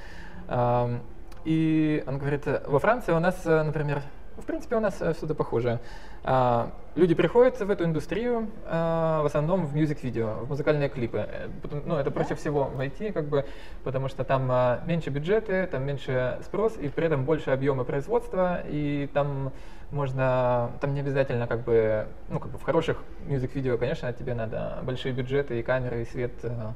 Ам, 0.49 1.03
И 1.45 2.03
он 2.07 2.19
говорит, 2.19 2.47
э, 2.47 2.63
во 2.67 2.79
Франции 2.79 3.13
у 3.13 3.19
нас, 3.21 3.43
э, 3.45 3.63
например, 3.63 4.03
в 4.37 4.45
принципе, 4.45 4.77
у 4.77 4.81
нас 4.81 5.01
э, 5.01 5.13
что-то 5.15 5.35
похожее. 5.35 5.81
А, 6.25 6.73
Люди 6.97 7.15
приходят 7.15 7.59
в 7.61 7.71
эту 7.71 7.85
индустрию 7.85 8.51
а, 8.67 9.23
в 9.23 9.27
основном 9.27 9.65
в 9.65 9.77
мюзик-видео, 9.77 10.45
в 10.45 10.49
музыкальные 10.49 10.89
клипы. 10.89 11.19
Э, 11.19 11.49
Ну, 11.87 11.97
это 11.97 12.11
проще 12.11 12.35
всего 12.35 12.65
войти, 12.65 13.13
как 13.13 13.27
бы, 13.27 13.45
потому 13.85 14.09
что 14.09 14.25
там 14.25 14.49
а, 14.51 14.83
меньше 14.87 15.11
бюджеты, 15.11 15.67
там 15.67 15.85
меньше 15.85 16.39
спрос, 16.45 16.77
и 16.77 16.89
при 16.89 17.07
этом 17.07 17.25
больше 17.25 17.51
объемы 17.51 17.85
производства, 17.85 18.61
и 18.67 19.09
там 19.13 19.53
можно, 19.91 20.73
там 20.81 20.95
не 20.95 21.01
обязательно 21.01 21.47
как 21.47 21.65
бы, 21.65 22.07
ну, 22.29 22.39
как 22.39 22.51
бы 22.51 22.59
в 22.59 22.63
хороших 22.63 22.99
мюзик-видео, 23.27 23.77
конечно, 23.79 24.13
тебе 24.13 24.35
надо 24.35 24.79
большие 24.83 25.13
бюджеты 25.13 25.59
и 25.59 25.63
камеры, 25.63 26.03
и 26.03 26.05
свет, 26.05 26.33
э, 26.43 26.73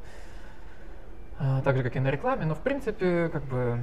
так 1.65 1.77
же, 1.77 1.83
как 1.83 1.97
и 1.97 2.01
на 2.01 2.11
рекламе, 2.11 2.45
но 2.47 2.55
в 2.55 2.61
принципе, 2.61 3.29
как 3.29 3.43
бы, 3.45 3.79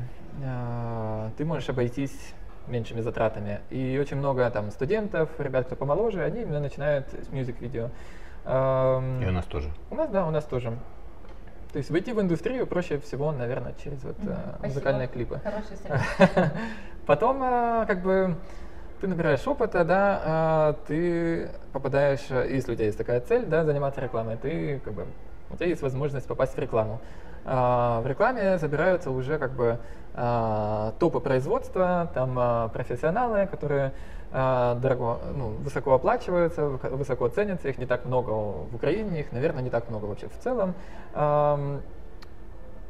ты 1.38 1.44
можешь 1.44 1.68
обойтись 1.68 2.34
меньшими 2.67 3.02
затратами. 3.02 3.62
И 3.69 3.97
очень 4.00 4.17
много 4.17 4.50
там 4.50 4.71
студентов, 4.71 5.30
ребят, 5.39 5.65
кто 5.65 5.76
помоложе, 5.76 6.24
они 6.24 6.41
именно 6.41 6.60
начинают 6.60 7.08
с 7.10 7.32
мюзик-видео. 7.32 7.89
Ам, 8.45 9.21
И 9.21 9.28
у 9.28 9.32
нас 9.32 9.45
тоже. 9.45 9.69
у 9.89 9.95
нас, 9.95 10.10
да, 10.10 10.28
у 10.28 10.32
нас 10.32 10.43
тоже. 10.45 10.78
То 11.71 11.78
есть 11.78 11.89
войти 11.89 12.12
в 12.12 12.19
индустрию 12.19 12.67
проще 12.67 13.00
всего, 13.00 13.32
наверное, 13.32 13.74
через 13.82 14.04
вот, 14.04 14.17
э, 14.19 14.24
спасибо. 14.24 14.67
музыкальные 14.67 15.08
клипы. 15.08 15.39
Потом, 17.06 17.41
э, 17.41 17.86
как 17.88 18.02
бы, 18.02 18.36
ты 19.00 19.08
набираешь 19.08 19.47
опыта, 19.47 19.86
да, 19.86 20.21
а, 20.24 20.74
ты 20.88 21.50
попадаешь, 21.71 22.26
э, 22.30 22.47
если 22.52 22.74
у 22.74 22.76
тебя 22.76 22.86
есть 22.86 22.97
такая 22.97 23.21
цель, 23.21 23.45
да, 23.45 23.63
заниматься 23.63 24.02
рекламой, 24.02 24.36
ты, 24.36 24.80
как 24.84 24.93
бы, 24.93 25.06
у 25.50 25.56
тебя 25.56 25.67
есть 25.67 25.82
возможность 25.82 26.28
попасть 26.28 26.56
в 26.56 26.60
рекламу. 26.60 27.00
В 27.43 28.04
рекламе 28.06 28.60
собираются 28.60 29.10
уже, 29.10 29.39
как 29.39 29.54
бы, 29.54 29.80
топы 30.13 31.19
производства, 31.21 32.12
там 32.13 32.38
а, 32.38 32.67
профессионалы, 32.67 33.47
которые 33.47 33.93
а, 34.32 34.76
дорого, 34.76 35.19
ну, 35.36 35.50
высоко 35.50 35.93
оплачиваются, 35.93 36.65
высоко 36.65 37.30
ценятся, 37.30 37.69
их 37.69 37.78
не 37.78 37.86
так 37.86 38.06
много 38.06 38.32
в 38.32 38.76
Украине, 38.76 39.21
их, 39.21 39.32
наверное, 39.32 39.63
не 39.63 39.69
так 39.69 39.89
много 39.89 40.06
вообще 40.06 40.28
в 40.28 40.38
целом. 40.43 40.74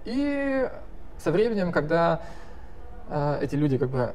И 0.05 0.69
со 1.19 1.31
временем, 1.31 1.71
когда 1.71 2.21
а, 3.09 3.37
эти 3.41 3.55
люди 3.55 3.77
как 3.77 3.89
бы 3.89 4.13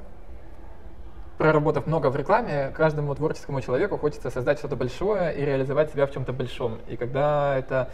проработав 1.38 1.86
много 1.86 2.10
в 2.10 2.16
рекламе, 2.16 2.72
каждому 2.74 3.14
творческому 3.14 3.60
человеку 3.60 3.98
хочется 3.98 4.30
создать 4.30 4.58
что-то 4.58 4.74
большое 4.74 5.36
и 5.36 5.44
реализовать 5.44 5.92
себя 5.92 6.06
в 6.06 6.12
чем-то 6.12 6.32
большом. 6.32 6.78
И 6.88 6.96
когда 6.96 7.56
это 7.56 7.82
а, 7.82 7.88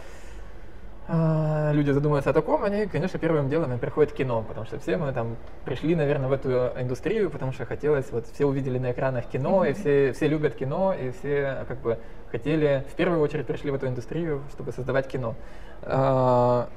люди 1.07 1.91
задумываются 1.91 2.29
о 2.29 2.33
таком, 2.33 2.63
они, 2.63 2.85
конечно, 2.85 3.19
первым 3.19 3.49
делом 3.49 3.73
им 3.73 3.79
приходит 3.79 4.13
кино, 4.13 4.41
потому 4.47 4.65
что 4.65 4.79
все 4.79 4.95
мы 4.95 5.11
там 5.11 5.35
пришли, 5.65 5.95
наверное, 5.95 6.29
в 6.29 6.31
эту 6.31 6.49
индустрию, 6.79 7.29
потому 7.29 7.51
что 7.51 7.65
хотелось, 7.65 8.09
вот 8.11 8.25
все 8.27 8.45
увидели 8.45 8.79
на 8.79 8.91
экранах 8.91 9.25
кино, 9.25 9.65
и 9.65 9.73
все, 9.73 10.13
все 10.13 10.27
любят 10.29 10.55
кино, 10.55 10.93
и 10.93 11.11
все 11.11 11.65
как 11.67 11.79
бы 11.79 11.99
хотели, 12.31 12.85
в 12.89 12.95
первую 12.95 13.21
очередь 13.21 13.45
пришли 13.45 13.69
в 13.69 13.75
эту 13.75 13.87
индустрию, 13.87 14.43
чтобы 14.53 14.71
создавать 14.71 15.07
кино. 15.07 15.35
А, 15.81 16.69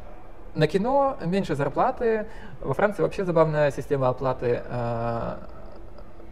на 0.57 0.67
кино 0.67 1.17
меньше 1.25 1.55
зарплаты. 1.55 2.27
Во 2.61 2.75
Франции 2.75 3.03
вообще 3.03 3.25
забавная 3.25 3.71
система 3.71 4.09
оплаты. 4.09 4.63
а, 4.69 5.39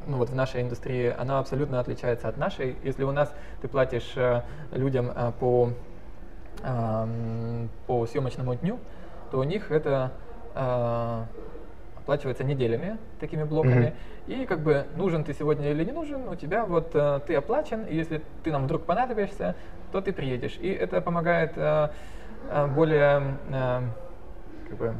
ну 0.06 0.18
вот 0.18 0.30
в 0.30 0.34
нашей 0.34 0.62
индустрии, 0.62 1.14
она 1.16 1.38
абсолютно 1.38 1.80
отличается 1.80 2.28
от 2.28 2.36
нашей. 2.36 2.76
Если 2.82 3.04
у 3.04 3.12
нас 3.12 3.32
ты 3.62 3.68
платишь 3.68 4.12
э, 4.16 4.42
людям 4.72 5.10
э, 5.14 5.32
по, 5.40 5.70
по 7.86 8.06
съемочному 8.06 8.54
дню, 8.54 8.78
то 9.30 9.38
у 9.38 9.44
них 9.44 9.70
это 9.70 10.12
э, 10.54 11.24
оплачивается 11.96 12.44
неделями, 12.44 12.98
такими 13.18 13.44
блоками. 13.44 13.94
И 14.26 14.46
как 14.46 14.60
бы 14.60 14.86
нужен 14.96 15.24
ты 15.24 15.34
сегодня 15.34 15.70
или 15.70 15.84
не 15.84 15.92
нужен, 15.92 16.28
у 16.28 16.34
тебя 16.36 16.64
вот 16.64 16.90
э, 16.94 17.20
ты 17.26 17.34
оплачен, 17.34 17.84
и 17.84 17.94
если 17.94 18.22
ты 18.42 18.52
нам 18.52 18.64
вдруг 18.64 18.84
понадобишься, 18.84 19.54
то 19.92 20.00
ты 20.00 20.12
приедешь. 20.12 20.56
И 20.60 20.68
это 20.70 21.00
помогает 21.00 21.52
э, 21.56 21.88
э, 22.50 22.66
более 22.68 23.36
э, 23.50 23.80
как 24.68 24.78
бы 24.78 24.94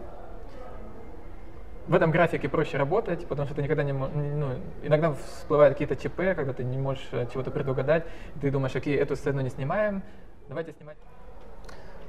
в 1.87 1.95
этом 1.95 2.11
графике 2.11 2.49
проще 2.49 2.79
работать, 2.79 3.27
потому 3.27 3.47
что 3.47 3.55
ты 3.55 3.63
никогда 3.63 3.83
не 3.83 3.93
ну, 3.93 4.49
иногда 4.83 5.13
всплывают 5.13 5.75
какие-то 5.75 5.97
ЧП, 5.97 6.35
когда 6.35 6.53
ты 6.53 6.65
не 6.65 6.79
можешь 6.79 7.07
э, 7.13 7.27
чего-то 7.33 7.51
предугадать, 7.51 8.05
ты 8.41 8.51
думаешь, 8.51 8.75
окей, 8.75 8.97
эту 8.97 9.17
сцену 9.17 9.43
не 9.43 9.51
снимаем, 9.51 10.03
давайте 10.49 10.73
снимать. 10.73 10.97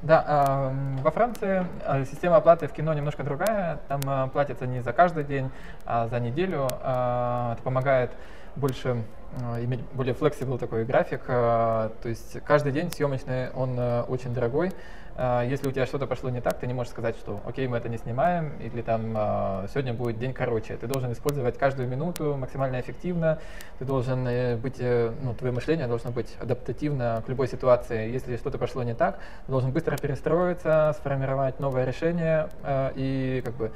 Да, 0.05 0.69
м, 0.69 0.97
во 0.97 1.09
Франции 1.09 1.65
а, 1.83 2.05
система 2.05 2.35
оплаты 2.35 2.67
в 2.67 2.71
кино 2.73 2.93
немножко 2.93 3.23
другая. 3.23 3.79
Там 3.87 4.01
а, 4.05 4.27
платится 4.27 4.67
не 4.67 4.81
за 4.81 4.93
каждый 4.93 5.23
день, 5.23 5.49
а 5.83 6.07
за 6.07 6.19
неделю. 6.19 6.67
А, 6.83 7.53
Это 7.53 7.63
помогает 7.63 8.11
больше 8.55 9.01
а, 9.41 9.59
иметь 9.63 9.81
более 9.93 10.13
flexible 10.13 10.59
такой 10.59 10.85
график. 10.85 11.21
а, 11.27 11.91
То 12.03 12.09
есть 12.09 12.39
каждый 12.45 12.71
день 12.71 12.91
съемочный, 12.91 13.49
он 13.55 13.75
а, 13.79 14.03
очень 14.03 14.31
дорогой. 14.31 14.73
А, 15.17 15.43
Если 15.43 15.67
у 15.67 15.71
тебя 15.71 15.85
что-то 15.85 16.07
пошло 16.07 16.29
не 16.29 16.41
так, 16.41 16.59
ты 16.59 16.67
не 16.67 16.73
можешь 16.73 16.91
сказать, 16.91 17.15
что 17.15 17.39
окей, 17.45 17.67
мы 17.67 17.77
это 17.77 17.87
не 17.87 17.97
снимаем, 17.97 18.53
или 18.59 18.81
там 18.81 19.13
а, 19.15 19.65
сегодня 19.69 19.93
будет 19.93 20.19
день 20.19 20.33
короче. 20.33 20.75
Ты 20.75 20.87
должен 20.87 21.11
использовать 21.13 21.57
каждую 21.57 21.87
минуту 21.87 22.35
максимально 22.35 22.81
эффективно. 22.81 23.39
Ты 23.79 23.85
должен 23.85 24.27
э, 24.27 24.57
быть, 24.57 24.75
э, 24.79 25.13
ну, 25.21 25.33
твое 25.33 25.53
мышление 25.53 25.87
должно 25.87 26.11
быть 26.11 26.35
адаптативно 26.39 27.23
к 27.25 27.29
любой 27.29 27.47
ситуации. 27.47 28.11
Если 28.11 28.35
что-то 28.35 28.57
пошло 28.57 28.83
не 28.83 28.93
так, 28.93 29.19
ты 29.45 29.51
должен 29.51 29.71
быстро 29.71 29.97
перестроиться, 29.97 30.93
сформировать 30.99 31.59
новое 31.59 31.85
решение 31.85 32.49
э, 32.63 32.91
и 32.95 33.41
как 33.45 33.53
бы 33.55 33.71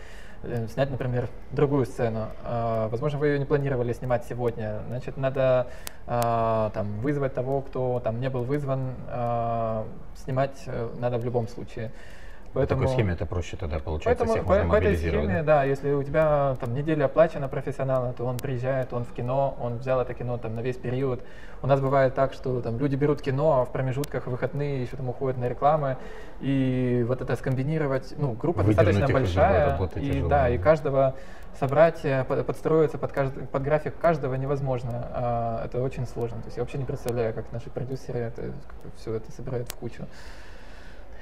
снять, 0.69 0.89
например, 0.89 1.27
другую 1.51 1.85
сцену. 1.85 2.27
Э, 2.43 2.87
Возможно, 2.89 3.19
вы 3.19 3.27
ее 3.27 3.39
не 3.39 3.45
планировали 3.45 3.93
снимать 3.93 4.25
сегодня. 4.25 4.81
Значит, 4.87 5.17
надо 5.17 5.67
э, 6.07 6.69
там, 6.73 6.99
вызвать 7.01 7.33
того, 7.33 7.61
кто 7.61 7.99
там 7.99 8.19
не 8.19 8.29
был 8.29 8.43
вызван. 8.43 8.93
э, 9.07 9.83
Снимать 10.15 10.63
э, 10.67 10.89
надо 10.99 11.17
в 11.17 11.25
любом 11.25 11.47
случае. 11.47 11.91
По 12.53 12.65
такой 12.65 12.87
схеме 12.87 13.13
это 13.13 13.25
проще 13.25 13.57
тогда 13.57 13.79
получается, 13.79 14.25
Поэтому 14.25 14.31
всех 14.31 14.43
по, 14.45 14.53
можно 14.53 14.69
по 14.69 14.75
этой 14.75 14.85
мобилизировать. 14.87 15.25
схеме, 15.25 15.43
да? 15.43 15.63
если 15.63 15.91
у 15.91 16.03
тебя 16.03 16.57
там 16.59 16.73
неделя 16.73 17.05
оплачена 17.05 17.47
профессионала, 17.47 18.13
то 18.13 18.25
он 18.25 18.37
приезжает, 18.37 18.91
он 18.91 19.05
в 19.05 19.13
кино, 19.13 19.55
он 19.59 19.77
взял 19.77 20.01
это 20.01 20.13
кино 20.13 20.37
там 20.37 20.55
на 20.55 20.61
весь 20.61 20.77
период. 20.77 21.21
У 21.61 21.67
нас 21.67 21.79
бывает 21.79 22.15
так, 22.15 22.33
что 22.33 22.61
там 22.61 22.79
люди 22.79 22.95
берут 22.95 23.21
кино, 23.21 23.61
а 23.61 23.65
в 23.65 23.71
промежутках 23.71 24.27
выходные 24.27 24.81
еще 24.81 24.97
там 24.97 25.09
уходят 25.09 25.37
на 25.37 25.47
рекламы, 25.47 25.97
и 26.39 27.05
вот 27.07 27.21
это 27.21 27.35
скомбинировать, 27.35 28.13
ну, 28.17 28.33
группа 28.33 28.63
Выдернуть 28.63 28.99
достаточно 28.99 29.13
большая, 29.13 29.89
и 29.95 30.11
тяжело, 30.11 30.29
да, 30.29 30.49
и 30.49 30.57
каждого 30.57 31.15
собрать, 31.59 31.99
э, 32.03 32.23
под- 32.23 32.45
подстроиться 32.45 32.97
под, 32.97 33.11
каждый, 33.11 33.45
под 33.45 33.63
график 33.63 33.93
каждого 33.99 34.35
невозможно. 34.35 35.07
А, 35.11 35.65
это 35.65 35.81
очень 35.81 36.07
сложно. 36.07 36.37
То 36.37 36.45
есть 36.45 36.57
я 36.57 36.63
вообще 36.63 36.77
не 36.77 36.85
представляю, 36.85 37.33
как 37.33 37.51
наши 37.51 37.69
продюсеры 37.69 38.19
это 38.19 38.53
все 38.97 39.15
это 39.15 39.31
собирают 39.31 39.69
в 39.69 39.75
кучу. 39.75 40.05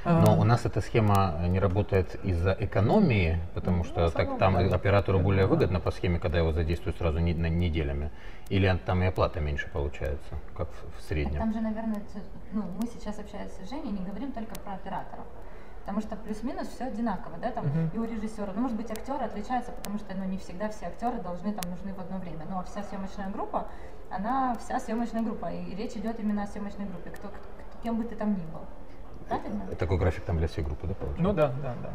Но 0.07 0.39
у 0.39 0.43
нас 0.45 0.65
эта 0.65 0.79
схема 0.79 1.35
не 1.47 1.59
работает 1.59 2.15
из-за 2.23 2.55
экономии, 2.57 3.39
потому 3.53 3.79
Ну, 3.79 3.83
что 3.83 4.07
в 4.07 4.11
так, 4.13 4.37
там 4.37 4.53
да. 4.53 4.73
оператору 4.75 5.19
более 5.19 5.45
выгодно 5.47 5.81
по 5.81 5.91
схеме, 5.91 6.17
когда 6.17 6.37
его 6.37 6.53
задействуют 6.53 6.97
сразу 6.97 7.19
не- 7.19 7.33
на- 7.33 7.49
неделями. 7.49 8.09
Или 8.47 8.73
там 8.85 9.03
и 9.03 9.07
оплата 9.07 9.41
меньше 9.41 9.69
получается, 9.73 10.35
как 10.55 10.69
в, 10.69 10.97
в 10.97 11.01
среднем. 11.01 11.39
Там 11.39 11.51
же, 11.51 11.59
наверное, 11.59 12.01
ну, 12.53 12.63
мы 12.79 12.87
сейчас 12.87 13.19
общаясь 13.19 13.51
с 13.51 13.69
Женей, 13.69 13.91
не 13.91 14.05
говорим 14.05 14.31
только 14.31 14.55
про 14.61 14.73
операторов. 14.75 15.25
Потому 15.81 15.99
что 16.01 16.15
плюс-минус 16.15 16.67
все 16.69 16.85
одинаково, 16.85 17.37
да, 17.41 17.51
там 17.51 17.65
Мгм. 17.67 17.91
и 17.93 17.97
у 17.97 18.05
режиссера. 18.05 18.51
Ну, 18.55 18.61
может 18.61 18.77
быть, 18.77 18.89
актеры 18.89 19.25
отличаются, 19.25 19.71
потому 19.73 19.97
что 19.99 20.15
ну, 20.15 20.23
не 20.25 20.37
всегда 20.37 20.69
все 20.69 20.85
актеры 20.87 21.19
должны 21.21 21.51
там 21.53 21.69
нужны 21.71 21.93
в 21.93 21.99
одно 21.99 22.17
время. 22.19 22.45
Ну, 22.49 22.59
а 22.59 22.63
вся 22.63 22.83
съемочная 22.83 23.29
группа, 23.29 23.67
она 24.09 24.55
вся 24.55 24.79
съемочная 24.79 25.21
группа. 25.23 25.47
И 25.51 25.75
речь 25.75 25.93
идет 25.95 26.17
именно 26.19 26.43
о 26.43 26.47
съемочной 26.47 26.85
группе, 26.85 27.09
кто, 27.09 27.27
кто- 27.27 27.37
кем 27.83 27.97
бы 27.97 28.03
ты 28.05 28.15
там 28.15 28.31
ни 28.31 28.45
был. 28.53 28.61
Правильно? 29.27 29.75
Такой 29.77 29.97
график 29.97 30.23
там 30.23 30.37
для 30.37 30.47
всей 30.47 30.63
группы, 30.63 30.87
да, 30.87 30.93
получается? 30.93 31.23
Ну 31.23 31.33
да, 31.33 31.47
да, 31.61 31.73
да. 31.81 31.89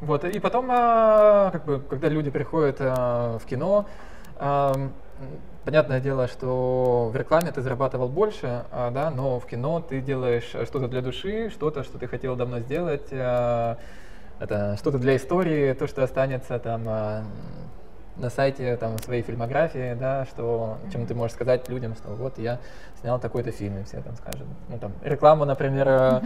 Вот, 0.00 0.24
и 0.24 0.38
потом, 0.40 0.66
а, 0.70 1.50
как 1.50 1.64
бы, 1.64 1.80
когда 1.80 2.08
люди 2.08 2.30
приходят 2.30 2.76
а, 2.80 3.38
в 3.38 3.46
кино, 3.46 3.86
а, 4.36 4.74
понятное 5.64 6.00
дело, 6.00 6.28
что 6.28 7.08
в 7.10 7.16
рекламе 7.16 7.50
ты 7.50 7.62
зарабатывал 7.62 8.08
больше, 8.08 8.64
да, 8.70 9.10
но 9.10 9.40
в 9.40 9.46
кино 9.46 9.80
ты 9.80 10.02
делаешь 10.02 10.48
что-то 10.48 10.88
для 10.88 11.00
души, 11.00 11.48
что-то, 11.50 11.82
что 11.82 11.98
ты 11.98 12.06
хотел 12.06 12.36
давно 12.36 12.60
сделать, 12.60 13.06
это 13.10 13.78
что-то 14.76 14.98
для 14.98 15.16
истории, 15.16 15.72
то, 15.72 15.86
что 15.86 16.04
останется 16.04 16.58
там 16.58 16.84
на 18.18 18.30
сайте 18.30 18.76
там 18.76 18.98
своей 18.98 19.22
фильмографии, 19.22 19.94
да, 19.94 20.24
что 20.26 20.78
чем 20.92 21.06
ты 21.06 21.14
можешь 21.14 21.34
сказать 21.34 21.68
людям, 21.68 21.94
что 21.94 22.10
вот 22.14 22.38
я 22.38 22.58
снял 23.00 23.18
такой-то 23.18 23.50
фильм, 23.50 23.78
и 23.78 23.84
все 23.84 24.00
там 24.00 24.16
скажут. 24.16 24.46
Ну 24.68 24.78
там 24.78 24.92
рекламу, 25.02 25.44
например, 25.44 25.88
э, 25.88 26.20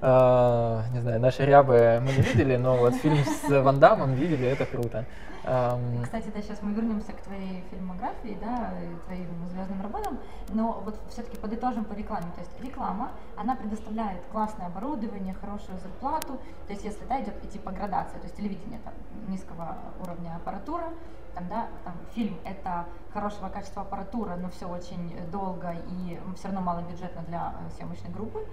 э, 0.00 0.82
не 0.92 1.00
знаю, 1.00 1.20
наши 1.20 1.44
рябы 1.44 2.00
мы 2.00 2.12
не 2.12 2.22
видели, 2.22 2.56
но 2.56 2.76
вот 2.76 2.94
фильм 2.94 3.18
с 3.24 3.48
Ван 3.48 3.78
Дамом 3.78 4.14
видели, 4.14 4.46
это 4.46 4.64
круто. 4.64 5.04
Ам, 5.48 6.02
Кстати, 6.02 6.28
да, 6.34 6.42
сейчас 6.42 6.60
мы 6.60 6.72
вернемся 6.72 7.12
к 7.12 7.20
твоей 7.20 7.62
фильмографии, 7.70 8.36
да, 8.40 8.72
твоим 9.06 9.28
звездным 9.48 9.80
работам, 9.80 10.18
но 10.48 10.82
вот 10.84 10.98
все-таки 11.08 11.36
подытожим 11.36 11.84
по 11.84 11.92
рекламе. 11.92 12.26
То 12.34 12.40
есть 12.40 12.60
реклама, 12.60 13.12
она 13.36 13.54
предоставляет 13.54 14.24
классное 14.32 14.66
оборудование, 14.66 15.34
хорошую 15.34 15.78
зарплату, 15.78 16.38
то 16.66 16.72
есть 16.72 16.84
если, 16.84 17.04
да, 17.04 17.22
идет 17.22 17.44
идти 17.44 17.60
по 17.60 17.70
градации, 17.70 18.16
то 18.18 18.24
есть 18.24 18.36
телевидение 18.36 18.80
там 18.80 18.94
низкого 19.28 19.76
уровня 20.02 20.34
аппаратура, 20.34 20.88
там, 21.36 21.46
да, 21.48 21.68
там 21.84 21.94
фильм 22.14 22.36
это 22.44 22.86
хорошего 23.12 23.48
качества 23.48 23.82
аппаратура, 23.82 24.34
но 24.34 24.48
все 24.50 24.66
очень 24.66 25.16
долго 25.30 25.76
и 25.90 26.18
все 26.34 26.48
равно 26.48 26.60
малобюджетно 26.60 27.22
для 27.28 27.54
съемочной 27.76 28.10
группы. 28.10 28.44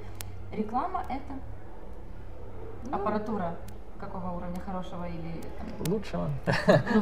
Реклама 0.51 1.05
это 1.09 1.33
Ну. 2.83 2.95
аппаратура 2.97 3.55
какого 4.05 4.31
уровня 4.37 4.59
хорошего 4.65 5.05
или 5.07 5.41
там, 5.57 5.93
лучшего. 5.93 6.29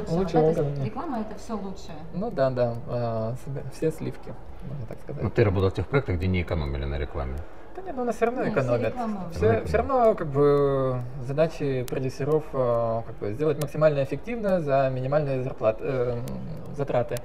лучшего, 0.09 0.19
Лучшего 0.19 0.41
да, 0.41 0.41
то 0.41 0.47
есть 0.47 0.59
уровня. 0.59 0.85
реклама 0.85 1.19
это 1.21 1.39
все 1.39 1.53
лучшее. 1.53 1.95
Ну 2.13 2.31
да, 2.31 2.49
да, 2.49 2.75
а, 2.87 3.35
все 3.73 3.91
сливки, 3.91 4.33
можно 4.69 4.85
так 4.87 4.99
сказать. 5.01 5.23
Но 5.23 5.29
ты 5.29 5.43
работал 5.43 5.69
в 5.69 5.73
тех 5.73 5.87
проектах, 5.87 6.15
где 6.17 6.27
не 6.27 6.41
экономили 6.41 6.85
на 6.85 6.97
рекламе. 6.97 7.35
Да 7.75 7.81
нет, 7.83 7.95
ну 7.95 8.03
нас 8.03 8.15
все 8.17 8.25
равно 8.25 8.43
Не, 8.43 8.51
все 8.51 8.59
экономят. 8.59 8.87
рекламы 8.89 9.17
Все, 9.31 9.63
все 9.65 9.77
равно 9.77 10.13
как 10.13 10.27
бы 10.27 11.01
задачи 11.21 11.83
продюсеров 11.89 12.43
э, 12.51 13.01
как 13.07 13.15
бы, 13.17 13.31
сделать 13.33 13.61
максимально 13.61 14.03
эффективно 14.03 14.59
за 14.59 14.89
минимальные 14.93 15.41
зарплаты, 15.43 15.79
э, 15.83 16.19
затраты. 16.75 17.15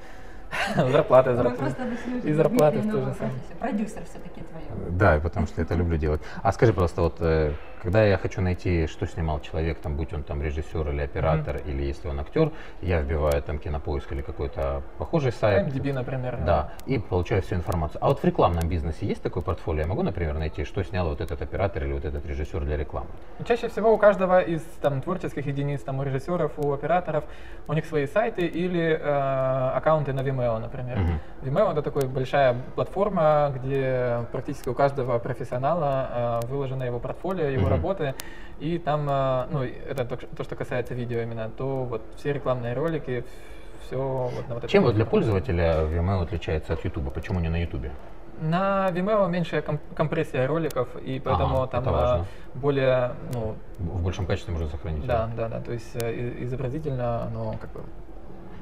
Зарплаты, 0.76 1.30
Мы 1.30 1.36
зарплаты. 1.36 1.74
И 2.22 2.32
зарплаты 2.32 2.78
Дмитрия 2.78 2.80
в 2.80 2.92
ту 2.92 2.98
же 2.98 3.04
новой 3.06 3.14
самую. 3.14 3.32
профессии. 3.34 3.58
Продюсер 3.58 4.04
все-таки 4.04 4.40
твое. 4.42 4.90
Да, 4.90 5.16
и 5.16 5.20
потому 5.20 5.46
что 5.48 5.60
это 5.60 5.74
люблю 5.74 5.96
делать. 5.98 6.20
А 6.42 6.52
скажи, 6.52 6.72
просто, 6.72 7.02
вот 7.02 7.16
э, 7.20 7.52
когда 7.86 8.04
я 8.04 8.18
хочу 8.18 8.40
найти, 8.40 8.88
что 8.88 9.06
снимал 9.06 9.38
человек, 9.38 9.78
там, 9.78 9.94
будь 9.94 10.12
он 10.12 10.24
там 10.24 10.42
режиссер 10.42 10.90
или 10.90 11.02
оператор, 11.02 11.58
или 11.64 11.84
если 11.84 12.08
он 12.08 12.18
актер, 12.18 12.50
я 12.82 13.00
вбиваю 13.00 13.40
там 13.42 13.60
кинопоиск 13.60 14.10
или 14.10 14.22
какой-то 14.22 14.82
похожий 14.98 15.30
сайт. 15.30 15.68
MDB, 15.68 15.92
например. 15.92 16.36
Да, 16.44 16.72
и 16.86 16.98
получаю 16.98 17.42
всю 17.42 17.54
информацию. 17.54 17.98
А 18.02 18.08
вот 18.08 18.18
в 18.18 18.24
рекламном 18.24 18.68
бизнесе 18.68 19.06
есть 19.06 19.22
такое 19.22 19.44
портфолио? 19.44 19.82
Я 19.82 19.86
могу, 19.86 20.02
например, 20.02 20.36
найти, 20.36 20.64
что 20.64 20.82
снял 20.82 21.08
вот 21.08 21.20
этот 21.20 21.40
оператор 21.40 21.84
или 21.84 21.92
вот 21.92 22.04
этот 22.04 22.26
режиссер 22.26 22.64
для 22.64 22.76
рекламы? 22.76 23.06
Ну, 23.38 23.44
Чаще 23.44 23.68
всего 23.68 23.94
у 23.94 23.98
каждого 23.98 24.40
из 24.40 24.62
там, 24.80 25.00
творческих 25.00 25.46
единиц, 25.46 25.82
там, 25.82 26.00
у 26.00 26.02
режиссеров, 26.02 26.58
у 26.58 26.72
операторов, 26.72 27.22
у 27.68 27.72
них 27.72 27.86
свои 27.86 28.08
сайты 28.08 28.46
или 28.46 28.98
э, 29.00 29.70
аккаунты 29.76 30.12
на 30.12 30.22
Vimeo, 30.22 30.58
например. 30.58 30.98
Мгм. 30.98 31.20
Vimeo 31.42 31.70
это 31.70 31.82
такая 31.82 32.08
большая 32.08 32.56
платформа, 32.74 33.52
где 33.54 34.26
практически 34.32 34.68
у 34.70 34.74
каждого 34.74 35.20
профессионала 35.20 36.40
э, 36.42 36.46
выложено 36.48 36.82
его 36.82 36.98
портфолио, 36.98 37.44
его 37.44 37.66
Мгм. 37.66 37.75
Работы. 37.76 38.14
И 38.58 38.78
там, 38.78 39.06
э, 39.08 39.46
ну, 39.50 39.62
это 39.62 40.04
то, 40.04 40.16
то, 40.16 40.44
что 40.44 40.56
касается 40.56 40.94
видео 40.94 41.20
именно, 41.20 41.50
то 41.50 41.84
вот 41.84 42.02
все 42.16 42.32
рекламные 42.32 42.74
ролики, 42.74 43.24
все 43.86 43.96
вот 44.34 44.48
на 44.48 44.54
вот 44.54 44.66
Чем 44.68 44.82
вот 44.82 44.94
для 44.94 45.04
пользователя 45.04 45.82
Vimeo 45.84 46.22
отличается 46.22 46.72
от 46.72 46.84
YouTube? 46.84 47.12
Почему 47.12 47.40
не 47.40 47.48
на 47.48 47.60
YouTube? 47.62 47.86
На 48.40 48.90
Vimeo 48.90 49.28
меньшая 49.28 49.62
ком- 49.62 49.80
компрессия 49.94 50.46
роликов, 50.46 50.88
и 50.96 51.20
поэтому 51.20 51.62
Ага, 51.62 51.66
там 51.68 51.84
э, 51.88 52.24
более, 52.54 53.12
ну, 53.32 53.56
В 53.78 54.02
большем 54.02 54.26
качестве 54.26 54.52
можно 54.52 54.68
сохранить. 54.68 55.06
да, 55.06 55.30
да, 55.36 55.48
да, 55.48 55.60
то 55.60 55.72
есть 55.72 55.94
э, 55.94 56.42
изобразительно 56.44 57.24
оно 57.24 57.54
как 57.60 57.70
бы, 57.72 57.80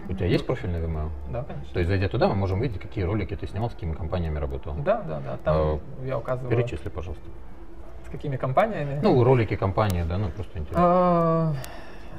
У 0.08 0.12
тебя 0.12 0.26
есть 0.26 0.46
профиль 0.46 0.70
на 0.70 0.76
Vimeo? 0.76 1.08
да, 1.30 1.42
конечно. 1.44 1.72
То 1.72 1.78
есть, 1.80 1.88
зайдя 1.88 2.08
туда, 2.08 2.28
мы 2.28 2.34
можем 2.34 2.60
видеть, 2.60 2.80
какие 2.80 3.04
ролики 3.04 3.34
ты 3.36 3.46
снимал, 3.46 3.70
с 3.70 3.74
какими 3.74 3.94
компаниями 3.94 4.38
работал. 4.38 4.74
Да, 4.74 5.02
да, 5.02 5.20
да, 5.20 5.36
там 5.44 5.56
А, 5.56 5.78
я 6.04 6.18
указываю, 6.18 6.50
Перечисли, 6.50 6.88
пожалуйста. 6.88 7.24
Какими 8.14 8.36
компаниями. 8.36 9.00
Ну, 9.02 9.24
ролики 9.24 9.56
компании, 9.56 10.04
да, 10.08 10.18
ну 10.18 10.28
просто 10.30 10.58
интересно. 10.58 10.82
А, 10.86 11.52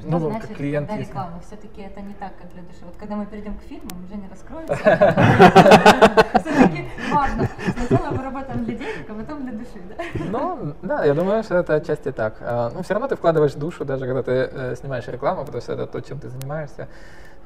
Что 0.00 0.10
ну, 0.10 0.18
значит, 0.18 0.48
как 0.48 0.56
клиент, 0.56 0.86
когда 0.88 1.00
если- 1.00 1.10
реклама? 1.10 1.40
Все-таки 1.46 1.80
это 1.82 2.00
не 2.02 2.14
так, 2.14 2.32
как 2.40 2.52
для 2.52 2.62
души. 2.62 2.80
Вот 2.84 2.94
когда 3.00 3.16
мы 3.16 3.24
перейдем 3.26 3.54
к 3.56 3.62
фильмам, 3.62 4.04
уже 4.04 4.16
не 4.16 4.28
раскроется. 4.28 4.76
Все-таки 6.40 6.84
важно. 7.12 7.48
Сначала 7.86 8.10
мы 8.10 8.22
работаем 8.22 8.64
для 8.64 8.74
денег, 8.74 9.10
а 9.10 9.14
потом 9.14 9.42
для 9.42 9.52
души, 9.52 9.80
да? 9.88 10.04
Ну, 10.30 10.74
да, 10.82 11.04
я 11.04 11.14
думаю, 11.14 11.42
что 11.42 11.56
это 11.56 11.74
отчасти 11.76 12.12
так. 12.12 12.34
А, 12.40 12.70
Ну, 12.74 12.82
все 12.82 12.94
равно 12.94 13.08
ты 13.08 13.16
вкладываешь 13.16 13.54
душу, 13.54 13.84
даже 13.84 14.06
когда 14.06 14.22
ты 14.22 14.32
э, 14.32 14.76
снимаешь 14.76 15.08
рекламу, 15.08 15.44
потому 15.44 15.62
что 15.62 15.72
это 15.72 15.86
то, 15.86 16.00
чем 16.00 16.18
ты 16.18 16.28
занимаешься. 16.28 16.88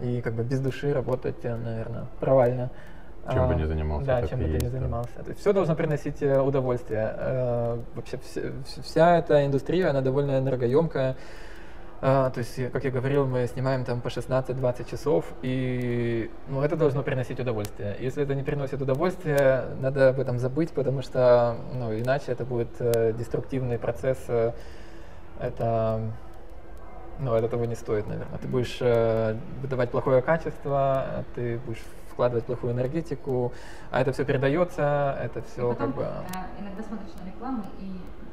И 0.01 0.21
как 0.23 0.33
бы 0.35 0.43
без 0.43 0.61
души 0.61 0.93
работать, 0.93 1.45
наверное, 1.45 2.07
провально. 2.21 2.71
Чем 3.31 3.49
бы 3.49 3.55
А, 3.55 3.57
ни 3.57 3.65
занимался, 3.65 4.07
Да, 4.07 4.27
чем 4.27 4.39
бы 4.39 4.45
ты 4.47 4.51
ни 4.53 4.59
да. 4.59 4.69
занимался. 4.71 5.13
То 5.23 5.29
есть 5.29 5.41
все 5.41 5.53
должно 5.53 5.75
приносить 5.75 6.23
э, 6.23 6.41
удовольствие. 6.41 7.15
Э, 7.17 7.79
Вообще 7.95 8.19
вся, 8.19 8.41
вся 8.83 9.19
эта 9.19 9.45
индустрия, 9.47 9.91
она 9.91 10.01
довольно 10.01 10.39
энергоемкая. 10.39 11.17
А, 12.03 12.31
то 12.31 12.39
есть, 12.39 12.57
я- 12.57 12.71
как 12.71 12.85
я 12.85 12.91
говорил, 12.91 13.27
мы 13.27 13.47
снимаем 13.47 13.85
там 13.85 14.01
по 14.01 14.09
16-20 14.09 14.89
часов, 14.91 15.27
и 15.43 16.31
ну, 16.49 16.63
это 16.63 16.75
должно 16.77 17.03
приносить 17.03 17.39
удовольствие. 17.39 17.95
Если 18.01 18.23
это 18.23 18.35
не 18.35 18.43
приносит 18.43 18.81
удовольствия, 18.81 19.65
надо 19.83 20.09
об 20.09 20.19
этом 20.19 20.39
забыть, 20.39 20.71
потому 20.71 21.03
что 21.03 21.57
ну, 21.75 21.93
иначе 21.93 22.33
это 22.33 22.47
будет 22.47 22.71
э, 22.81 23.13
деструктивный 23.13 23.79
процесс. 23.79 24.19
э, 24.29 24.53
это, 25.41 26.01
ну, 27.19 27.35
это 27.35 27.49
того 27.49 27.67
не 27.67 27.75
стоит, 27.75 28.07
наверное. 28.09 28.39
Ты 28.39 28.49
будешь 28.49 28.79
э, 28.81 29.37
выдавать 29.61 29.91
плохое 29.91 30.23
качество, 30.23 31.05
ты 31.35 31.59
будешь 31.67 31.83
вкладывать 32.21 32.45
плохую 32.45 32.75
энергетику, 32.75 33.51
а 33.91 34.03
это 34.03 34.13
все 34.13 34.27
передается, 34.27 35.17
это 35.23 35.39
И 35.39 35.43
все 35.43 35.71
потом 35.71 35.95
как 35.95 35.97
бы... 35.97 36.03
э, 36.03 36.61
иногда 36.61 36.83
смотришь 36.83 37.15
на 37.19 37.27
рекламу 37.27 37.65
и 37.79 37.85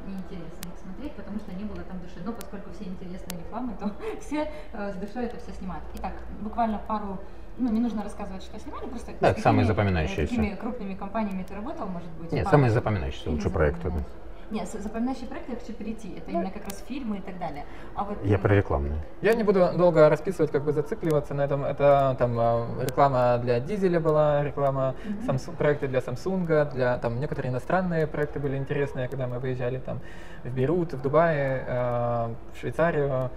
неинтересно 0.05 0.67
их 0.73 0.79
смотреть, 0.83 1.13
потому 1.13 1.39
что 1.39 1.53
не 1.55 1.63
было 1.63 1.81
там 1.83 1.97
души. 2.01 2.19
Но 2.25 2.33
поскольку 2.33 2.69
все 2.71 2.83
интересные 2.83 3.39
рекламы, 3.39 3.75
то 3.79 3.89
все 4.19 4.51
э, 4.73 4.91
с 4.91 4.95
душой 4.97 5.27
это 5.27 5.37
все 5.39 5.53
снимают. 5.53 5.85
Итак, 5.95 6.11
буквально 6.41 6.79
пару 6.79 7.17
ну, 7.57 7.71
не 7.71 7.79
нужно 7.79 8.03
рассказывать, 8.03 8.43
что 8.43 8.59
снимали, 8.59 8.87
просто 8.87 9.13
Да, 9.21 9.27
с 9.27 9.29
какими, 9.29 9.43
самые 9.43 9.63
э, 9.63 9.67
запоминающиеся. 9.67 10.35
какими 10.35 10.55
крупными 10.55 10.93
компаниями 10.93 11.43
ты 11.47 11.55
работал, 11.55 11.87
может 11.87 12.09
быть? 12.19 12.33
Нет, 12.33 12.43
пару? 12.43 12.57
самые 12.57 12.71
запоминающиеся 12.71 13.31
лучше 13.31 13.49
проекты. 13.49 13.89
да. 13.89 14.03
Нет, 14.49 14.67
запоминающие 14.69 15.27
проекты 15.27 15.51
я 15.51 15.59
хочу 15.59 15.73
перейти. 15.73 16.13
Это 16.17 16.31
именно 16.31 16.51
как 16.51 16.65
раз 16.65 16.81
фильмы 16.87 17.17
и 17.17 17.21
так 17.21 17.37
далее. 17.37 17.65
А 17.95 18.05
вот 18.05 18.17
Я 18.23 18.37
э, 18.37 18.39
про 18.39 18.55
рекламные. 18.55 18.99
Я 19.21 19.33
не 19.33 19.43
буду 19.43 19.71
долго 19.77 20.07
расписывать, 20.09 20.51
как 20.51 20.63
бы 20.63 20.71
зацикливаться 20.71 21.33
на 21.33 21.41
этом. 21.41 21.65
Это 21.65 22.15
там 22.17 22.37
а, 22.39 22.67
реклама 22.81 23.39
для 23.39 23.59
дизеля 23.59 23.99
была, 23.99 24.43
реклама 24.43 24.95
Мгм. 25.03 25.29
Samsung, 25.29 25.55
проекты 25.57 25.87
для 25.87 25.99
Samsung, 25.99 26.73
для 26.73 26.97
там 26.97 27.19
некоторые 27.19 27.51
иностранные 27.51 28.07
проекты 28.07 28.39
были 28.39 28.55
интересные, 28.57 29.09
когда 29.09 29.27
мы 29.27 29.39
выезжали 29.39 29.79
там 29.79 29.99
в 30.45 30.49
Бейрут, 30.53 30.93
в 30.93 31.01
Дубай, 31.01 31.35
э, 31.37 32.33
в 32.53 32.59
Швейцарию. 32.59 33.29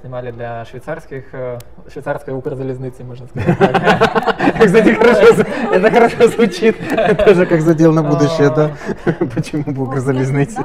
Снимали 0.00 0.30
для 0.30 0.64
швейцарских, 0.64 1.24
э, 1.32 1.58
швейцарской 1.90 2.32
Укрзалезницы, 2.32 3.02
можно 3.02 3.26
сказать. 3.26 3.56
Кстати, 3.58 4.94
хорошо, 4.94 5.42
это 5.72 5.90
хорошо 5.90 6.28
звучит. 6.28 6.76
Тоже 7.24 7.46
как 7.46 7.60
задел 7.62 7.92
на 7.92 8.04
будущее, 8.04 8.50
да? 8.50 8.70
Почему 9.34 9.64
бы 9.64 9.82
Укрзалезницы? 9.84 10.64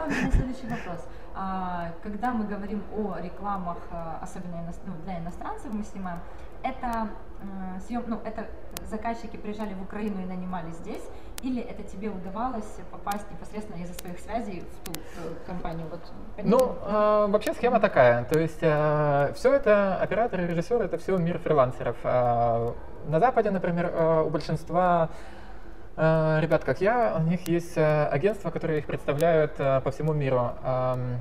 А, 1.35 1.89
когда 2.03 2.31
мы 2.31 2.45
говорим 2.45 2.83
о 2.95 3.17
рекламах, 3.23 3.77
а, 3.91 4.19
особенно 4.21 4.71
ну, 4.85 4.93
для 5.03 5.17
иностранцев 5.17 5.71
мы 5.71 5.83
снимаем, 5.83 6.19
это 6.61 7.07
э, 7.41 7.79
съем, 7.87 8.03
ну, 8.07 8.19
это 8.23 8.45
заказчики 8.89 9.37
приезжали 9.37 9.73
в 9.73 9.81
Украину 9.81 10.21
и 10.21 10.25
нанимали 10.25 10.71
здесь, 10.71 11.03
или 11.41 11.61
это 11.61 11.83
тебе 11.83 12.09
удавалось 12.09 12.77
попасть 12.91 13.29
непосредственно 13.31 13.83
из-за 13.83 13.93
своих 13.95 14.19
связей 14.19 14.61
в 14.61 14.85
ту 14.85 14.93
э, 14.93 15.45
компанию? 15.45 15.87
Вот? 15.89 16.01
Ну, 16.43 16.75
э, 16.85 17.27
вообще 17.29 17.53
схема 17.53 17.79
такая. 17.79 18.23
То 18.25 18.39
есть 18.39 18.57
все 18.57 19.53
это, 19.53 19.97
операторы, 19.97 20.47
режиссеры, 20.47 20.85
это 20.85 20.97
все 20.97 21.17
мир 21.17 21.39
фрилансеров. 21.39 21.97
А, 22.03 22.73
на 23.07 23.19
Западе, 23.19 23.51
например, 23.51 23.91
э, 23.93 24.23
у 24.25 24.29
большинства 24.29 25.09
э, 25.95 26.39
ребят, 26.41 26.63
как 26.63 26.81
я, 26.81 27.17
у 27.19 27.23
них 27.23 27.47
есть 27.47 27.77
э, 27.77 28.05
агентства, 28.05 28.49
которые 28.49 28.79
их 28.79 28.85
представляют 28.85 29.53
э, 29.57 29.81
по 29.81 29.91
всему 29.91 30.13
миру. 30.13 30.51
Ам, 30.63 31.17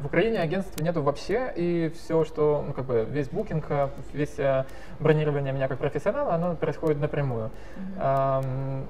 В 0.00 0.06
Украине 0.06 0.40
агентств 0.40 0.80
нету 0.80 1.02
вообще, 1.02 1.52
и 1.54 1.92
все, 1.94 2.24
что, 2.24 2.64
ну, 2.66 2.72
как 2.72 2.86
бы, 2.86 3.06
весь 3.10 3.28
букинг, 3.28 3.66
э, 3.68 3.88
весь 4.14 4.38
э, 4.38 4.64
бронирование 4.98 5.52
меня 5.52 5.68
как 5.68 5.78
профессионала, 5.78 6.34
оно 6.34 6.54
происходит 6.54 7.00
напрямую. 7.00 7.50
Ам, 7.98 8.86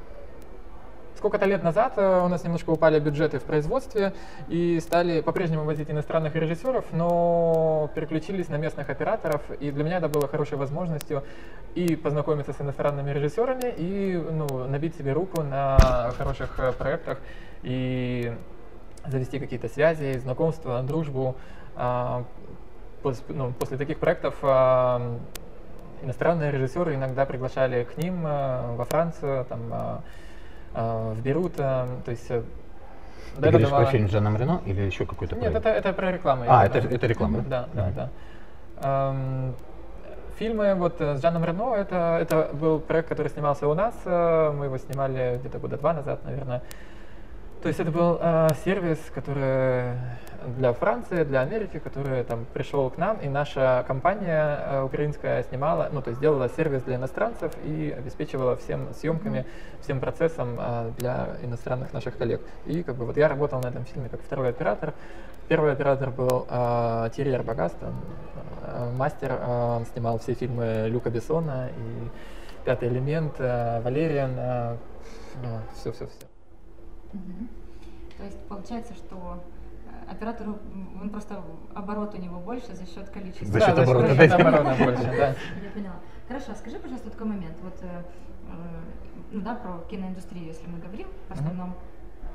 сколько-то 1.16 1.46
лет 1.46 1.64
назад 1.64 1.94
э, 1.96 2.24
у 2.24 2.28
нас 2.28 2.44
немножко 2.44 2.70
упали 2.70 3.00
бюджеты 3.00 3.40
в 3.40 3.42
производстве 3.42 4.12
и 4.48 4.78
стали 4.78 5.20
по-прежнему 5.20 5.64
возить 5.64 5.90
иностранных 5.90 6.36
режиссеров, 6.36 6.84
но 6.92 7.90
переключились 7.96 8.48
на 8.48 8.56
местных 8.56 8.88
операторов. 8.88 9.42
И 9.58 9.72
для 9.72 9.82
меня 9.82 9.98
это 9.98 10.08
было 10.08 10.28
хорошей 10.28 10.58
возможностью 10.58 11.24
и 11.74 11.96
познакомиться 11.96 12.52
с 12.52 12.60
иностранными 12.60 13.10
режиссерами, 13.10 13.74
и 13.76 14.16
ну, 14.16 14.68
набить 14.68 14.96
себе 14.96 15.12
руку 15.12 15.42
на 15.42 15.76
хороших 16.16 16.60
проектах, 16.78 17.18
и 17.64 18.32
завести 19.06 19.38
какие-то 19.38 19.68
связи, 19.68 20.18
знакомства, 20.18 20.82
дружбу. 20.82 21.36
А, 21.76 22.24
ну, 23.28 23.52
после 23.52 23.76
таких 23.76 23.98
проектов 23.98 24.34
а, 24.42 25.16
иностранные 26.02 26.50
режиссеры 26.50 26.94
иногда 26.94 27.24
приглашали 27.26 27.84
к 27.84 27.96
ним 27.98 28.26
э, 28.26 28.74
во 28.76 28.84
Францию, 28.86 29.44
там, 29.44 30.02
в 30.72 31.20
Берут, 31.22 31.56
то 31.56 31.86
есть 32.06 32.28
Ты 32.28 32.42
да, 33.38 33.48
говоришь 33.50 33.68
давало- 33.68 33.82
про 33.84 33.90
фильм 33.90 34.08
с 34.08 34.12
Жаном 34.12 34.36
Рено 34.36 34.60
или 34.66 34.82
еще 34.82 35.04
какой-то 35.04 35.34
Нет, 35.34 35.50
проект? 35.52 35.66
это, 35.66 35.68
это 35.70 35.92
про 35.92 36.12
рекламу. 36.12 36.44
А, 36.48 36.64
это- 36.64 36.78
это 36.78 37.06
реклама, 37.06 37.38
Да, 37.40 37.44
да? 37.50 37.68
да, 37.74 37.86
Мгм. 37.86 37.94
да. 37.94 38.10
Эм, 38.82 39.54
Фильмы 40.38 40.74
вот 40.74 40.98
э, 41.02 41.16
с 41.18 41.20
Жаном 41.22 41.44
Рено, 41.44 41.74
это, 41.74 42.18
это 42.18 42.48
был 42.54 42.78
проект, 42.80 43.08
который 43.08 43.28
снимался 43.28 43.68
у 43.68 43.74
нас, 43.74 43.94
э, 44.06 44.52
мы 44.56 44.66
его 44.66 44.78
снимали 44.78 45.38
где-то 45.40 45.58
года 45.58 45.76
два 45.76 45.92
назад, 45.92 46.24
наверное. 46.24 46.62
То 47.62 47.68
есть 47.68 47.78
это 47.78 47.90
был 47.90 48.18
э, 48.18 48.48
сервис, 48.64 48.98
который 49.14 49.94
для 50.56 50.72
Франции, 50.72 51.24
для 51.24 51.40
Америки, 51.42 51.78
который 51.78 52.24
там 52.24 52.46
пришел 52.54 52.88
к 52.88 52.96
нам, 52.96 53.18
и 53.18 53.28
наша 53.28 53.84
компания 53.86 54.58
э, 54.64 54.82
украинская 54.82 55.42
снимала, 55.42 55.90
ну 55.92 56.00
то 56.00 56.08
есть 56.10 56.20
делала 56.22 56.48
сервис 56.48 56.82
для 56.84 56.96
иностранцев 56.96 57.52
и 57.64 57.94
обеспечивала 57.96 58.56
всем 58.56 58.94
съемками, 58.94 59.44
всем 59.82 60.00
процессом 60.00 60.56
э, 60.58 60.92
для 60.96 61.36
иностранных 61.42 61.92
наших 61.92 62.16
коллег. 62.16 62.40
И 62.64 62.82
как 62.82 62.96
бы 62.96 63.04
вот 63.04 63.18
я 63.18 63.28
работал 63.28 63.60
на 63.60 63.66
этом 63.66 63.84
фильме 63.84 64.08
как 64.08 64.22
второй 64.22 64.48
оператор. 64.48 64.94
Первый 65.48 65.72
оператор 65.72 66.10
был 66.10 66.46
э, 66.48 67.10
Тири 67.14 67.32
Арбагас, 67.32 67.72
там, 67.72 67.94
э, 68.62 68.90
мастер, 68.96 69.32
э, 69.32 69.76
он 69.76 69.84
снимал 69.84 70.18
все 70.18 70.32
фильмы 70.32 70.86
Люка 70.88 71.10
Бессона 71.10 71.68
и 71.76 72.08
Пятый 72.64 72.88
элемент, 72.88 73.34
э, 73.38 73.80
Валериан, 73.80 74.78
все-все-все. 75.74 76.29
То 78.16 78.24
есть 78.24 78.38
получается, 78.48 78.94
что 78.94 79.42
э, 79.86 80.10
оператору 80.10 80.58
он 81.00 81.10
просто 81.10 81.42
оборот 81.74 82.14
у 82.14 82.18
него 82.18 82.38
больше 82.40 82.74
за 82.74 82.86
счет 82.86 83.08
количества. 83.08 83.46
За 83.46 83.60
счет 83.60 83.78
оборота, 83.78 84.14
за 84.14 84.28
счет 84.28 84.40
оборота 84.40 84.76
больше, 84.78 85.04
да. 85.04 85.34
Я 85.62 85.70
поняла. 85.74 85.96
Хорошо, 86.28 86.54
скажи, 86.54 86.78
пожалуйста, 86.78 87.10
такой 87.10 87.26
момент. 87.26 87.56
Вот, 87.62 87.78
э, 87.82 88.02
э, 88.48 88.52
ну 89.32 89.40
да, 89.40 89.54
про 89.54 89.78
киноиндустрию, 89.90 90.46
если 90.46 90.66
мы 90.66 90.78
говорим, 90.78 91.08
в 91.28 91.32
основном 91.32 91.74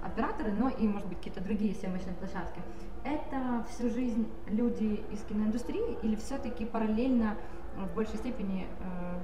операторы, 0.01 0.51
но 0.51 0.69
и, 0.69 0.88
может 0.88 1.07
быть, 1.07 1.17
какие-то 1.17 1.41
другие 1.41 1.73
съемочные 1.73 2.15
площадки. 2.15 2.61
Это 3.03 3.65
всю 3.69 3.89
жизнь 3.89 4.28
люди 4.47 5.03
из 5.11 5.21
киноиндустрии 5.23 5.97
или 6.01 6.15
все-таки 6.15 6.65
параллельно 6.65 7.36
в 7.76 7.93
большей 7.93 8.17
степени 8.17 8.67
э, 8.80 9.19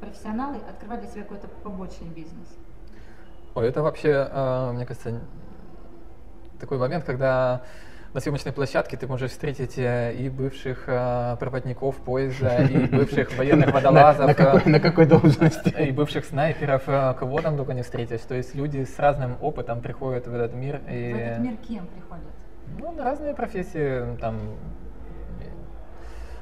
профессионалы 0.00 0.58
открывали 0.68 1.00
для 1.00 1.08
себя 1.08 1.22
какой-то 1.22 1.48
побочный 1.48 2.08
бизнес? 2.08 2.56
Ой, 3.54 3.68
это 3.68 3.82
вообще, 3.82 4.28
э, 4.30 4.72
мне 4.72 4.84
кажется, 4.84 5.20
такой 6.58 6.78
момент, 6.78 7.04
когда 7.04 7.62
на 8.12 8.20
съемочной 8.20 8.52
площадке 8.52 8.96
ты 8.96 9.06
можешь 9.06 9.30
встретить 9.30 9.78
э, 9.78 10.12
и 10.12 10.28
бывших 10.28 10.84
э, 10.88 11.36
проводников 11.38 11.96
поезда, 11.98 12.64
и 12.64 12.86
бывших 12.96 13.36
военных 13.38 13.72
водолазов, 13.72 14.26
На 14.26 14.34
какой, 14.34 14.64
на 14.64 14.80
какой 14.80 15.06
должности? 15.06 15.68
и 15.80 15.92
бывших 15.92 16.24
снайперов, 16.24 16.84
кого 16.84 17.40
там 17.42 17.56
только 17.56 17.74
не 17.74 17.82
встретишь. 17.82 18.22
То 18.22 18.34
есть 18.34 18.56
люди 18.56 18.82
с 18.82 18.98
разным 18.98 19.36
опытом 19.40 19.80
приходят 19.80 20.26
в 20.26 20.34
этот 20.34 20.52
мир. 20.54 20.80
И, 20.90 21.12
В 21.12 21.16
этот 21.16 21.38
мир 21.38 21.56
кем 21.58 21.86
приходят? 21.86 22.24
Ну, 22.78 22.90
на 22.90 23.04
разные 23.04 23.34
профессии, 23.34 24.16
там, 24.20 24.40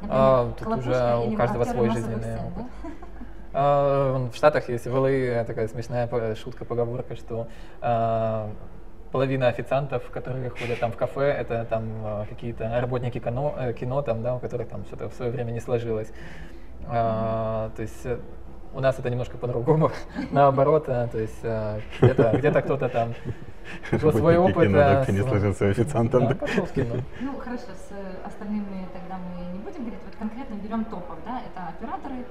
Например, 0.00 0.18
А, 0.18 0.52
тут 0.58 0.78
уже 0.78 1.16
у 1.16 1.36
каждого 1.36 1.64
свой 1.64 1.90
жизненный 1.90 2.36
опыт. 2.36 2.64
да? 2.82 2.90
А, 3.54 4.28
В 4.32 4.34
Штатах 4.36 4.68
есть 4.68 4.86
LA 4.86 5.44
такая 5.44 5.68
смешная 5.68 6.08
шутка, 6.34 6.64
поговорка, 6.64 7.16
что 7.16 7.48
а, 7.80 8.50
половина 9.10 9.48
официантов, 9.48 10.08
которые 10.10 10.48
ходят 10.50 10.78
там 10.80 10.90
в 10.92 10.96
кафе, 10.96 11.30
это 11.32 11.64
там 11.68 11.84
а, 12.04 12.26
какие-то 12.28 12.80
работники 12.80 13.18
кино, 13.18 13.54
э, 13.58 13.72
кино 13.74 14.02
там, 14.02 14.22
да, 14.22 14.34
у 14.36 14.38
которых 14.38 14.68
там 14.68 14.84
что-то 14.86 15.08
в 15.10 15.14
свое 15.14 15.30
время 15.30 15.50
не 15.50 15.60
сложилось. 15.60 16.10
А, 16.88 17.70
то 17.76 17.82
есть 17.82 18.06
э, 18.06 18.18
у 18.74 18.80
нас 18.80 18.98
это 18.98 19.10
немножко 19.10 19.36
по-другому, 19.36 19.90
наоборот, 20.30 20.88
а, 20.88 21.06
то 21.08 21.18
есть 21.18 21.40
а, 21.44 21.78
где-то 22.00 22.32
где 22.38 22.50
кто-то 22.50 22.88
там 22.88 23.14
свой 23.90 24.34
Работники 24.36 24.36
опыт. 24.56 24.68
кино, 24.68 24.78
а, 24.80 24.94
так 24.96 25.06
ты 25.06 25.12
не 25.12 25.20
с- 25.20 25.26
сложился 25.28 25.68
официантом, 25.68 26.22
Да, 26.22 26.28
да? 26.30 26.34
пошел 26.36 26.64
в 26.64 26.72
кино. 26.72 26.94
Ну, 27.20 27.36
хорошо, 27.38 27.64
с 27.76 27.92
э, 27.92 28.26
остальными 28.26 28.88
тогда 28.94 29.18
мы 29.18 29.44
не 29.52 29.58
будем 29.62 29.80
говорить. 29.82 30.00
Вот 30.06 30.16
конкретно 30.18 30.54
берем 30.54 30.84
топов, 30.86 31.18
да, 31.26 31.42
это 31.46 31.68
операторы, 31.68 32.24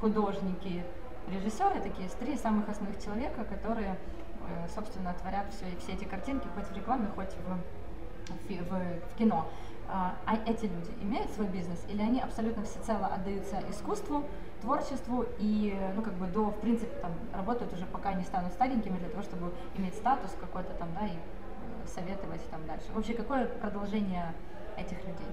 художники, 0.00 0.84
режиссеры, 1.28 1.80
такие 1.80 2.08
три 2.08 2.36
самых 2.36 2.68
основных 2.68 3.02
человека, 3.02 3.44
которые, 3.44 3.96
э, 4.48 4.68
собственно, 4.74 5.14
творят 5.14 5.46
все, 5.52 5.66
все 5.78 5.92
эти 5.92 6.04
картинки 6.04 6.48
хоть 6.54 6.66
в 6.66 6.76
рекламе, 6.76 7.08
хоть 7.14 7.34
в, 7.34 7.58
в 8.28 8.70
в- 8.70 9.18
кино. 9.18 9.46
А, 9.92 10.14
а 10.24 10.36
эти 10.46 10.66
люди 10.66 10.92
имеют 11.02 11.30
свой 11.32 11.48
бизнес 11.48 11.84
или 11.88 12.00
они 12.00 12.20
абсолютно 12.20 12.62
всецело 12.62 13.06
отдаются 13.06 13.60
искусству, 13.68 14.24
творчеству 14.62 15.26
и, 15.38 15.76
ну, 15.96 16.02
как 16.02 16.12
бы 16.14 16.26
до, 16.26 16.44
в 16.50 16.60
принципе, 16.60 16.92
там, 17.00 17.12
работают 17.34 17.72
уже 17.72 17.86
пока 17.86 18.12
не 18.12 18.22
станут 18.22 18.52
старенькими 18.52 18.98
для 18.98 19.08
того, 19.08 19.22
чтобы 19.22 19.52
иметь 19.76 19.94
статус 19.94 20.36
какой-то 20.40 20.72
там, 20.74 20.88
да, 20.94 21.06
и 21.06 21.10
э, 21.10 21.88
советовать 21.88 22.48
там 22.50 22.64
дальше. 22.66 22.86
Вообще, 22.94 23.14
какое 23.14 23.46
продолжение 23.46 24.32
этих 24.76 24.98
людей? 25.00 25.26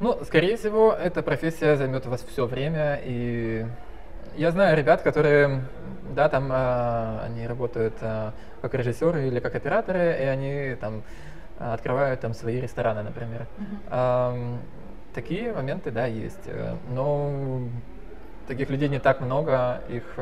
Ну, 0.00 0.16
скорее 0.22 0.56
всего, 0.56 0.92
эта 0.92 1.24
профессия 1.24 1.74
займет 1.76 2.06
у 2.06 2.10
вас 2.10 2.22
все 2.22 2.46
время, 2.46 3.00
и 3.02 3.66
я 4.36 4.52
знаю 4.52 4.76
ребят, 4.76 5.02
которые, 5.02 5.64
да, 6.14 6.28
там 6.28 6.50
а, 6.52 7.22
они 7.24 7.48
работают 7.48 7.94
а, 8.00 8.32
как 8.62 8.74
режиссеры 8.74 9.26
или 9.26 9.40
как 9.40 9.56
операторы, 9.56 10.16
и 10.20 10.22
они 10.22 10.76
там 10.80 11.02
а, 11.58 11.74
открывают 11.74 12.20
там 12.20 12.32
свои 12.32 12.60
рестораны, 12.60 13.02
например. 13.02 13.48
Ам, 13.90 14.60
такие 15.14 15.52
моменты, 15.52 15.90
да, 15.90 16.06
есть, 16.06 16.46
э, 16.46 16.76
но 16.90 17.62
таких 18.46 18.70
людей 18.70 18.88
не 18.88 19.00
так 19.00 19.20
много, 19.20 19.80
их 19.88 20.14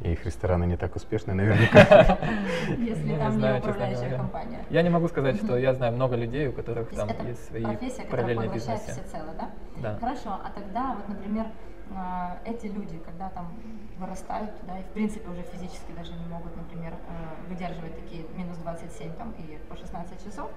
И 0.00 0.12
их 0.12 0.24
рестораны 0.24 0.64
не 0.64 0.76
так 0.76 0.94
успешны, 0.94 1.34
наверняка. 1.34 2.18
Если 2.78 3.12
Ну, 3.12 3.18
там 3.18 3.38
не 3.38 3.58
управляющая 3.58 4.16
компания. 4.16 4.64
Я 4.70 4.82
не 4.82 4.90
могу 4.90 5.08
сказать, 5.08 5.36
что 5.36 5.56
я 5.58 5.74
знаю 5.74 5.92
много 5.94 6.14
людей, 6.14 6.48
у 6.48 6.52
которых 6.52 6.90
там 6.90 7.08
есть 7.26 7.46
свои 7.46 7.64
параллельные 8.08 8.48
бизнесы. 8.48 8.92
всецело, 8.92 9.34
да? 9.36 9.50
Да. 9.82 9.98
Хорошо, 9.98 10.30
а 10.30 10.50
тогда 10.54 10.94
вот, 10.94 11.08
например, 11.08 11.46
а, 11.94 12.38
эти 12.44 12.66
люди, 12.66 12.98
когда 12.98 13.30
там 13.30 13.52
вырастают, 13.98 14.50
да, 14.66 14.78
и 14.78 14.82
в 14.82 14.88
принципе 14.88 15.28
уже 15.30 15.42
физически 15.42 15.92
даже 15.96 16.12
не 16.12 16.26
могут, 16.26 16.54
например, 16.56 16.92
э, 16.92 17.48
выдерживать 17.48 17.96
такие 17.96 18.24
минус 18.36 18.58
27 18.58 19.12
там 19.14 19.32
и 19.38 19.58
по 19.68 19.76
16 19.76 20.24
часов, 20.24 20.50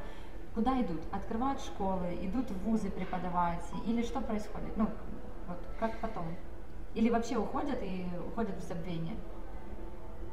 куда 0.54 0.80
идут? 0.82 1.02
Открывают 1.12 1.62
школы, 1.62 2.18
идут 2.22 2.52
в 2.52 2.64
вузы 2.64 2.90
преподавать, 2.90 3.66
или 3.86 4.04
что 4.04 4.20
происходит? 4.22 4.76
Ну, 4.76 4.90
вот 5.48 5.58
как 5.80 5.98
потом? 6.00 6.26
Или 6.94 7.10
вообще 7.10 7.38
уходят 7.38 7.80
и 7.82 8.06
уходят 8.28 8.56
в 8.58 8.68
забвение? 8.68 9.16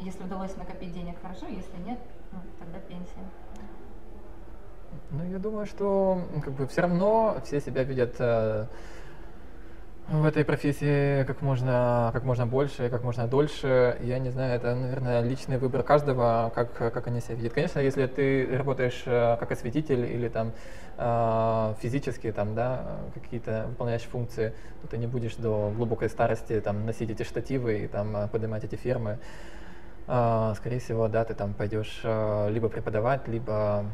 Если 0.00 0.22
удалось 0.22 0.56
накопить 0.56 0.92
денег, 0.92 1.16
хорошо, 1.20 1.46
если 1.46 1.76
нет, 1.84 1.98
ну, 2.32 2.38
тогда 2.58 2.78
пенсия. 2.80 3.24
Ну, 5.10 5.24
я 5.24 5.38
думаю, 5.38 5.66
что 5.66 6.22
как 6.42 6.52
бы 6.54 6.66
все 6.66 6.82
равно 6.82 7.36
все 7.44 7.60
себя 7.60 7.82
видят 7.82 8.16
э, 8.18 8.66
в 10.08 10.24
этой 10.24 10.44
профессии 10.44 11.24
как 11.24 11.42
можно, 11.42 12.10
как 12.14 12.24
можно 12.24 12.46
больше, 12.46 12.88
как 12.88 13.04
можно 13.04 13.26
дольше. 13.26 13.98
Я 14.00 14.18
не 14.18 14.30
знаю, 14.30 14.54
это, 14.54 14.74
наверное, 14.74 15.20
личный 15.20 15.58
выбор 15.58 15.82
каждого, 15.82 16.50
как, 16.54 16.72
как 16.72 17.06
они 17.06 17.20
себя 17.20 17.34
видят. 17.34 17.52
Конечно, 17.52 17.80
если 17.80 18.06
ты 18.06 18.56
работаешь 18.56 19.02
э, 19.04 19.36
как 19.38 19.52
осветитель 19.52 20.06
или 20.06 20.28
там 20.28 20.52
э, 20.96 21.74
физически 21.80 22.32
там, 22.32 22.54
да, 22.54 23.00
какие-то 23.12 23.66
выполняешь 23.68 24.02
функции, 24.02 24.54
то 24.80 24.88
ты 24.88 24.96
не 24.96 25.06
будешь 25.06 25.36
до 25.36 25.70
глубокой 25.76 26.08
старости 26.08 26.58
там 26.60 26.86
носить 26.86 27.10
эти 27.10 27.22
штативы 27.22 27.80
и 27.80 27.86
там 27.86 28.16
э, 28.16 28.28
поднимать 28.28 28.64
эти 28.64 28.76
фермы. 28.76 29.18
Скорее 30.06 30.78
всего, 30.78 31.06
да, 31.08 31.22
ты 31.26 31.34
там 31.34 31.52
пойдешь 31.52 32.00
либо 32.02 32.70
преподавать, 32.70 33.28
либо 33.28 33.84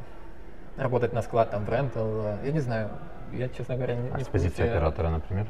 работать 0.76 1.12
на 1.12 1.22
склад, 1.22 1.50
там, 1.50 1.64
в 1.64 1.68
рентал. 1.68 2.38
Я 2.44 2.52
не 2.52 2.60
знаю, 2.60 2.90
я, 3.32 3.48
честно 3.48 3.74
говоря, 3.74 3.96
не, 3.96 4.10
А 4.10 4.18
не 4.18 4.22
в 4.22 4.28
позиции 4.28 4.62
оператора, 4.62 5.08
например? 5.08 5.48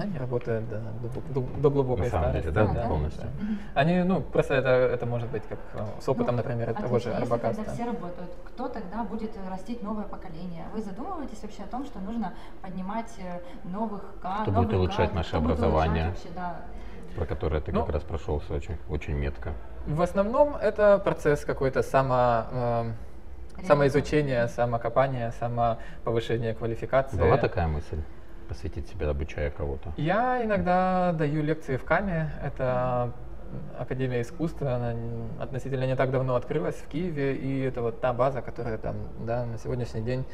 Они 0.00 0.18
работают 0.18 0.68
да, 0.68 0.80
до, 1.02 1.40
до- 1.40 1.60
до 1.60 1.70
глубокой 1.70 2.04
На 2.04 2.10
самом 2.10 2.24
старости. 2.30 2.50
деле, 2.50 2.66
да, 2.66 2.72
да, 2.82 2.88
полностью. 2.88 3.28
Они, 3.74 4.02
ну, 4.02 4.20
просто 4.20 4.54
это, 4.54 4.68
это 4.68 5.06
может 5.06 5.30
быть 5.30 5.42
как 5.48 5.58
э, 5.74 5.84
с 6.00 6.08
опытом, 6.08 6.36
Ну, 6.36 6.42
например, 6.42 6.74
того 6.74 6.98
же 6.98 7.10
отлично. 7.10 7.10
Если 7.10 7.22
Арбакаста. 7.22 7.56
тогда 7.64 7.72
все 7.72 7.84
работают, 7.84 8.30
кто 8.44 8.68
тогда 8.68 9.04
будет 9.04 9.30
растить 9.50 9.82
новое 9.82 10.04
поколение? 10.04 10.64
Вы 10.74 10.82
задумываетесь 10.82 11.42
вообще 11.42 11.62
о 11.62 11.66
том, 11.66 11.84
что 11.86 11.98
нужно 12.00 12.34
поднимать 12.62 13.12
э, 13.18 13.40
новых 13.68 14.02
кадров? 14.22 14.42
Кто 14.42 14.52
будет 14.52 14.72
улучшать 14.74 15.14
наше 15.14 15.36
образование? 15.36 16.08
Вообще, 16.08 16.28
да. 16.34 16.56
Про 17.16 17.24
которое 17.26 17.60
ты 17.60 17.72
Ну, 17.72 17.80
как 17.84 17.94
раз 17.94 18.02
прошелся 18.02 18.52
очень, 18.54 18.76
очень 18.90 19.14
метко. 19.14 19.52
В 19.86 20.02
основном 20.02 20.56
это 20.56 20.98
процесс 20.98 21.44
какой-то 21.44 21.82
само, 21.82 22.44
э, 22.52 22.92
самоизучения, 23.66 24.46
самокопания, 24.48 25.30
самоповышения 25.38 26.54
квалификации. 26.54 27.16
Была 27.18 27.38
такая 27.38 27.68
мысль? 27.68 28.02
Посвятить 28.46 28.88
себя, 28.88 29.10
обучая 29.10 29.50
кого-то? 29.50 29.92
Я 29.96 30.44
иногда 30.44 31.12
даю 31.12 31.42
лекции 31.42 31.76
в 31.76 31.84
КАМе. 31.84 32.30
Это 32.42 33.12
Академия 33.78 34.22
искусства, 34.22 34.74
она 34.74 34.94
относительно 35.40 35.84
не 35.84 35.96
так 35.96 36.10
давно 36.10 36.34
открылась 36.34 36.76
в 36.76 36.88
Киеве, 36.88 37.36
и 37.36 37.60
это 37.60 37.82
вот 37.82 38.00
та 38.00 38.12
база, 38.12 38.42
которая 38.42 38.78
там, 38.78 38.96
да, 39.24 39.46
на 39.46 39.58
сегодняшний 39.58 40.02
день 40.02 40.24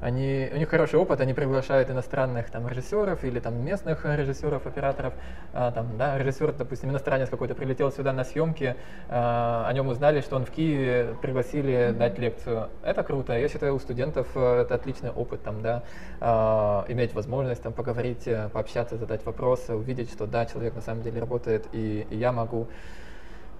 они, 0.00 0.48
у 0.52 0.56
них 0.56 0.68
хороший 0.68 0.98
опыт, 0.98 1.20
они 1.20 1.34
приглашают 1.34 1.90
иностранных 1.90 2.50
там 2.50 2.66
режиссеров 2.68 3.22
или 3.24 3.38
там 3.40 3.62
местных 3.64 4.04
режиссеров, 4.04 4.66
операторов. 4.66 5.12
А, 5.52 5.70
там, 5.72 5.96
да, 5.98 6.18
режиссер, 6.18 6.52
допустим, 6.52 6.90
иностранец 6.90 7.28
какой-то 7.28 7.54
прилетел 7.54 7.92
сюда 7.92 8.12
на 8.12 8.24
съемки, 8.24 8.76
а, 9.08 9.66
о 9.68 9.72
нем 9.72 9.88
узнали, 9.88 10.20
что 10.20 10.36
он 10.36 10.44
в 10.44 10.50
Киеве, 10.50 11.14
пригласили 11.20 11.94
дать 11.96 12.18
лекцию. 12.18 12.70
Это 12.82 13.02
круто. 13.02 13.38
Я 13.38 13.48
считаю, 13.48 13.74
у 13.74 13.78
студентов 13.78 14.28
э, 14.34 14.62
это 14.62 14.74
отличный 14.74 15.10
опыт, 15.10 15.42
там, 15.42 15.60
да, 15.62 15.82
а, 16.20 16.84
иметь 16.88 17.14
возможность 17.14 17.62
там 17.62 17.72
поговорить, 17.72 18.26
э, 18.26 18.48
пообщаться, 18.52 18.96
задать 18.96 19.24
вопросы, 19.26 19.74
увидеть, 19.74 20.10
что 20.10 20.26
да, 20.26 20.46
человек 20.46 20.74
на 20.74 20.80
самом 20.82 21.02
деле 21.02 21.20
работает, 21.20 21.66
и, 21.72 22.06
и 22.10 22.16
я 22.16 22.32
могу. 22.32 22.68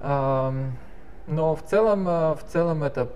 А, 0.01 0.55
но 1.27 1.55
в 1.55 1.63
целом, 1.63 2.09
э, 2.09 2.35
в 2.35 2.45
целом 2.49 2.83
это 2.83 3.09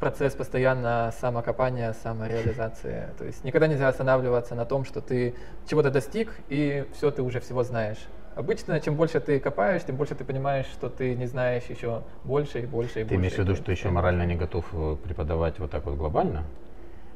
процесс 0.00 0.34
постоянно 0.34 1.12
самокопания, 1.20 1.92
самореализации. 1.92 3.10
То 3.18 3.24
есть 3.24 3.44
никогда 3.44 3.66
нельзя 3.68 3.88
останавливаться 3.88 4.54
на 4.54 4.64
том, 4.64 4.84
что 4.84 5.00
ты 5.00 5.34
чего-то 5.68 5.90
достиг, 5.90 6.32
и 6.48 6.86
все, 6.94 7.10
ты 7.10 7.22
уже 7.22 7.38
всего 7.40 7.62
знаешь. 7.62 7.98
Обычно, 8.34 8.80
чем 8.80 8.96
больше 8.96 9.20
ты 9.20 9.38
копаешь, 9.38 9.82
тем 9.84 9.96
больше 9.96 10.14
ты 10.14 10.24
понимаешь, 10.24 10.66
что 10.66 10.88
ты 10.88 11.14
не 11.14 11.26
знаешь 11.26 11.64
еще 11.64 12.02
больше 12.24 12.60
и 12.60 12.66
больше 12.66 13.00
и 13.00 13.04
ты 13.04 13.08
больше. 13.08 13.08
Ты 13.08 13.14
имеешь 13.16 13.34
в 13.34 13.38
виду, 13.38 13.54
что 13.54 13.70
еще 13.70 13.90
морально 13.90 14.24
не 14.24 14.36
готов 14.36 14.64
э, 14.72 14.96
преподавать 15.04 15.58
вот 15.58 15.70
так 15.70 15.84
вот 15.84 15.96
глобально? 15.96 16.44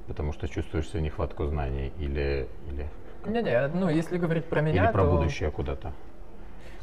Потому 0.06 0.32
что 0.32 0.48
чувствуешь 0.48 0.88
свою 0.88 1.04
нехватку 1.04 1.46
знаний 1.46 1.92
или... 1.98 2.46
или 2.68 2.88
Не-не, 3.26 3.68
ну 3.68 3.88
если 3.88 4.18
говорить 4.18 4.44
про 4.44 4.60
меня, 4.60 4.84
Или 4.84 4.92
про 4.92 5.04
то... 5.04 5.10
будущее 5.10 5.50
куда-то? 5.50 5.92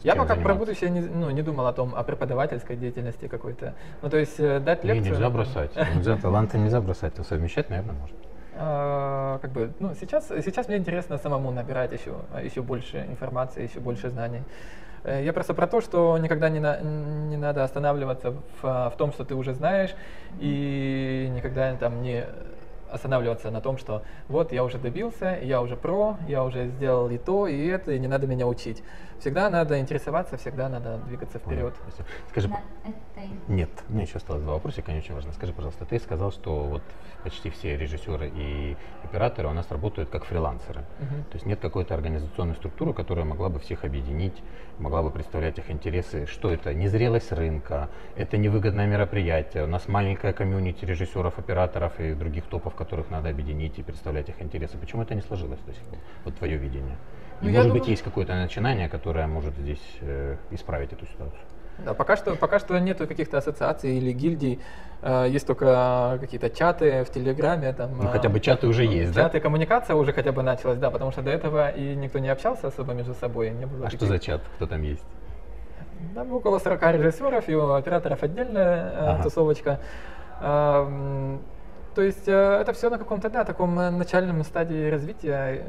Я 0.04 0.14
пока 0.16 0.36
заниматься. 0.36 0.43
про 0.43 0.56
будущее 0.56 0.89
не, 0.89 1.02
ну, 1.02 1.30
не 1.30 1.41
думал 1.41 1.68
о 1.68 1.74
том, 1.74 1.93
о 1.95 2.04
преподавательской 2.04 2.76
деятельности 2.76 3.28
какой-то. 3.28 3.74
Ну, 4.02 4.10
то 4.10 4.18
есть 4.18 4.39
э, 4.39 4.60
дать 4.60 4.84
лекцию... 4.84 5.04
Не, 5.04 5.10
нельзя 5.12 5.30
бросать. 5.30 5.72
Нельзя, 5.95 6.18
таланты 6.18 6.58
нельзя 6.58 6.82
бросать, 6.82 7.14
то 7.14 7.24
совмещать, 7.24 7.70
наверное, 7.70 7.95
можно. 7.95 8.18
А, 8.56 9.39
как 9.39 9.52
бы, 9.52 9.72
ну, 9.80 9.93
сейчас, 9.99 10.28
сейчас 10.28 10.68
мне 10.68 10.78
интересно 10.78 11.18
самому 11.18 11.52
набирать 11.52 11.91
еще, 11.91 12.16
еще 12.43 12.62
больше 12.62 13.06
информации, 13.10 13.64
еще 13.64 13.80
больше 13.80 14.10
знаний. 14.10 14.41
Э, 15.04 15.24
я 15.24 15.34
просто 15.34 15.54
про 15.54 15.68
то, 15.68 15.82
что 15.82 16.18
никогда 16.18 16.49
не, 16.49 16.60
на, 16.60 16.80
не 16.82 17.38
надо 17.38 17.64
останавливаться 17.64 18.32
в, 18.62 18.89
в 18.89 18.93
том, 18.97 19.12
что 19.12 19.24
ты 19.24 19.36
уже 19.36 19.54
знаешь, 19.54 19.95
и 20.39 21.30
никогда 21.34 21.76
там 21.76 22.02
не 22.02 22.26
останавливаться 22.91 23.52
на 23.52 23.62
том, 23.62 23.78
что 23.78 24.04
вот 24.28 24.52
я 24.52 24.64
уже 24.64 24.78
добился, 24.78 25.38
я 25.41 25.62
уже 25.62 25.76
про, 25.76 26.18
я 26.28 26.43
уже 26.43 26.68
сделал 26.68 27.10
и 27.10 27.18
то, 27.18 27.47
и 27.47 27.68
это, 27.68 27.93
и 27.93 27.99
не 27.99 28.08
надо 28.08 28.28
меня 28.28 28.47
учить. 28.47 28.84
Всегда 29.22 29.51
надо 29.51 29.80
интересоваться, 29.80 30.36
всегда 30.38 30.67
надо 30.67 30.97
двигаться 31.05 31.38
вперед. 31.38 31.76
Скажи, 32.32 32.49
нет, 33.47 33.69
мне 33.88 34.03
еще 34.03 34.17
осталось 34.17 34.41
два 34.41 34.53
вопроса, 34.53 34.82
они 34.88 34.97
очень 34.97 35.13
важны. 35.13 35.32
Скажи, 35.34 35.53
пожалуйста, 35.53 35.86
ты 35.86 35.99
сказал, 35.99 36.32
что 36.32 36.63
вот 36.63 36.82
почти 37.24 37.51
все 37.51 37.78
режиссеры 37.78 38.32
и 38.34 38.76
операторы 39.03 39.47
у 39.47 39.53
нас 39.53 39.69
работают 39.69 40.09
как 40.09 40.26
фрилансеры. 40.26 40.82
Uh-huh. 40.99 41.24
То 41.26 41.34
есть 41.34 41.45
нет 41.45 41.59
какой-то 41.59 41.93
организационной 41.93 42.55
структуры, 42.55 42.95
которая 42.95 43.24
могла 43.24 43.49
бы 43.49 43.59
всех 43.59 43.86
объединить, 43.86 44.41
могла 44.80 45.03
бы 45.03 45.11
представлять 45.11 45.59
их 45.59 45.69
интересы. 45.69 46.26
Что 46.26 46.51
это? 46.51 46.74
Незрелость 46.74 47.32
рынка, 47.32 47.89
это 48.15 48.38
невыгодное 48.38 48.88
мероприятие. 48.88 49.65
У 49.65 49.67
нас 49.67 49.88
маленькая 49.88 50.34
комьюнити 50.34 50.84
режиссеров, 50.84 51.38
операторов 51.38 51.99
и 51.99 52.15
других 52.15 52.45
топов, 52.45 52.74
которых 52.74 53.11
надо 53.11 53.30
объединить 53.30 53.78
и 53.78 53.84
представлять 53.84 54.30
их 54.30 54.41
интересы. 54.41 54.80
Почему 54.80 55.03
это 55.03 55.13
не 55.13 55.22
сложилось 55.22 55.59
до 55.59 55.74
сих 55.74 55.84
пор? 55.84 55.99
Вот 56.26 56.36
твое 56.38 56.57
видение. 56.57 56.97
Ну, 57.42 57.50
может 57.50 57.64
думаю... 57.68 57.80
быть, 57.80 57.88
есть 57.89 58.04
какое-то 58.04 58.36
начинание, 58.36 58.88
которое 58.88 59.28
может 59.28 59.56
здесь 59.56 59.82
э, 60.02 60.38
исправить 60.52 60.94
эту 60.94 61.06
ситуацию. 61.06 61.42
Да, 61.80 61.94
пока 61.94 62.16
что, 62.16 62.36
пока 62.36 62.60
что 62.60 62.78
нету 62.80 63.08
каких-то 63.08 63.39
ассоциаций 63.39 63.98
или 63.98 64.12
гильдий, 64.12 64.60
э, 65.02 65.28
есть 65.30 65.48
только 65.48 66.18
какие-то 66.22 66.50
чаты 66.50 67.04
в 67.04 67.10
Телеграме. 67.12 67.74
Там, 67.74 67.98
ну, 67.98 68.10
хотя 68.10 68.30
бы 68.30 68.39
чаты 68.39 68.68
уже 68.68 68.86
есть, 68.86 69.16
чаты, 69.16 69.38
да? 69.38 69.39
коммуникация 69.39 69.96
уже 69.96 70.14
хотя 70.14 70.32
бы 70.32 70.44
началась, 70.44 70.78
да, 70.78 70.92
потому 70.92 71.12
что 71.12 71.24
до 71.24 71.32
этого 71.32 71.70
и 71.70 71.96
никто 71.96 72.20
не 72.20 72.30
общался 72.30 72.68
особо 72.68 72.94
между 72.94 73.16
собой. 73.16 73.50
Не 73.52 73.66
было 73.66 73.82
а 73.82 73.84
таких... 73.86 74.00
что 74.00 74.08
за 74.08 74.20
чат? 74.20 74.42
Кто 74.58 74.68
там 74.68 74.84
есть? 74.84 75.04
Там 76.14 76.32
около 76.34 76.60
40 76.60 76.82
режиссеров 76.94 77.50
и 77.50 77.56
у 77.56 77.74
операторов 77.74 78.22
отдельная 78.22 78.92
э, 78.92 79.08
ага. 79.08 79.24
тусовочка. 79.24 79.80
Э, 80.39 81.38
то 81.96 82.02
есть 82.02 82.28
э, 82.28 82.32
это 82.62 82.74
все 82.74 82.89
на 82.89 82.98
каком-то, 82.98 83.30
да, 83.30 83.44
таком 83.44 83.80
э, 83.80 83.89
начальном 83.89 84.44
стадии 84.44 84.89
развития 84.89 85.66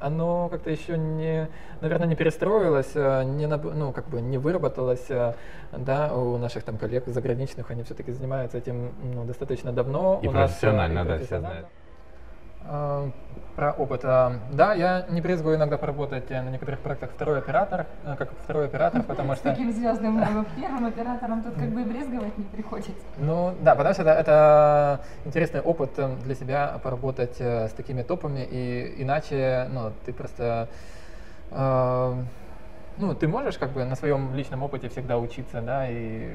оно 0.00 0.48
как-то 0.48 0.70
еще 0.70 0.98
не, 0.98 1.48
наверное, 1.80 2.06
не 2.06 2.16
перестроилось, 2.16 2.92
э, 2.94 3.24
не, 3.24 3.46
ну, 3.46 3.92
как 3.92 4.08
бы 4.08 4.20
не 4.20 4.38
выработалось, 4.38 5.06
э, 5.10 5.34
да, 5.72 6.12
у 6.14 6.36
наших 6.38 6.64
там 6.64 6.78
коллег 6.78 7.04
заграничных, 7.06 7.70
они 7.70 7.82
все-таки 7.82 8.12
занимаются 8.12 8.58
этим 8.58 8.92
ну, 9.14 9.24
достаточно 9.24 9.72
давно. 9.72 10.20
И 10.22 10.28
у 10.28 10.32
профессионально, 10.32 11.04
нас, 11.04 11.20
да, 11.20 11.24
все 11.24 11.38
знают. 11.38 11.66
А, 12.68 13.10
про 13.56 13.72
опыт. 13.72 14.02
Да, 14.02 14.74
я 14.74 15.06
не 15.08 15.22
брезгую 15.22 15.56
иногда 15.56 15.78
поработать 15.78 16.28
на 16.28 16.50
некоторых 16.50 16.78
проектах 16.80 17.10
второй 17.10 17.38
оператор, 17.38 17.86
э, 18.04 18.14
как 18.16 18.30
второй 18.44 18.66
оператор, 18.66 19.02
потому 19.08 19.34
что... 19.34 19.48
С 19.48 19.52
таким 19.52 19.72
звездным 19.72 20.46
первым 20.56 20.84
оператором 20.84 21.42
тут 21.42 21.54
как 21.54 21.70
бы 21.70 21.82
брезговать 21.84 22.36
не 22.36 22.44
приходится. 22.44 22.92
Ну 23.16 23.54
да, 23.62 23.74
потому 23.74 23.94
что 23.94 24.02
это, 24.02 24.12
это 24.12 25.00
интересный 25.24 25.62
опыт 25.62 25.90
э, 25.96 26.16
для 26.24 26.34
себя 26.34 26.78
поработать 26.82 27.36
э, 27.38 27.68
с 27.68 27.72
такими 27.72 28.02
топами, 28.02 28.46
и 28.48 29.02
иначе, 29.02 29.68
ну, 29.72 29.90
ты 30.04 30.12
просто... 30.12 30.68
Э, 31.50 32.14
ну, 32.98 33.14
ты 33.14 33.26
можешь 33.26 33.56
как 33.56 33.70
бы 33.70 33.84
на 33.84 33.96
своем 33.96 34.34
личном 34.34 34.62
опыте 34.62 34.90
всегда 34.90 35.16
учиться, 35.18 35.62
да, 35.62 35.88
и 35.88 36.30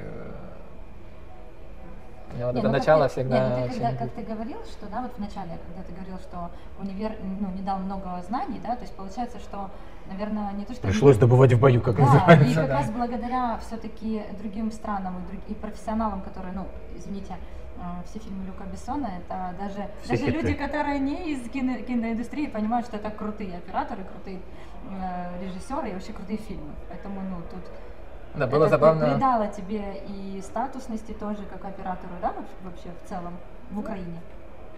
мне 2.33 2.45
вот 2.45 2.53
не, 2.53 2.59
это 2.59 2.67
ну, 2.67 2.73
начало 2.73 3.07
ты, 3.07 3.13
всегда 3.13 3.49
не, 3.49 3.55
ну, 3.55 3.67
ты, 3.67 3.73
когда, 3.73 3.95
как 3.95 4.11
ты 4.11 4.21
говорил, 4.21 4.57
что, 4.65 4.87
да, 4.87 5.01
вот 5.01 5.13
в 5.13 5.19
начале, 5.19 5.59
когда 5.67 5.83
ты 5.83 5.93
говорил, 5.93 6.17
что 6.19 6.51
универ, 6.79 7.15
ну, 7.39 7.49
не 7.51 7.61
дал 7.61 7.79
много 7.79 8.21
знаний, 8.27 8.59
да, 8.63 8.75
то 8.75 8.81
есть 8.81 8.95
получается, 8.95 9.39
что, 9.39 9.69
наверное, 10.07 10.51
не 10.53 10.65
то, 10.65 10.73
что... 10.73 10.81
Пришлось 10.81 11.15
не... 11.15 11.21
добывать 11.21 11.53
в 11.53 11.59
бою, 11.59 11.81
как 11.81 11.95
да, 11.95 12.03
называется. 12.03 12.49
и 12.49 12.55
как 12.55 12.67
да. 12.67 12.77
раз 12.77 12.91
благодаря 12.91 13.59
все-таки 13.65 14.23
другим 14.39 14.71
странам 14.71 15.23
и, 15.23 15.31
друг, 15.31 15.41
и 15.49 15.53
профессионалам, 15.53 16.21
которые, 16.21 16.53
ну, 16.53 16.67
извините, 16.95 17.35
э, 17.77 17.81
все 18.05 18.19
фильмы 18.19 18.45
Люка 18.45 18.63
Бессона, 18.65 19.09
это 19.19 19.55
даже, 19.59 19.89
даже 20.07 20.31
люди, 20.31 20.53
которые 20.53 20.99
не 20.99 21.33
из 21.33 21.49
кино, 21.49 21.77
киноиндустрии, 21.77 22.47
понимают, 22.47 22.87
что 22.87 22.97
это 22.97 23.09
крутые 23.09 23.57
операторы, 23.57 24.03
крутые 24.03 24.39
э, 24.89 25.43
режиссеры 25.43 25.89
и 25.89 25.93
вообще 25.93 26.13
крутые 26.13 26.37
фильмы. 26.37 26.73
Поэтому, 26.89 27.21
ну, 27.21 27.37
тут 27.49 27.63
да, 28.35 28.47
было 28.47 28.63
это 28.63 28.71
забавно. 28.71 29.11
придало 29.11 29.47
тебе 29.47 30.03
и 30.07 30.41
статусности 30.41 31.11
тоже, 31.11 31.39
как 31.49 31.63
оператору, 31.65 32.13
да, 32.21 32.33
вообще 32.63 32.89
в 33.03 33.09
целом 33.09 33.33
в 33.71 33.79
Украине? 33.79 34.19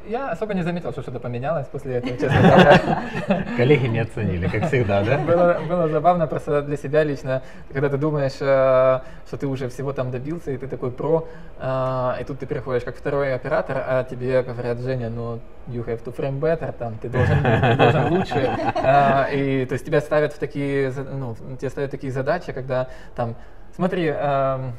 Я 0.06 0.32
особо 0.32 0.54
не 0.54 0.64
заметил, 0.64 0.92
что 0.92 1.02
что-то 1.02 1.20
поменялось 1.20 1.66
после 1.68 1.96
этого, 1.96 2.18
честно 2.18 2.42
говоря. 3.28 3.46
Коллеги 3.56 3.88
не 3.88 4.00
оценили, 4.00 4.48
как 4.48 4.68
всегда, 4.68 5.02
да? 5.04 5.18
Было, 5.18 5.62
было 5.68 5.88
забавно 5.88 6.28
просто 6.28 6.62
для 6.62 6.76
себя 6.76 7.04
лично, 7.04 7.42
когда 7.72 7.90
ты 7.90 7.98
думаешь, 7.98 8.38
э, 8.42 9.00
что 9.28 9.38
ты 9.38 9.48
уже 9.48 9.70
всего 9.70 9.94
там 9.94 10.12
добился, 10.12 10.52
и 10.52 10.58
ты 10.58 10.68
такой 10.68 10.92
про, 10.92 11.28
э, 11.60 12.12
и 12.20 12.24
тут 12.26 12.40
ты 12.40 12.46
приходишь 12.46 12.84
как 12.84 12.96
второй 12.98 13.34
оператор, 13.34 13.78
а 13.78 14.04
тебе 14.04 14.44
говорят, 14.44 14.80
Женя, 14.80 15.10
ну, 15.10 15.40
you 15.68 15.86
have 15.86 16.04
to 16.04 16.14
frame 16.16 16.40
better, 16.40 16.74
там, 16.78 16.98
ты 17.02 17.08
должен, 17.08 17.42
ты 17.42 17.76
должен 17.76 18.14
лучше. 18.14 18.58
Э, 18.84 19.34
и 19.34 19.66
то 19.66 19.74
есть 19.74 19.86
тебя 19.86 20.02
ставят 20.02 20.34
в 20.34 20.40
такие, 20.40 20.92
ну, 20.92 21.36
тебе 21.58 21.70
ставят 21.70 21.92
такие 21.92 22.12
задачи, 22.12 22.52
когда 22.52 22.88
там, 23.16 23.36
смотри, 23.76 24.08
эм, 24.08 24.74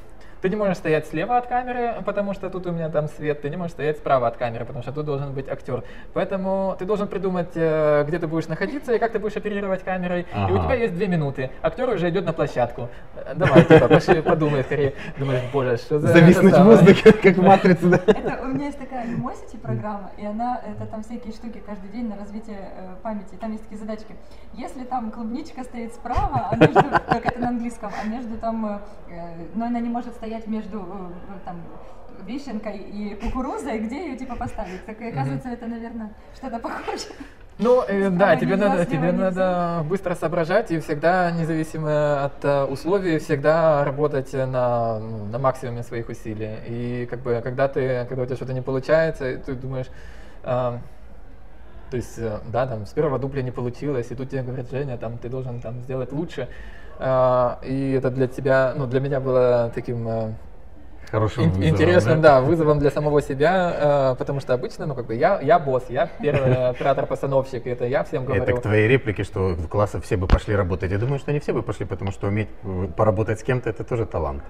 ты 0.45 0.51
не 0.51 0.57
можешь 0.57 0.76
стоять 0.76 1.07
слева 1.07 1.38
от 1.38 1.47
камеры, 1.47 2.03
потому 2.05 2.34
что 2.34 2.51
тут 2.51 2.66
у 2.66 2.70
меня 2.70 2.90
там 2.90 3.09
свет, 3.09 3.40
ты 3.40 3.49
не 3.49 3.57
можешь 3.57 3.72
стоять 3.72 3.97
справа 3.97 4.28
от 4.28 4.36
камеры, 4.36 4.66
потому 4.66 4.82
что 4.82 4.92
тут 4.92 5.07
должен 5.07 5.32
быть 5.32 5.49
актер. 5.49 5.84
Поэтому 6.12 6.76
ты 6.78 6.84
должен 6.84 7.09
придумать, 7.09 7.53
э, 7.55 8.05
где 8.07 8.18
ты 8.18 8.26
будешь 8.26 8.47
находиться 8.47 8.92
и 8.92 8.99
как 8.99 9.12
ты 9.12 9.18
будешь 9.18 9.36
оперировать 9.36 9.82
камерой. 9.82 10.26
Ага. 10.34 10.53
И 10.53 10.55
у 10.55 10.62
тебя 10.62 10.74
есть 10.74 10.95
две 10.95 11.09
минуты. 11.09 11.49
Актер 11.62 11.88
уже 11.88 12.11
идет 12.11 12.26
на 12.26 12.34
площадку. 12.34 12.90
Давай, 13.34 13.64
типа, 13.64 13.88
пошли, 13.88 14.20
подумай 14.32 14.64
скорее. 14.64 14.92
Думаешь, 15.18 15.40
боже, 15.51 15.78
что 15.78 15.99
за... 15.99 16.09
Зависнуть 16.09 16.53
в 16.53 16.62
воздухе, 16.62 17.12
как 17.22 17.36
в 17.36 17.42
матрице, 17.42 17.86
да? 17.86 18.01
Это, 18.07 18.42
у 18.42 18.49
меня 18.49 18.66
есть 18.66 18.78
такая 18.78 19.07
Lumosity 19.07 19.57
программа, 19.57 20.11
и 20.18 20.26
она, 20.26 20.61
это 20.66 20.84
там 20.84 21.03
всякие 21.05 21.32
штуки 21.32 21.62
каждый 21.66 21.88
день 21.88 22.07
на 22.07 22.18
развитие 22.18 22.59
э, 22.76 22.97
памяти. 23.03 23.34
Там 23.40 23.53
есть 23.53 23.62
такие 23.62 23.78
задачки. 23.78 24.14
Если 24.53 24.84
там 24.84 25.11
клубничка 25.11 25.64
стоит 25.64 25.95
справа, 25.95 26.49
а 26.51 26.57
между, 26.57 26.82
как 26.82 27.24
это 27.24 27.40
на 27.40 27.49
английском, 27.49 27.90
а 27.99 28.07
между 28.07 28.36
там, 28.36 28.66
э, 28.66 28.78
но 29.55 29.64
она 29.64 29.80
не 29.80 29.88
может 29.88 30.12
стоять 30.12 30.34
стоять 30.35 30.47
между 30.47 30.78
э, 30.78 30.82
там, 31.45 31.62
вишенкой 32.26 32.78
и 32.78 33.14
кукурузой, 33.14 33.78
где 33.78 34.11
ее 34.11 34.16
типа 34.16 34.37
поставить. 34.37 34.85
Так 34.87 35.01
и 35.01 35.09
оказывается, 35.09 35.49
это, 35.49 35.66
наверное, 35.66 36.12
что-то 36.35 36.59
похожее. 36.59 37.14
Ну, 37.59 37.82
э, 37.87 38.11
да, 38.11 38.35
тебе 38.35 38.57
надо, 38.57 38.85
тебе 38.85 39.12
надо 39.12 39.85
быстро 39.89 40.16
соображать 40.16 40.72
и 40.72 40.80
всегда, 40.80 41.30
независимо 41.30 42.24
от 42.24 42.45
э, 42.45 42.64
условий, 42.64 43.18
всегда 43.18 43.85
работать 43.85 44.32
на, 44.32 44.99
ну, 44.99 45.26
на 45.26 45.39
максимуме 45.39 45.85
своих 45.85 46.09
усилий. 46.09 46.57
И 46.66 47.07
как 47.09 47.20
бы, 47.20 47.41
когда 47.45 47.68
ты, 47.68 48.07
когда 48.09 48.24
у 48.24 48.26
тебя 48.26 48.37
что-то 48.37 48.55
не 48.55 48.62
получается, 48.62 49.39
ты 49.39 49.55
думаешь, 49.55 49.87
а, 50.43 50.80
то 51.91 51.97
есть, 51.97 52.18
э, 52.18 52.41
да, 52.53 52.66
там 52.66 52.87
с 52.87 52.91
первого 52.91 53.20
дубля 53.20 53.43
не 53.43 53.53
получилось, 53.53 54.09
и 54.11 54.16
тут 54.16 54.30
тебе 54.30 54.43
говорят, 54.43 54.68
Женя, 54.68 54.99
там 54.99 55.16
ты 55.16 55.28
должен 55.28 55.61
там 55.61 55.80
сделать 55.82 56.11
лучше. 56.11 56.49
А, 56.99 57.59
и 57.62 57.92
это 57.92 58.11
для 58.11 58.26
тебя, 58.26 58.74
ну, 58.76 58.86
для 58.86 59.01
меня 59.01 59.20
было 59.20 59.70
таким 59.74 60.09
э, 60.09 60.32
Хорошим 61.11 61.51
вызовом, 61.51 61.68
интересным, 61.68 62.20
да? 62.20 62.40
вызовом 62.40 62.78
для 62.78 62.90
самого 62.90 63.22
себя, 63.22 64.12
э, 64.12 64.14
потому 64.18 64.40
что 64.40 64.55
обычно, 64.55 64.86
ну, 64.86 64.95
как 64.95 65.07
бы, 65.07 65.14
я, 65.14 65.40
я 65.40 65.59
босс, 65.59 65.84
я 65.88 66.09
первый 66.20 66.55
оператор-постановщик, 66.70 67.66
это 67.66 67.86
я 67.86 68.03
всем 68.05 68.24
говорю. 68.24 68.42
Это 68.42 68.53
к 68.53 68.62
твоей 68.62 68.88
реплике, 68.88 69.22
что 69.24 69.55
в 69.55 69.68
классы 69.68 70.01
все 70.01 70.16
бы 70.16 70.26
пошли 70.26 70.57
работать. 70.57 70.90
Я 70.90 70.99
думаю, 70.99 71.18
что 71.18 71.32
не 71.32 71.38
все 71.38 71.53
бы 71.53 71.62
пошли, 71.62 71.86
потому 71.86 72.11
что 72.11 72.26
уметь 72.26 72.49
э, 72.64 72.88
поработать 72.97 73.40
с 73.40 73.42
кем-то 73.42 73.70
это 73.70 73.84
тоже 73.84 74.07
талант. 74.07 74.42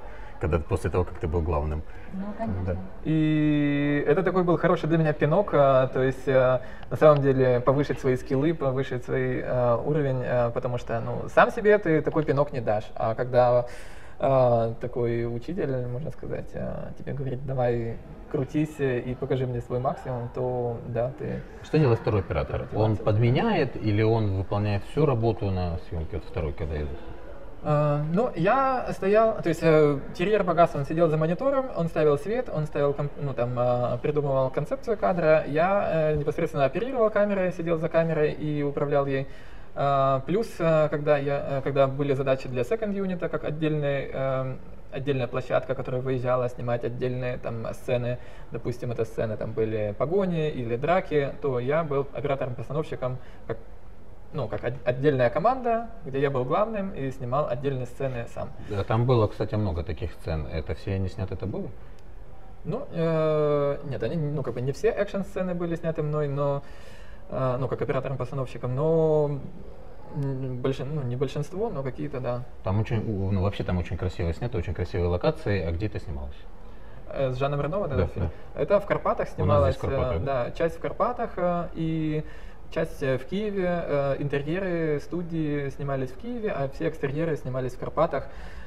Когда 0.45 0.59
после 0.59 0.90
того, 0.90 1.05
как 1.05 1.18
ты 1.18 1.26
был 1.26 1.40
главным. 1.40 1.82
Ну, 2.12 2.24
конечно. 2.36 2.64
Да. 2.66 2.76
И 3.05 4.05
это 4.07 4.22
такой 4.22 4.45
был 4.45 4.59
хороший 4.59 4.90
для 4.90 4.99
меня 4.99 5.14
пинок, 5.14 5.55
а, 5.55 5.86
то 5.86 6.03
есть 6.03 6.28
э, 6.28 6.61
на 6.90 6.97
самом 6.99 7.22
деле 7.22 7.61
повысить 7.61 7.99
свои 7.99 8.14
скиллы, 8.16 8.53
повысить 8.53 9.07
свой 9.07 9.38
э, 9.38 9.76
уровень, 9.86 10.22
потому 10.53 10.76
что 10.76 11.01
ну, 11.01 11.30
сам 11.34 11.51
себе 11.51 11.78
ты 11.78 12.03
такой 12.03 12.24
пинок 12.24 12.53
не 12.53 12.61
дашь, 12.61 12.84
а 12.95 13.14
когда 13.14 13.66
такой 14.18 15.26
учитель, 15.26 15.86
можно 15.88 16.11
сказать, 16.12 16.49
тебе 16.99 17.14
говорит, 17.14 17.45
давай 17.45 17.97
крутись 18.30 18.76
и 18.78 19.16
покажи 19.18 19.45
мне 19.47 19.61
свой 19.61 19.80
максимум, 19.80 20.30
то 20.34 20.78
да, 20.86 21.11
ты... 21.18 21.40
Что 21.64 21.78
делает 21.78 21.99
второй 21.99 22.20
оператор? 22.20 22.68
Он 22.74 22.97
подменяет 22.97 23.76
или 23.76 24.03
он 24.03 24.36
выполняет 24.36 24.84
всю 24.84 25.05
работу 25.05 25.51
на 25.51 25.78
съемке? 25.88 26.18
Вот 26.18 26.24
второй, 26.24 26.53
когда 26.53 26.76
идет. 26.76 26.99
Э, 27.65 28.03
Ну, 28.12 28.31
я 28.37 28.87
стоял, 28.93 29.41
то 29.43 29.49
есть 29.49 29.62
э, 29.62 29.99
Терьер 30.15 30.45
Багас, 30.45 30.75
он 30.75 30.85
сидел 30.85 31.09
за 31.09 31.17
монитором, 31.17 31.67
он 31.75 31.89
ставил 31.89 32.19
свет, 32.19 32.51
он 32.55 32.67
ставил, 32.67 32.95
ну, 33.21 33.33
там, 33.33 33.59
э, 33.59 33.99
придумывал 34.03 34.51
концепцию 34.51 34.99
кадра, 34.99 35.45
я 35.47 36.12
непосредственно 36.15 36.67
оперировал 36.67 37.11
камерой, 37.11 37.53
сидел 37.53 37.79
за 37.79 37.89
камерой 37.89 38.33
и 38.33 38.62
управлял 38.62 39.07
ей. 39.07 39.27
Плюс, 40.27 40.47
когда, 40.57 41.19
я, 41.19 41.61
когда 41.65 41.89
были 41.89 42.15
задачи 42.15 42.47
для 42.47 42.62
second 42.62 42.95
unit, 42.95 43.29
как 43.29 43.43
отдельный, 43.43 44.09
отдельная 44.93 45.27
площадка, 45.27 45.75
которая 45.75 46.01
выезжала 46.01 46.49
снимать 46.49 46.85
отдельные 46.85 47.39
там 47.39 47.67
сцены, 47.75 48.19
допустим, 48.53 48.93
это 48.93 49.05
сцены 49.05 49.37
там 49.37 49.51
были 49.53 49.93
погони 49.99 50.49
или 50.49 50.77
драки, 50.77 51.35
то 51.43 51.59
я 51.59 51.83
был 51.83 52.07
оператором-постановщиком, 52.15 53.19
как 53.49 53.57
ну, 54.35 54.49
как 54.49 54.64
от- 54.64 54.74
отдельная 54.87 55.30
команда, 55.30 55.89
где 56.05 56.20
я 56.20 56.30
был 56.30 56.45
главным 56.45 56.91
и 56.91 57.11
снимал 57.12 57.49
отдельные 57.49 57.87
сцены 57.87 58.26
сам. 58.35 58.51
Да, 58.68 58.82
Там 58.85 59.07
было, 59.07 59.26
кстати, 59.28 59.55
много 59.55 59.82
таких 59.85 60.12
сцен. 60.12 60.47
Это 60.53 60.74
все 60.74 60.95
они 60.95 61.09
сняты 61.09 61.37
тобой? 61.37 61.70
Ну, 62.64 62.87
э, 62.93 63.78
нет, 63.85 64.03
они, 64.03 64.16
ну, 64.16 64.43
как 64.43 64.55
бы 64.55 64.61
не 64.61 64.72
все 64.72 64.89
экшн-сцены 64.89 65.55
были 65.55 65.76
сняты 65.76 66.03
мной, 66.03 66.28
но, 66.28 66.62
э, 67.30 67.57
ну, 67.61 67.68
как 67.68 67.80
оператором-постановщиком, 67.82 68.74
но 68.74 69.39
большин- 70.16 70.95
ну, 70.95 71.03
не 71.03 71.16
большинство, 71.16 71.70
но 71.70 71.82
какие-то, 71.82 72.20
да. 72.20 72.43
Там 72.64 72.80
очень, 72.80 73.03
ну 73.32 73.43
вообще 73.43 73.62
там 73.64 73.78
очень 73.78 73.97
красиво 73.97 74.32
снято, 74.32 74.59
очень 74.59 74.74
красивые 74.74 75.09
локации. 75.09 75.62
А 75.62 75.70
где 75.72 75.89
ты 75.89 76.01
снималась? 76.01 76.35
Э, 77.09 77.30
С 77.32 77.37
Жаном 77.37 77.61
Рено, 77.61 77.78
вот 77.78 77.91
Да, 77.91 78.07
фильм. 78.09 78.30
Это 78.55 78.80
в 78.80 78.87
Карпатах 78.87 79.28
Карпатах, 79.80 80.16
э, 80.16 80.18
да? 80.20 80.45
да, 80.45 80.51
часть 80.53 80.76
в 80.76 80.80
Карпатах 80.80 81.30
э, 81.37 81.68
и 81.74 82.24
часть 82.75 83.03
э, 83.03 83.18
в 83.18 83.25
Киеве. 83.27 83.66
Э, 83.68 84.16
Интерьеры 84.18 85.01
студии 85.01 85.68
снимались 85.70 86.11
в 86.11 86.16
Киеве, 86.16 86.51
а 86.51 86.68
все 86.68 86.89
экстерьеры 86.89 87.37
снимались 87.37 87.75
в 87.75 87.79
Карпатах. 87.79 88.27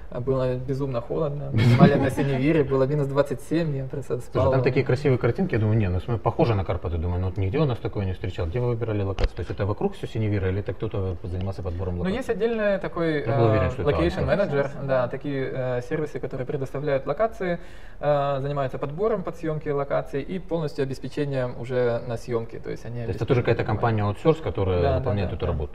Э, 0.09 0.19
Было 0.19 0.55
безумно 0.55 1.01
холодно. 1.01 1.49
Мы 1.53 1.59
снимали 1.59 1.95
на 1.95 2.09
Синевире, 2.09 2.63
было 2.63 2.83
минус 2.83 3.07
27, 3.07 3.75
я 3.77 3.83
просто 3.85 4.19
спал. 4.21 4.43
Слушай, 4.43 4.51
там 4.55 4.63
такие 4.63 4.85
красивые 4.85 5.17
картинки, 5.17 5.53
я 5.55 5.59
думаю, 5.59 5.77
не, 5.77 5.89
ну 5.89 6.17
похоже 6.17 6.55
на 6.55 6.63
Карпаты, 6.63 6.97
думаю, 6.97 7.19
ну 7.19 7.27
вот 7.27 7.37
нигде 7.37 7.57
у 7.59 7.65
нас 7.65 7.77
такое 7.79 8.05
не 8.05 8.13
встречал. 8.13 8.47
Где 8.47 8.59
вы 8.59 8.67
выбирали 8.69 9.03
локацию? 9.03 9.35
То 9.35 9.41
есть 9.41 9.51
это 9.51 9.65
вокруг 9.65 9.95
все 9.95 10.07
Синевира 10.07 10.49
или 10.49 10.59
это 10.59 10.73
кто-то 10.73 11.17
занимался 11.23 11.61
подбором 11.61 11.95
Ну, 11.95 11.99
локаций? 11.99 12.17
есть 12.17 12.29
отдельный 12.29 12.77
такой 12.79 13.23
location 13.23 14.27
Альфа. 14.29 14.45
manager, 14.45 14.69
да, 14.85 15.07
такие 15.07 15.51
э, 15.53 15.81
сервисы, 15.81 16.19
которые 16.19 16.45
предоставляют 16.47 17.05
локации, 17.05 17.59
э, 17.99 18.37
занимаются 18.41 18.77
подбором 18.77 19.23
под 19.23 19.35
съемки 19.37 19.69
локаций 19.69 20.21
и 20.21 20.39
полностью 20.39 20.83
обеспечением 20.83 21.59
уже 21.59 22.01
на 22.07 22.17
съемки. 22.17 22.59
То 22.59 22.69
есть 22.71 22.85
они 22.85 23.01
То 23.01 23.07
есть 23.07 23.17
это 23.17 23.25
тоже 23.25 23.41
какая-то 23.41 23.63
компания 23.63 24.03
аутсорс, 24.03 24.39
которая 24.39 24.81
Да, 24.81 24.91
да, 24.93 24.97
выполняет 24.99 25.29
да, 25.29 25.35
эту 25.35 25.45
да. 25.45 25.51
работу. 25.51 25.73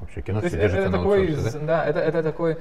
Вообще 0.00 0.22
кино 0.22 0.38
все 0.40 0.48
это, 0.48 0.56
держится 0.56 0.80
это 0.80 0.90
на 0.90 0.98
такой, 0.98 1.26
аутсорсе, 1.28 1.58
да? 1.58 1.66
да, 1.66 1.84
это, 1.86 1.98
это 2.00 2.22
такой 2.22 2.56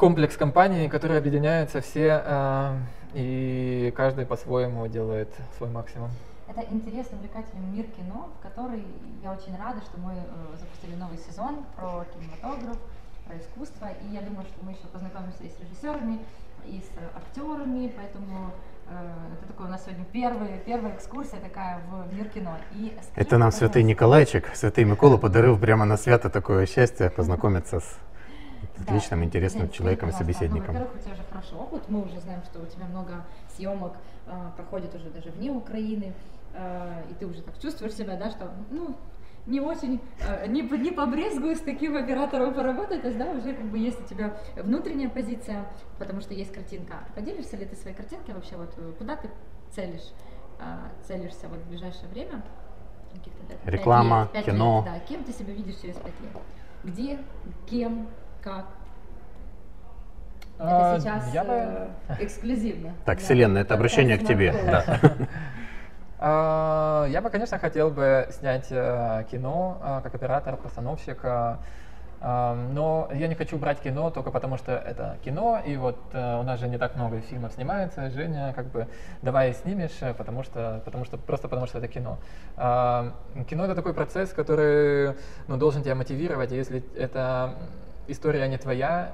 комплекс 0.00 0.34
компаний, 0.34 0.88
которые 0.88 1.18
объединяются 1.18 1.82
все 1.82 2.22
э, 2.24 2.78
и 3.12 3.92
каждый 3.94 4.24
по-своему 4.24 4.88
делает 4.88 5.28
свой 5.58 5.68
максимум. 5.68 6.08
Это 6.48 6.62
интересный, 6.70 7.18
увлекательный 7.18 7.66
мир 7.70 7.84
кино, 7.84 8.30
в 8.38 8.42
который 8.42 8.82
я 9.22 9.30
очень 9.30 9.54
рада, 9.58 9.82
что 9.82 10.00
мы 10.00 10.12
э, 10.12 10.56
запустили 10.58 10.96
новый 10.96 11.18
сезон 11.18 11.66
про 11.76 12.06
кинематограф, 12.14 12.78
про 13.26 13.36
искусство. 13.36 13.88
И 14.02 14.14
я 14.14 14.22
думаю, 14.22 14.46
что 14.46 14.64
мы 14.64 14.70
еще 14.70 14.86
познакомимся 14.90 15.44
и 15.44 15.50
с 15.50 15.60
режиссерами, 15.60 16.18
и 16.64 16.80
с 16.80 16.88
актерами, 17.14 17.92
поэтому 17.94 18.52
э, 18.88 19.34
это 19.34 19.52
такой 19.52 19.66
у 19.66 19.68
нас 19.68 19.84
сегодня 19.84 20.06
первый, 20.10 20.48
первая 20.64 20.94
экскурсия 20.96 21.40
такая 21.40 21.78
в 21.90 22.14
мир 22.14 22.26
кино. 22.30 22.56
И 22.72 22.96
скажите, 23.02 23.12
Это 23.16 23.36
нам 23.36 23.50
пожалуйста, 23.50 23.82
Николайчик, 23.82 24.50
святий 24.54 24.84
Микола 24.84 25.18
подарив 25.18 25.60
прямо 25.60 25.84
на 25.84 25.98
свято 25.98 26.30
такое 26.30 26.64
счастье 26.64 27.10
познакомиться 27.10 27.80
с 27.80 27.98
Да. 28.76 28.82
отличным, 28.82 29.24
интересным 29.24 29.64
Жень, 29.64 29.72
человеком 29.72 30.08
и 30.08 30.12
собеседником. 30.12 30.74
Ну, 30.74 30.80
во-первых, 30.80 30.96
у 30.96 30.98
тебя 30.98 31.12
уже 31.12 31.22
хороший 31.30 31.56
опыт. 31.58 31.88
Мы 31.88 32.02
уже 32.02 32.20
знаем, 32.20 32.42
что 32.44 32.60
у 32.60 32.66
тебя 32.66 32.86
много 32.86 33.24
съемок 33.56 33.94
а, 34.26 34.52
проходит 34.56 34.94
уже 34.94 35.10
даже 35.10 35.30
вне 35.30 35.50
Украины. 35.50 36.12
а, 36.54 37.02
и 37.10 37.14
ты 37.14 37.26
уже 37.26 37.42
так 37.42 37.58
чувствуешь 37.60 37.94
себя, 37.94 38.16
да, 38.16 38.30
что 38.30 38.50
ну, 38.70 38.96
не 39.46 39.60
очень, 39.60 40.00
а, 40.20 40.46
не, 40.46 40.62
не 40.62 40.90
побрезгую 40.90 41.56
с 41.56 41.60
таким 41.60 41.96
оператором 41.96 42.54
поработать, 42.54 43.02
то 43.02 43.08
есть, 43.08 43.18
да, 43.18 43.30
уже 43.30 43.54
как 43.54 43.66
бы 43.66 43.78
есть 43.78 44.00
у 44.00 44.04
тебя 44.04 44.36
внутренняя 44.56 45.08
позиция, 45.08 45.66
потому 45.98 46.20
что 46.20 46.34
есть 46.34 46.52
картинка. 46.52 47.04
Поделишься 47.14 47.56
ли 47.56 47.66
ты 47.66 47.76
своей 47.76 47.96
картинкой 47.96 48.34
вообще, 48.34 48.56
вот 48.56 48.72
э, 48.76 48.92
куда 48.98 49.16
ты 49.16 49.30
целишь, 49.70 50.12
а, 50.58 50.90
целишься 51.06 51.48
вот 51.48 51.58
в 51.58 51.68
ближайшее 51.68 52.08
время? 52.08 52.42
Реклама, 53.64 54.28
лет, 54.32 54.44
кино. 54.44 54.84
лет, 54.84 54.94
да, 54.94 55.00
кем 55.00 55.24
ты 55.24 55.32
себя 55.32 55.52
видишь 55.52 55.76
через 55.76 55.96
пять 55.96 56.20
лет? 56.20 56.42
Где, 56.84 57.18
кем, 57.68 58.08
как? 58.42 58.66
А, 60.58 60.94
Это 60.96 61.00
сейчас 61.00 61.34
я 61.34 61.44
бы- 61.44 61.52
э, 61.52 61.88
эксклюзивно. 62.20 62.92
Так, 63.04 63.18
Да. 63.18 63.24
Вселенная, 63.24 63.62
это 63.62 63.74
обращение 63.74 64.18
к 64.18 64.26
тебе. 64.26 64.52
Да. 64.52 64.84
А, 66.22 67.06
Я 67.06 67.22
бы, 67.22 67.30
конечно, 67.30 67.58
хотел 67.58 67.90
бы 67.90 68.28
снять 68.30 68.66
э, 68.70 69.24
кино 69.30 69.78
а, 69.82 70.00
как 70.02 70.14
оператор, 70.14 70.54
постановщик, 70.58 71.24
но 72.22 73.08
я 73.14 73.28
не 73.28 73.34
хочу 73.34 73.56
брать 73.56 73.80
кино 73.80 74.10
только 74.10 74.30
потому, 74.30 74.58
что 74.58 74.72
это 74.72 75.16
кино, 75.24 75.62
и 75.64 75.76
вот 75.78 75.96
э, 76.12 76.38
у 76.38 76.42
нас 76.42 76.60
же 76.60 76.68
не 76.68 76.76
так 76.76 76.94
много 76.94 77.20
фильмов 77.20 77.54
снимается, 77.54 78.10
Женя, 78.10 78.52
как 78.54 78.66
бы, 78.66 78.88
давай 79.22 79.54
снимешь, 79.54 79.96
э, 80.02 80.12
потому 80.12 80.42
что, 80.42 80.82
потому 80.84 81.06
что, 81.06 81.16
просто 81.16 81.48
потому 81.48 81.66
что 81.66 81.78
это 81.78 81.88
кино. 81.88 82.18
А, 82.58 83.14
Кино 83.48 83.64
это 83.64 83.74
такой 83.74 83.94
процесс, 83.94 84.34
который 84.34 85.14
ну, 85.48 85.56
должен 85.56 85.82
тебя 85.82 85.94
мотивировать, 85.94 86.52
и 86.52 86.56
если 86.56 86.84
эта 86.94 87.54
история 88.10 88.46
не 88.48 88.58
твоя, 88.58 89.12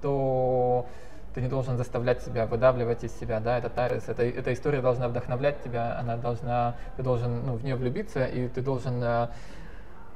то 0.00 0.86
ты 1.34 1.40
не 1.40 1.48
должен 1.48 1.76
заставлять 1.76 2.22
себя, 2.22 2.46
выдавливать 2.46 3.04
из 3.04 3.18
себя, 3.18 3.40
да, 3.40 3.58
это 3.58 3.70
тарис, 3.70 4.08
это, 4.08 4.22
эта 4.22 4.52
история 4.52 4.80
должна 4.80 5.08
вдохновлять 5.08 5.62
тебя, 5.62 5.98
она 5.98 6.16
должна, 6.16 6.74
ты 6.96 7.02
должен 7.02 7.46
ну, 7.46 7.54
в 7.54 7.64
нее 7.64 7.76
влюбиться, 7.76 8.24
и 8.24 8.48
ты 8.48 8.60
должен 8.60 9.02
э, 9.02 9.28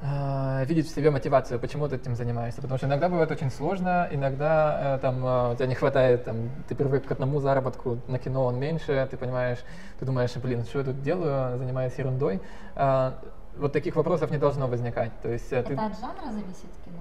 э, 0.02 0.64
видеть 0.66 0.88
в 0.88 0.94
себе 0.94 1.10
мотивацию, 1.10 1.58
почему 1.58 1.88
ты 1.88 1.96
этим 1.96 2.16
занимаешься, 2.16 2.60
потому 2.60 2.76
что 2.76 2.86
иногда 2.86 3.08
бывает 3.08 3.30
очень 3.30 3.50
сложно, 3.50 4.08
иногда 4.10 4.96
э, 4.96 4.98
там 5.00 5.22
э, 5.24 5.54
тебя 5.56 5.66
не 5.66 5.74
хватает, 5.74 6.24
там, 6.24 6.50
ты 6.68 6.74
привык 6.74 7.06
к 7.06 7.12
одному 7.12 7.40
заработку, 7.40 7.98
на 8.08 8.18
кино 8.18 8.44
он 8.44 8.58
меньше, 8.58 9.08
ты 9.10 9.16
понимаешь, 9.16 9.58
ты 9.98 10.04
думаешь, 10.04 10.36
блин, 10.36 10.64
что 10.64 10.80
я 10.80 10.84
тут 10.84 11.02
делаю, 11.02 11.56
занимаюсь 11.56 11.94
ерундой, 11.96 12.42
Э, 12.76 13.12
вот 13.56 13.72
таких 13.72 13.96
вопросов 13.96 14.30
не 14.30 14.38
должно 14.38 14.66
возникать, 14.68 15.12
то 15.22 15.30
есть 15.30 15.50
э, 15.50 15.62
ты... 15.62 15.72
Это 15.72 15.86
от 15.86 15.98
жанра 15.98 16.30
зависит 16.30 16.68
кино? 16.84 16.98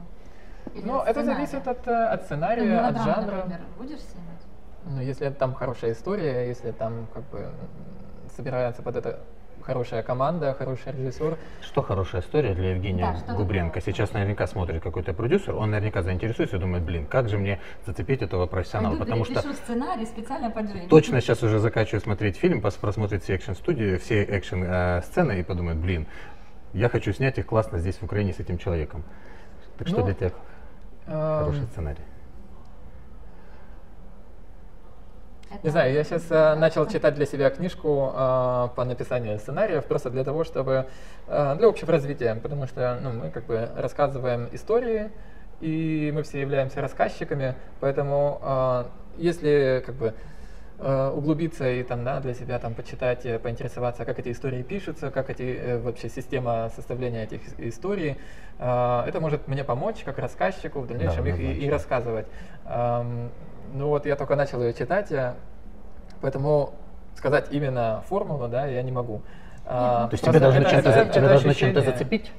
Или 0.75 0.85
Ну, 0.85 0.99
от 0.99 1.07
это 1.07 1.23
зависит 1.23 1.67
от, 1.67 1.87
э, 1.87 1.91
от 2.05 2.19
Ну, 2.21 2.25
сценария, 2.25 2.79
от 2.79 2.93
мелодраму, 2.95 3.11
жанра. 3.21 3.35
например, 3.37 3.59
будешь 3.77 3.99
снимать? 3.99 4.41
Ну, 4.85 5.01
если 5.01 5.29
там 5.29 5.53
хорошая 5.53 5.93
история, 5.93 6.47
если 6.47 6.71
там 6.71 7.07
как 7.13 7.23
бы 7.29 7.47
собирается 8.35 8.81
под 8.81 8.97
это 8.97 9.19
хорошая 9.61 10.03
команда, 10.03 10.53
хороший 10.53 10.91
режиссер. 10.91 11.37
Что 11.61 11.81
хорошая 11.81 12.21
история 12.21 12.53
для 12.53 12.71
Евгения 12.75 13.17
Да, 13.25 13.33
Губренко? 13.33 13.81
Сейчас 13.81 14.13
наверняка 14.13 14.45
смотрит 14.45 14.83
какой-то 14.83 15.11
продюсер, 15.13 15.55
он 15.55 15.71
наверняка 15.71 16.03
заинтересуется 16.03 16.57
и 16.57 16.59
думает, 16.59 16.83
блин, 16.83 17.07
как 17.07 17.29
же 17.29 17.39
мне 17.39 17.59
зацепить 17.85 18.21
этого 18.21 18.45
профессионала? 18.45 18.91
Пойду 18.91 19.05
Потому 19.05 19.25
что 19.25 19.33
перепишу 19.35 19.53
сценарий 19.55 20.05
специально 20.05 20.51
под 20.51 20.69
Женю. 20.69 20.87
точно 20.89 21.19
сейчас 21.21 21.41
уже 21.41 21.57
заканчиваю 21.57 22.01
смотреть 22.01 22.37
фильм, 22.37 22.61
просмотрит 22.61 23.23
все 23.23 23.35
экшн-студии, 23.35 23.97
все 23.97 24.23
экшн-сцены 24.23 25.39
и 25.39 25.43
подумает, 25.43 25.77
блин, 25.77 26.05
я 26.73 26.87
хочу 26.89 27.11
снять 27.13 27.39
их 27.39 27.47
классно 27.47 27.79
здесь, 27.79 27.95
в 27.95 28.03
Украине, 28.03 28.33
с 28.33 28.39
этим 28.39 28.59
человеком. 28.59 29.03
Так 29.79 29.87
что 29.87 30.01
Ну, 30.01 30.05
для 30.05 30.13
тебя 30.13 30.31
хороший 31.05 31.61
Эм, 31.61 31.67
сценарий? 31.67 32.01
Не 35.63 35.69
знаю, 35.69 35.93
я 35.93 36.03
сейчас 36.03 36.29
начал 36.59 36.85
читать 36.87 37.15
для 37.15 37.25
себя 37.25 37.49
книжку 37.49 38.11
э, 38.13 38.67
по 38.75 38.83
написанию 38.83 39.39
сценариев 39.39 39.85
просто 39.85 40.09
для 40.09 40.23
того, 40.23 40.43
чтобы 40.43 40.87
э, 41.27 41.55
для 41.57 41.67
общего 41.67 41.91
развития, 41.91 42.35
потому 42.35 42.67
что 42.67 42.99
ну, 43.01 43.13
мы 43.13 43.29
как 43.31 43.45
бы 43.45 43.69
рассказываем 43.75 44.49
истории, 44.51 45.11
и 45.61 46.11
мы 46.13 46.23
все 46.23 46.41
являемся 46.41 46.81
рассказчиками, 46.81 47.55
поэтому 47.79 48.39
э, 48.41 48.83
если 49.17 49.83
как 49.85 49.95
бы 49.95 50.07
э, 50.07 50.13
углубиться 51.15 51.69
и 51.69 51.83
там, 51.83 52.03
да, 52.03 52.19
для 52.19 52.33
себя 52.33 52.59
там 52.59 52.73
почитать, 52.73 53.25
э, 53.25 53.39
поинтересоваться, 53.39 54.03
как 54.05 54.19
эти 54.19 54.31
истории 54.31 54.61
пишутся, 54.61 55.09
как 55.11 55.29
эти 55.29 55.43
э, 55.43 55.77
вообще 55.79 56.09
система 56.09 56.69
составления 56.75 57.23
этих 57.23 57.39
ис- 57.47 57.69
историй, 57.69 58.17
э, 58.59 59.03
это 59.07 59.19
может 59.21 59.47
мне 59.47 59.63
помочь 59.63 60.03
как 60.03 60.19
рассказчику 60.19 60.79
в 60.81 60.87
дальнейшем 60.87 61.25
их 61.25 61.39
и, 61.39 61.53
и 61.65 61.69
рассказывать. 61.69 62.27
Ам, 62.65 63.29
ну 63.73 63.87
вот 63.87 64.05
я 64.05 64.15
только 64.15 64.35
начал 64.35 64.61
ее 64.61 64.73
читать, 64.73 65.11
поэтому 66.21 66.73
сказать 67.15 67.47
именно 67.51 68.03
формулу, 68.09 68.47
да, 68.47 68.65
я 68.65 68.81
не 68.83 68.91
могу. 68.91 69.21
А, 69.65 70.07
То 70.09 70.13
есть 70.13 70.23
тебя 70.23 70.39
должно 70.39 70.61
это- 70.61 70.69
чем-то, 70.71 71.05
тебя 71.13 71.27
должно 71.29 71.53
чем-то 71.53 71.81
зацепить? 71.81 72.31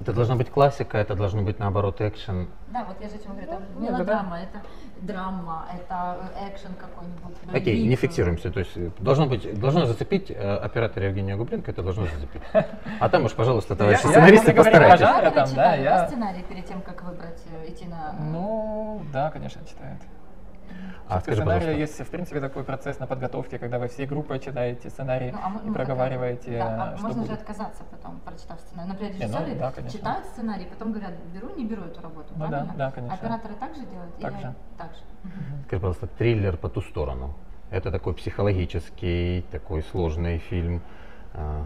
Это 0.00 0.12
должна 0.12 0.36
быть 0.36 0.48
классика, 0.48 0.96
это 0.98 1.14
должно 1.16 1.42
быть 1.42 1.58
наоборот 1.58 2.00
экшен. 2.00 2.48
Да, 2.68 2.84
вот 2.84 2.96
я 3.00 3.08
же 3.08 3.16
о 3.16 3.18
чем 3.18 3.32
говорю, 3.32 3.48
это 3.52 3.62
Ну, 3.74 3.86
да. 3.86 3.92
мелодрама, 3.92 4.38
это 4.40 4.62
драма, 5.00 5.66
это 5.74 6.18
э, 6.36 6.50
экшен 6.54 6.70
какой-нибудь. 6.74 7.36
Окей, 7.52 7.86
не 7.86 7.96
фиксируемся. 7.96 8.50
То 8.52 8.60
есть 8.60 8.76
э, 8.76 8.90
должно 9.00 9.26
быть, 9.26 9.58
должно 9.58 9.86
зацепить 9.86 10.30
э, 10.30 10.34
оператора 10.56 11.06
Евгения 11.06 11.36
Губленко, 11.36 11.70
это 11.72 11.82
должно 11.82 12.06
зацепить. 12.06 12.42
А 13.00 13.08
там 13.08 13.24
уж, 13.24 13.32
пожалуйста, 13.32 13.74
товарищи 13.74 14.04
я- 14.04 14.10
сценаристы, 14.10 14.54
постарайтесь. 14.54 15.00
Вы 15.24 15.30
там, 15.32 15.54
да, 15.54 15.74
я- 15.74 16.06
сценарий 16.08 16.42
перед 16.42 16.64
тем, 16.66 16.80
как 16.82 17.02
выбрать, 17.02 17.42
э, 17.64 17.70
идти 17.70 17.86
на... 17.86 18.12
Ну, 18.20 19.02
да, 19.12 19.30
конечно, 19.30 19.62
читает. 19.66 19.98
А 21.10 21.20
скажи, 21.20 21.36
сценарий 21.38 21.60
пожалуйста, 21.60 21.80
есть, 21.80 22.00
в 22.06 22.10
принципе, 22.10 22.40
такой 22.40 22.64
процесс 22.64 22.98
на 22.98 23.06
подготовке, 23.06 23.58
когда 23.58 23.78
вы 23.78 23.88
всей 23.88 24.06
группой 24.06 24.38
читаете 24.40 24.90
сценарий 24.90 25.30
Ну, 25.32 25.38
а 25.42 25.48
мы- 25.48 25.60
и 25.62 25.66
ну, 25.68 25.72
проговариваете, 25.72 26.58
да, 26.58 26.92
а 26.92 26.96
что 26.96 27.02
можно 27.06 27.22
будет. 27.22 27.30
же 27.30 27.36
отказаться 27.38 27.82
потом, 27.90 28.20
прочитав 28.20 28.60
сценарий. 28.60 28.88
Например, 28.90 29.12
Не, 29.14 29.18
ну, 29.18 29.24
режиссеры 29.38 29.58
да, 29.58 29.72
конечно. 29.72 29.98
читают 29.98 30.26
сценарий, 30.26 30.66
потом 30.66 30.92
говорят, 30.92 31.12
беру, 31.32 31.48
не 31.56 31.64
беру 31.64 31.84
эту 31.84 32.02
работу, 32.02 32.28
Ну 32.36 32.40
да, 32.44 32.48
правильно? 32.48 32.74
да, 32.76 32.90
конечно. 32.90 33.14
Операторы 33.16 33.54
так 33.54 33.74
же 33.74 33.86
делают? 33.86 34.16
Так 34.20 34.32
или 34.34 34.40
же. 34.42 34.54
Так 34.76 34.90
же. 34.92 34.98
скажи, 35.66 35.80
пожалуйста, 35.80 36.06
триллер 36.08 36.56
по 36.58 36.68
ту 36.68 36.82
сторону. 36.82 37.34
Это 37.70 37.90
такой 37.90 38.12
психологический, 38.14 39.46
такой 39.50 39.82
сложный 39.82 40.38
фильм. 40.38 40.82
А, 41.34 41.64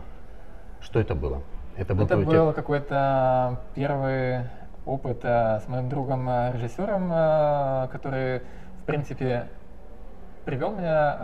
Что 0.81 1.01
это 1.01 1.15
было? 1.15 1.43
Это 1.77 1.95
был 1.95 2.05
Это 2.05 2.17
был 2.19 2.53
какой-то 2.53 3.61
первый 3.75 4.41
опыт 4.85 5.21
э, 5.25 5.61
с 5.61 5.69
моим 5.69 5.89
другом 5.89 6.29
э, 6.29 6.53
режиссером, 6.55 7.11
э, 7.13 7.89
который, 7.93 8.43
в 8.83 8.85
принципе, 8.85 9.47
привел 10.45 10.73
меня, 10.75 11.17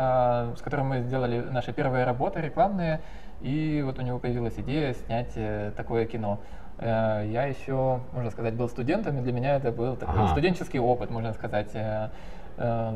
э, 0.52 0.54
с 0.56 0.62
которым 0.62 0.88
мы 0.88 1.00
сделали 1.02 1.40
наши 1.40 1.72
первые 1.72 2.04
работы 2.04 2.40
рекламные, 2.40 3.00
и 3.40 3.82
вот 3.84 3.98
у 3.98 4.02
него 4.02 4.18
появилась 4.18 4.54
идея 4.58 4.94
снять 4.94 5.32
э, 5.36 5.72
такое 5.76 6.06
кино. 6.06 6.38
Э, 6.78 7.24
Я 7.26 7.44
еще, 7.46 8.00
можно 8.12 8.30
сказать, 8.30 8.54
был 8.54 8.68
студентом, 8.68 9.18
и 9.18 9.22
для 9.22 9.32
меня 9.32 9.56
это 9.56 9.72
был 9.72 9.96
такой 9.96 10.20
Ага. 10.22 10.28
студенческий 10.28 10.78
опыт, 10.78 11.10
можно 11.10 11.32
сказать. 11.34 11.70
Э, 11.74 12.08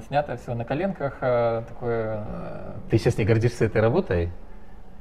Снято 0.09 0.37
все 0.39 0.55
на 0.55 0.65
коленках, 0.65 1.21
такое 1.21 2.25
Ты 2.91 2.99
сейчас 2.99 3.17
не 3.17 3.25
гордишься 3.25 3.67
этой 3.67 3.81
работой? 3.81 4.33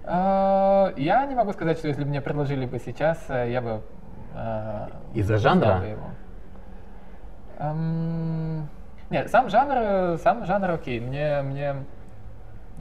а, 0.04 0.94
Я 0.98 1.26
не 1.26 1.34
могу 1.34 1.52
сказать, 1.54 1.80
что 1.80 1.88
если 1.88 2.04
бы 2.04 2.10
мне 2.10 2.22
предложили 2.22 2.68
бы 2.68 2.78
сейчас, 2.78 3.18
я 3.28 3.60
бы... 3.60 3.82
Из-за 5.16 5.38
жанра? 5.38 5.80
бы 5.80 5.86
его. 5.88 6.04
Нет, 9.12 9.30
сам 9.30 9.50
жанр, 9.50 9.76
э, 9.76 10.18
сам 10.24 10.46
жанр 10.46 10.72
окей. 10.72 11.02
Мне, 11.02 11.42
мне 11.42 11.76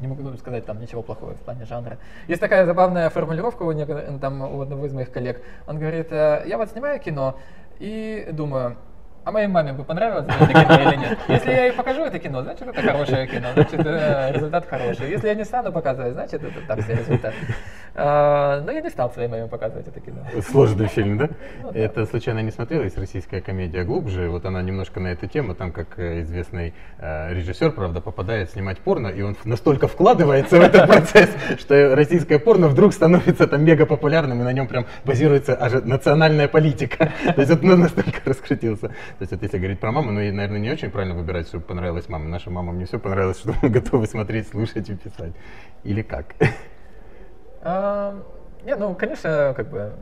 не 0.01 0.07
могу 0.07 0.33
сказать 0.37 0.64
там 0.64 0.81
ничего 0.81 1.03
плохого 1.03 1.35
в 1.35 1.41
плане 1.41 1.64
жанра. 1.64 1.99
Есть 2.28 2.41
такая 2.41 2.64
забавная 2.66 3.11
формулировка 3.11 3.64
у, 3.64 4.18
там, 4.20 4.43
у 4.43 4.61
одного 4.61 4.87
из 4.87 4.93
моих 4.93 5.11
коллег. 5.11 5.43
Он 5.66 5.81
говорит, 5.81 6.12
«Э, 6.12 6.45
я 6.47 6.57
вот 6.57 6.70
снимаю 6.70 7.01
кино 7.01 7.37
и 7.81 8.28
думаю, 8.31 8.76
а 9.25 9.33
моей 9.33 9.47
маме 9.47 9.73
бы 9.73 9.85
понравилось 9.85 10.27
это 10.27 10.47
кино 10.47 10.91
или 10.91 10.97
нет? 10.97 11.18
Если 11.29 11.51
я 11.51 11.64
ей 11.66 11.73
покажу 11.73 12.05
это 12.05 12.18
кино, 12.18 12.43
значит 12.43 12.66
это 12.66 12.81
хорошее 12.81 13.27
кино, 13.27 13.49
значит 13.55 13.81
э, 13.85 14.33
результат 14.33 14.66
хороший. 14.66 15.11
Если 15.11 15.29
я 15.29 15.35
не 15.35 15.45
стану 15.45 15.73
показывать, 15.73 16.14
значит 16.14 16.43
это 16.43 16.61
так 16.66 16.83
себе 16.83 16.97
результат. 16.97 17.35
А, 17.95 18.61
Но 18.62 18.73
я 18.73 18.81
не 18.81 18.91
стал 18.91 19.11
своей 19.12 19.29
маме 19.29 19.47
показывать 19.47 19.89
это 19.89 20.01
кино. 20.01 20.21
Сложный 20.49 20.87
фильм, 20.87 21.18
да? 21.18 21.29
Ну 21.62 21.73
да. 21.73 21.79
Это 21.79 22.07
случайно 22.07 22.41
не 22.41 22.51
смотрела, 22.51 22.85
есть 22.85 22.97
российская 22.97 23.41
комедия 23.41 23.85
«Глубже». 23.85 24.29
Вот 24.31 24.45
она 24.47 24.62
немножко 24.62 25.01
на 25.01 25.09
эту 25.09 25.27
тему, 25.27 25.55
там 25.55 25.73
как 25.73 25.99
э, 25.99 26.23
известный 26.23 26.73
э, 26.99 27.35
режиссер, 27.35 27.73
правда, 27.73 28.01
попадает 28.01 28.51
снимать 28.51 28.79
порно, 28.79 29.09
и 29.09 29.23
он 29.23 29.37
настолько 29.45 29.89
вкладывается 29.89 30.59
в 30.59 30.62
этот 30.62 30.87
процесс, 30.87 31.31
что 31.59 31.95
российское 31.95 32.39
порно 32.39 32.68
вдруг 32.68 32.95
становится 32.95 33.47
там 33.47 33.64
мега 33.64 33.87
популярным, 33.87 34.41
и 34.41 34.45
на 34.45 34.53
нем 34.53 34.66
прям 34.66 34.87
базируется 35.05 35.59
национальная 35.85 36.49
политика. 36.49 37.11
То 37.35 37.41
есть 37.41 37.51
он 37.51 37.81
настолько 37.81 38.21
раскрутился. 38.25 38.93
То 39.19 39.23
есть 39.23 39.33
вот 39.33 39.43
если 39.43 39.59
говорить 39.59 39.81
про 39.81 39.93
маму, 39.93 40.13
ну 40.13 40.21
и, 40.21 40.31
наверное, 40.31 40.59
не 40.59 40.71
очень 40.71 40.91
правильно 40.91 41.15
выбирать, 41.15 41.49
чтобы 41.49 41.65
понравилась 41.65 42.09
мама. 42.09 42.29
Нашим 42.29 42.55
мамам 42.55 42.79
не 42.79 42.85
все 42.85 42.99
понравилось, 42.99 43.39
что 43.39 43.55
мы 43.63 43.69
готовы 43.71 44.07
смотреть, 44.07 44.49
слушать 44.49 44.89
и 44.89 44.95
писать. 44.95 45.33
Или 45.85 46.03
как? 46.03 46.35
А, 47.63 48.23
Не, 48.65 48.77
ну, 48.77 48.95
конечно, 48.95 49.53
как 49.57 49.69
бы 49.71 49.93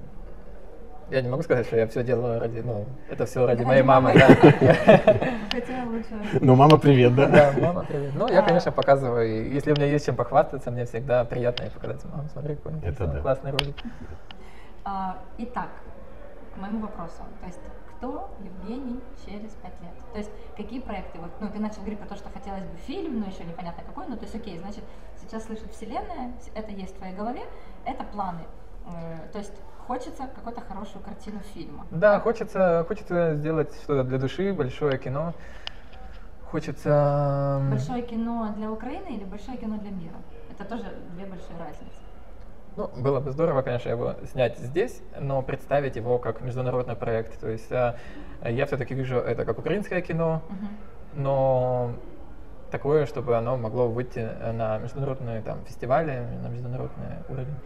я 1.10 1.22
не 1.22 1.28
могу 1.28 1.42
сказать, 1.42 1.66
что 1.66 1.76
я 1.76 1.86
все 1.86 2.04
делаю 2.04 2.38
ради, 2.38 2.60
ну, 2.60 2.86
это 3.08 3.24
все 3.24 3.46
ради 3.46 3.64
моей 3.64 3.82
мамы, 3.82 4.12
да. 4.12 4.26
Хотя 5.50 5.84
лучше... 5.86 6.38
Ну, 6.40 6.54
мама, 6.54 6.76
привет, 6.76 7.14
да? 7.14 7.26
Да, 7.26 7.54
мама, 7.58 7.84
привет. 7.88 8.12
Ну, 8.14 8.28
я, 8.28 8.42
конечно, 8.42 8.72
показываю. 8.72 9.50
Если 9.50 9.72
у 9.72 9.74
меня 9.74 9.86
есть 9.86 10.04
чем 10.04 10.16
похвастаться, 10.16 10.70
мне 10.70 10.84
всегда 10.84 11.24
приятно 11.24 11.70
показать. 11.70 12.04
Мама, 12.04 12.28
смотри, 12.30 12.56
какой 12.56 12.78
Это 12.82 13.20
классный 13.22 13.52
ролик. 13.52 13.76
А, 14.84 15.16
Итак, 15.38 15.68
к 16.54 16.58
моему 16.58 16.80
вопросу. 16.80 17.22
То 17.40 17.46
есть, 17.46 17.60
кто 17.98 18.30
Евгений 18.42 19.00
через 19.26 19.50
пять 19.62 19.78
лет? 19.82 19.92
То 20.12 20.18
есть, 20.18 20.30
какие 20.56 20.80
проекты? 20.80 21.18
Вот, 21.18 21.30
ну, 21.40 21.48
ты 21.48 21.58
начал 21.58 21.80
говорить 21.80 21.98
про 21.98 22.08
то, 22.08 22.16
что 22.16 22.30
хотелось 22.30 22.62
бы 22.62 22.76
фильм, 22.86 23.20
но 23.20 23.26
еще 23.26 23.44
непонятно 23.44 23.82
какой. 23.84 24.06
Ну, 24.06 24.16
то 24.16 24.22
есть, 24.22 24.34
окей, 24.34 24.58
значит, 24.58 24.84
сейчас 25.20 25.44
слышит 25.44 25.70
Вселенная, 25.72 26.32
это 26.54 26.70
есть 26.70 26.94
в 26.94 26.98
твоей 26.98 27.14
голове, 27.14 27.42
это 27.84 28.04
планы. 28.04 28.42
Э, 28.86 29.28
То 29.32 29.38
есть, 29.38 29.52
хочется 29.86 30.28
какую-то 30.34 30.60
хорошую 30.60 31.02
картину 31.04 31.40
фильма. 31.54 31.86
Да, 31.90 32.20
хочется, 32.20 32.84
хочется 32.86 33.34
сделать 33.34 33.74
что-то 33.82 34.04
для 34.04 34.18
души, 34.18 34.52
большое 34.52 34.98
кино. 34.98 35.34
Хочется... 36.50 37.60
Большое 37.70 38.02
кино 38.02 38.54
для 38.56 38.70
Украины 38.70 39.08
или 39.08 39.24
большое 39.24 39.58
кино 39.58 39.76
для 39.76 39.90
мира? 39.90 40.16
Это 40.50 40.64
тоже 40.64 40.84
две 41.14 41.26
большие 41.26 41.58
разницы. 41.58 42.07
Ну, 42.78 42.88
было 42.96 43.18
бы 43.18 43.32
здорово, 43.32 43.62
конечно, 43.62 43.88
его 43.88 44.14
снять 44.30 44.56
здесь, 44.56 45.02
но 45.18 45.42
представить 45.42 45.96
его 45.96 46.18
как 46.18 46.42
международный 46.42 46.94
проект. 46.94 47.36
То 47.40 47.48
есть 47.48 47.72
а, 47.72 47.96
я 48.44 48.66
все-таки 48.66 48.94
вижу 48.94 49.16
это 49.16 49.44
как 49.44 49.58
украинское 49.58 50.00
кино, 50.00 50.42
Мгм. 50.48 50.68
но 51.24 51.90
такое, 52.70 53.06
чтобы 53.06 53.36
оно 53.36 53.56
могло 53.56 53.88
выйти 53.88 54.20
на 54.52 54.78
международные 54.78 55.42
там, 55.42 55.64
фестивали, 55.66 56.24
на 56.40 56.46
международный 56.46 57.16
уровень. 57.28 57.56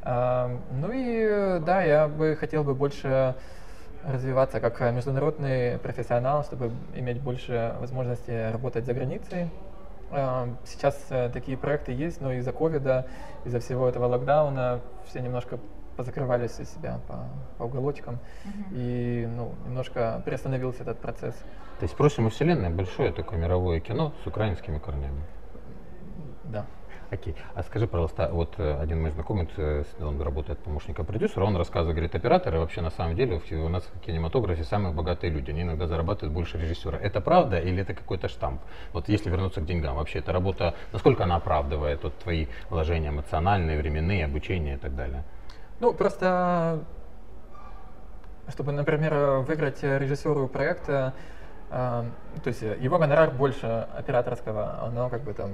А, 0.00 0.50
ну 0.72 0.90
и 0.90 1.28
э, 1.30 1.60
да, 1.60 1.82
я 1.82 2.08
бы 2.08 2.34
хотел 2.34 2.64
бы 2.64 2.74
больше 2.74 3.34
развиваться 4.02 4.60
как 4.60 4.80
э, 4.80 4.92
международный 4.92 5.76
профессионал, 5.78 6.42
чтобы 6.42 6.70
иметь 6.94 7.20
больше 7.20 7.74
возможности 7.80 8.50
работать 8.50 8.86
за 8.86 8.94
границей. 8.94 9.50
А, 10.16 10.48
Сейчас 10.64 11.06
э, 11.10 11.28
такие 11.30 11.56
проекты 11.56 11.92
есть, 11.92 12.20
но 12.20 12.32
из-за 12.32 12.52
ковида, 12.52 13.06
из-за 13.44 13.58
всего 13.58 13.88
этого 13.88 14.06
локдауна 14.06 14.80
все 15.06 15.20
немножко 15.20 15.58
позакрывались 15.96 16.58
у 16.60 16.64
себя 16.64 17.00
по, 17.08 17.28
по 17.58 17.64
уголочкам, 17.64 18.18
Мгм. 18.44 18.64
и 18.72 19.28
ну, 19.36 19.54
немножко 19.66 20.22
приостановился 20.24 20.82
этот 20.82 20.98
процесс. 20.98 21.34
То 21.78 21.84
есть 21.84 21.96
«Просим 21.96 22.26
у 22.26 22.30
Вселенной» 22.30 22.70
большое 22.70 23.12
такое 23.12 23.38
мировое 23.38 23.80
кино 23.80 24.12
с 24.22 24.26
украинскими 24.26 24.78
корнями. 24.78 25.20
Да. 26.44 26.64
Окей. 27.14 27.36
А 27.54 27.62
скажи, 27.62 27.86
пожалуйста, 27.86 28.28
вот 28.32 28.54
э, 28.58 28.76
один 28.80 29.00
мой 29.02 29.12
знакомый, 29.12 29.48
э, 29.56 29.84
он 30.00 30.20
работает 30.20 30.58
помощником 30.58 31.06
продюсера, 31.06 31.44
он 31.44 31.56
рассказывает, 31.56 31.94
говорит, 31.94 32.14
операторы 32.16 32.58
вообще 32.58 32.80
на 32.80 32.90
самом 32.90 33.14
деле 33.14 33.40
у 33.52 33.68
нас 33.68 33.84
в 33.84 34.00
кинематографе 34.00 34.64
самые 34.64 34.92
богатые 34.92 35.30
люди, 35.30 35.50
они 35.50 35.62
иногда 35.62 35.86
зарабатывают 35.86 36.34
больше 36.34 36.58
режиссера. 36.58 36.98
Это 36.98 37.20
правда 37.20 37.60
или 37.60 37.82
это 37.82 37.94
какой-то 37.94 38.28
штамп? 38.28 38.60
Вот 38.92 39.08
если 39.08 39.30
вернуться 39.30 39.60
к 39.60 39.64
деньгам, 39.64 39.94
вообще 39.94 40.18
эта 40.18 40.32
работа, 40.32 40.74
насколько 40.92 41.22
она 41.22 41.36
оправдывает 41.36 42.02
вот, 42.02 42.18
твои 42.18 42.46
вложения 42.68 43.10
эмоциональные, 43.10 43.78
временные, 43.78 44.24
обучение 44.24 44.74
и 44.74 44.78
так 44.78 44.96
далее? 44.96 45.22
Ну, 45.78 45.94
просто, 45.94 46.80
чтобы, 48.48 48.72
например, 48.72 49.44
выиграть 49.46 49.84
режиссеру 49.84 50.48
проекта, 50.48 51.14
э, 51.70 52.02
то 52.42 52.48
есть 52.48 52.62
его 52.62 52.98
гонорар 52.98 53.30
больше 53.30 53.86
операторского, 53.96 54.82
оно 54.82 55.08
как 55.10 55.22
бы 55.22 55.32
там 55.32 55.52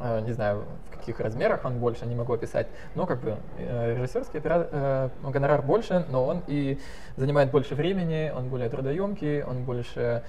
не 0.00 0.32
знаю, 0.32 0.64
в 0.92 0.96
каких 0.98 1.20
размерах 1.20 1.64
он 1.64 1.78
больше, 1.78 2.06
не 2.06 2.14
могу 2.14 2.32
описать, 2.32 2.66
но 2.94 3.06
как 3.06 3.20
бы 3.20 3.36
э, 3.58 3.94
режиссерский 3.96 4.38
опера- 4.40 4.68
э, 4.70 5.08
гонорар 5.30 5.62
больше, 5.62 6.04
но 6.10 6.24
он 6.24 6.42
и 6.46 6.78
занимает 7.16 7.50
больше 7.50 7.74
времени, 7.74 8.32
он 8.34 8.48
более 8.48 8.68
трудоемкий, 8.68 9.42
он 9.42 9.64
больше, 9.64 10.22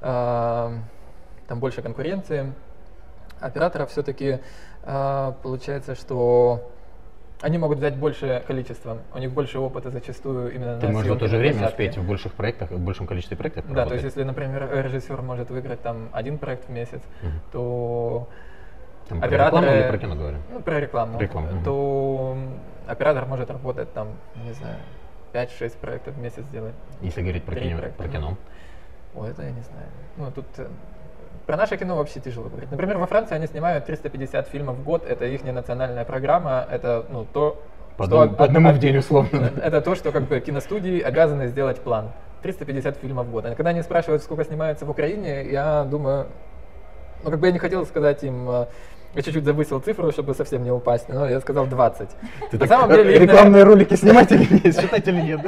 э, 0.00 0.70
там 1.48 1.60
больше 1.60 1.82
конкуренции. 1.82 2.52
Операторов 3.40 3.90
все-таки 3.90 4.38
э, 4.84 5.32
получается, 5.42 5.94
что 5.94 6.70
они 7.42 7.58
могут 7.58 7.78
взять 7.78 7.96
большее 7.96 8.40
количество, 8.40 8.98
у 9.14 9.18
них 9.18 9.30
больше 9.30 9.58
опыта 9.58 9.90
зачастую 9.90 10.54
именно 10.54 10.80
Ты 10.80 10.86
на 10.86 10.92
можешь 10.94 11.14
в 11.14 11.18
то 11.18 11.26
же 11.26 11.36
время 11.36 11.58
площадке. 11.58 11.88
успеть 11.88 11.98
в 12.02 12.08
больших 12.08 12.32
проектах, 12.32 12.70
в 12.70 12.78
большем 12.78 13.06
количестве 13.06 13.36
проектов 13.36 13.70
Да, 13.72 13.84
то 13.84 13.92
есть 13.94 14.04
если, 14.04 14.22
например, 14.22 14.70
режиссер 14.72 15.20
может 15.20 15.50
выиграть 15.50 15.82
там 15.82 16.08
один 16.12 16.38
проект 16.38 16.66
в 16.68 16.70
месяц, 16.70 17.02
Мгм. 17.22 17.32
то 17.52 18.28
Там 19.08 19.20
про 19.20 19.26
операторы... 19.28 19.62
рекламу 19.62 19.80
или 19.80 19.88
про 19.88 19.98
кино 19.98 20.14
говорим? 20.14 20.42
Ну, 20.52 20.60
про 20.60 20.80
рекламу. 20.80 21.20
Рекламу. 21.20 21.48
То 21.64 22.36
оператор 22.86 23.26
может 23.26 23.50
работать 23.50 23.92
там, 23.92 24.08
не 24.44 24.52
знаю, 24.52 24.76
5-6 25.32 25.78
проектов 25.78 26.14
в 26.14 26.18
месяц 26.18 26.42
сделать. 26.44 26.74
Если 27.00 27.22
говорить 27.22 27.44
про 27.44 27.54
кино. 27.54 27.78
проекта, 27.78 28.02
Про 28.02 28.06
ну. 28.06 28.12
кино. 28.12 28.36
Ой, 29.14 29.30
это 29.30 29.42
я 29.42 29.50
не 29.50 29.62
знаю. 29.62 29.86
Ну, 30.16 30.30
тут 30.30 30.46
э, 30.58 30.66
про 31.46 31.56
наше 31.56 31.76
кино 31.76 31.96
вообще 31.96 32.20
тяжело 32.20 32.48
говорить. 32.48 32.70
Например, 32.70 32.98
во 32.98 33.06
Франции 33.06 33.34
они 33.34 33.46
снимают 33.46 33.86
350 33.86 34.48
фильмов 34.48 34.76
в 34.76 34.84
год, 34.84 35.04
это 35.06 35.24
их 35.24 35.44
национальная 35.44 36.04
программа, 36.04 36.66
это 36.70 37.06
ну, 37.08 37.24
то, 37.24 37.62
По 37.96 38.04
что 38.06 38.22
одному, 38.22 38.42
одному 38.42 38.72
в 38.72 38.78
день 38.78 38.96
условно. 38.96 39.52
Это 39.62 39.80
то, 39.80 39.94
что 39.94 40.12
как 40.12 40.24
бы 40.24 40.40
киностудии 40.40 41.00
обязаны 41.00 41.48
сделать 41.48 41.80
план. 41.80 42.10
350 42.42 42.96
фильмов 42.98 43.26
в 43.26 43.30
год. 43.30 43.46
А 43.46 43.54
когда 43.54 43.70
они 43.70 43.82
спрашивают, 43.82 44.22
сколько 44.22 44.44
снимается 44.44 44.84
в 44.84 44.90
Украине, 44.90 45.50
я 45.50 45.84
думаю, 45.84 46.26
ну 47.24 47.30
как 47.30 47.40
бы 47.40 47.46
я 47.46 47.52
не 47.52 47.58
хотел 47.58 47.86
сказать 47.86 48.22
им, 48.22 48.48
э, 48.50 48.66
я 49.16 49.22
чуть-чуть 49.22 49.44
завысил 49.44 49.80
цифру, 49.80 50.12
чтобы 50.12 50.34
совсем 50.34 50.62
не 50.62 50.70
упасть, 50.70 51.08
но 51.08 51.26
я 51.28 51.40
сказал 51.40 51.66
20. 51.66 52.08
Ты 52.50 52.58
На 52.58 52.66
самом 52.66 52.90
деле, 52.90 53.18
рекламные 53.18 53.64
ролики 53.64 53.94
снимать 53.94 54.30
или 54.30 54.46
нет, 54.62 54.78
считать 54.78 55.08
или 55.08 55.20
нет? 55.22 55.40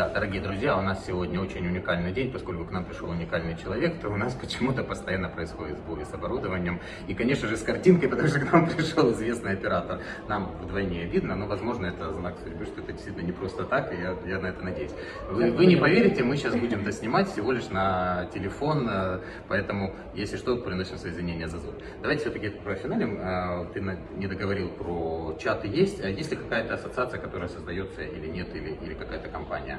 Да, 0.00 0.08
дорогие 0.08 0.40
друзья, 0.40 0.78
у 0.78 0.80
нас 0.80 1.04
сегодня 1.04 1.38
очень 1.38 1.66
уникальный 1.66 2.10
день, 2.10 2.32
поскольку 2.32 2.64
к 2.64 2.70
нам 2.70 2.86
пришел 2.86 3.10
уникальный 3.10 3.54
человек, 3.54 4.00
то 4.00 4.08
у 4.08 4.16
нас 4.16 4.32
почему-то 4.32 4.82
постоянно 4.82 5.28
происходит 5.28 5.76
сбои 5.76 6.04
с 6.04 6.14
оборудованием 6.14 6.80
и, 7.06 7.12
конечно 7.12 7.46
же, 7.46 7.58
с 7.58 7.62
картинкой, 7.62 8.08
потому 8.08 8.26
что 8.28 8.40
к 8.40 8.50
нам 8.50 8.66
пришел 8.76 9.12
известный 9.12 9.52
оператор. 9.52 10.00
Нам 10.26 10.52
вдвойне 10.62 11.04
видно, 11.04 11.36
но, 11.36 11.46
возможно, 11.46 11.84
это 11.84 12.14
знак 12.14 12.38
судьбы, 12.42 12.64
что 12.64 12.80
это 12.80 12.92
действительно 12.94 13.26
не 13.26 13.32
просто 13.32 13.64
так, 13.64 13.92
и 13.92 13.96
я, 13.96 14.16
я 14.24 14.38
на 14.38 14.46
это 14.46 14.64
надеюсь. 14.64 14.92
Вы, 15.30 15.50
вы 15.50 15.66
не 15.66 15.76
поверите, 15.76 16.24
мы 16.24 16.38
сейчас 16.38 16.56
будем 16.56 16.82
доснимать 16.82 17.28
всего 17.28 17.52
лишь 17.52 17.68
на 17.68 18.24
телефон, 18.32 18.88
э, 18.90 19.20
поэтому, 19.48 19.94
если 20.14 20.38
что, 20.38 20.56
приносим 20.56 20.96
свои 20.96 21.12
извинения 21.12 21.46
за 21.46 21.58
звук. 21.58 21.74
Давайте 22.00 22.22
все-таки 22.22 22.48
про 22.48 22.74
финалем. 22.74 23.18
Э, 23.20 23.66
Ты 23.74 23.84
не 24.16 24.26
договорил 24.26 24.70
про 24.70 25.36
чаты 25.38 25.68
есть, 25.68 26.02
а 26.02 26.08
есть 26.08 26.30
ли 26.30 26.38
какая-то 26.38 26.72
ассоциация, 26.72 27.20
которая 27.20 27.50
создается 27.50 28.00
или 28.00 28.28
нет, 28.28 28.48
или, 28.56 28.78
или 28.82 28.94
какая-то 28.94 29.28
компания? 29.28 29.78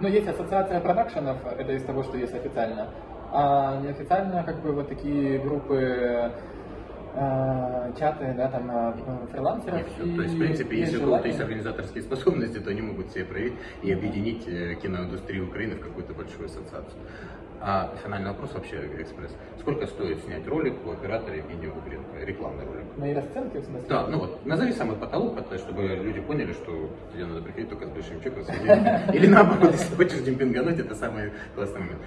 Ну, 0.00 0.08
есть 0.08 0.28
ассоциация 0.28 0.80
продакшенов, 0.80 1.38
это 1.58 1.72
из 1.72 1.82
того, 1.84 2.02
что 2.02 2.18
есть 2.18 2.34
официально. 2.34 2.88
А 3.32 3.80
неофициально, 3.80 4.42
как 4.44 4.60
бы, 4.60 4.72
вот 4.72 4.88
такие 4.88 5.38
группы, 5.38 6.32
э, 7.14 7.92
чаты, 7.98 8.34
да, 8.36 8.48
там, 8.48 8.70
э, 8.70 8.92
фрилансеров. 9.32 9.80
И 9.80 9.84
всё. 9.90 10.04
и 10.04 10.16
То 10.16 10.22
есть, 10.22 10.34
в 10.34 10.38
принципе, 10.38 10.78
если 10.78 10.98
у 10.98 11.00
кого-то 11.00 11.28
есть 11.28 11.40
организаторские 11.40 12.02
способности, 12.02 12.58
то 12.58 12.70
они 12.70 12.82
могут 12.82 13.10
себя 13.10 13.24
проявить 13.24 13.54
и 13.82 13.92
объединить 13.92 14.46
э, 14.46 14.74
киноиндустрию 14.74 15.48
Украины 15.48 15.76
в 15.76 15.80
какую-то 15.80 16.12
большую 16.12 16.46
ассоциацию. 16.46 17.00
А 17.60 17.90
финальный 18.02 18.30
вопрос 18.30 18.52
вообще, 18.54 18.76
Экспресс. 18.98 19.34
Сколько 19.60 19.86
стоит 19.86 20.20
снять 20.24 20.46
ролик 20.46 20.74
у 20.86 20.92
оператора 20.92 21.36
Евгения 21.36 21.68
Угренко, 21.68 22.24
рекламный 22.24 22.64
ролик? 22.64 22.84
Мои 22.96 23.14
расценки, 23.14 23.56
в 23.58 23.64
смысле? 23.64 23.88
Да, 23.88 24.06
ну 24.06 24.18
вот, 24.18 24.44
назови 24.46 24.72
самый 24.72 24.96
потолок, 24.96 25.38
это, 25.38 25.58
чтобы 25.58 25.82
люди 25.82 26.20
поняли, 26.20 26.52
что 26.52 26.90
тебе 27.12 27.26
надо 27.26 27.42
приходить 27.42 27.68
только 27.68 27.86
с 27.86 27.90
большим 27.90 28.20
чеком. 28.20 28.42
Или 29.14 29.26
наоборот, 29.26 29.72
если 29.72 29.94
хочешь 29.94 30.20
демпингануть, 30.20 30.78
это 30.78 30.94
самый 30.94 31.32
классный 31.54 31.80
момент. 31.80 32.02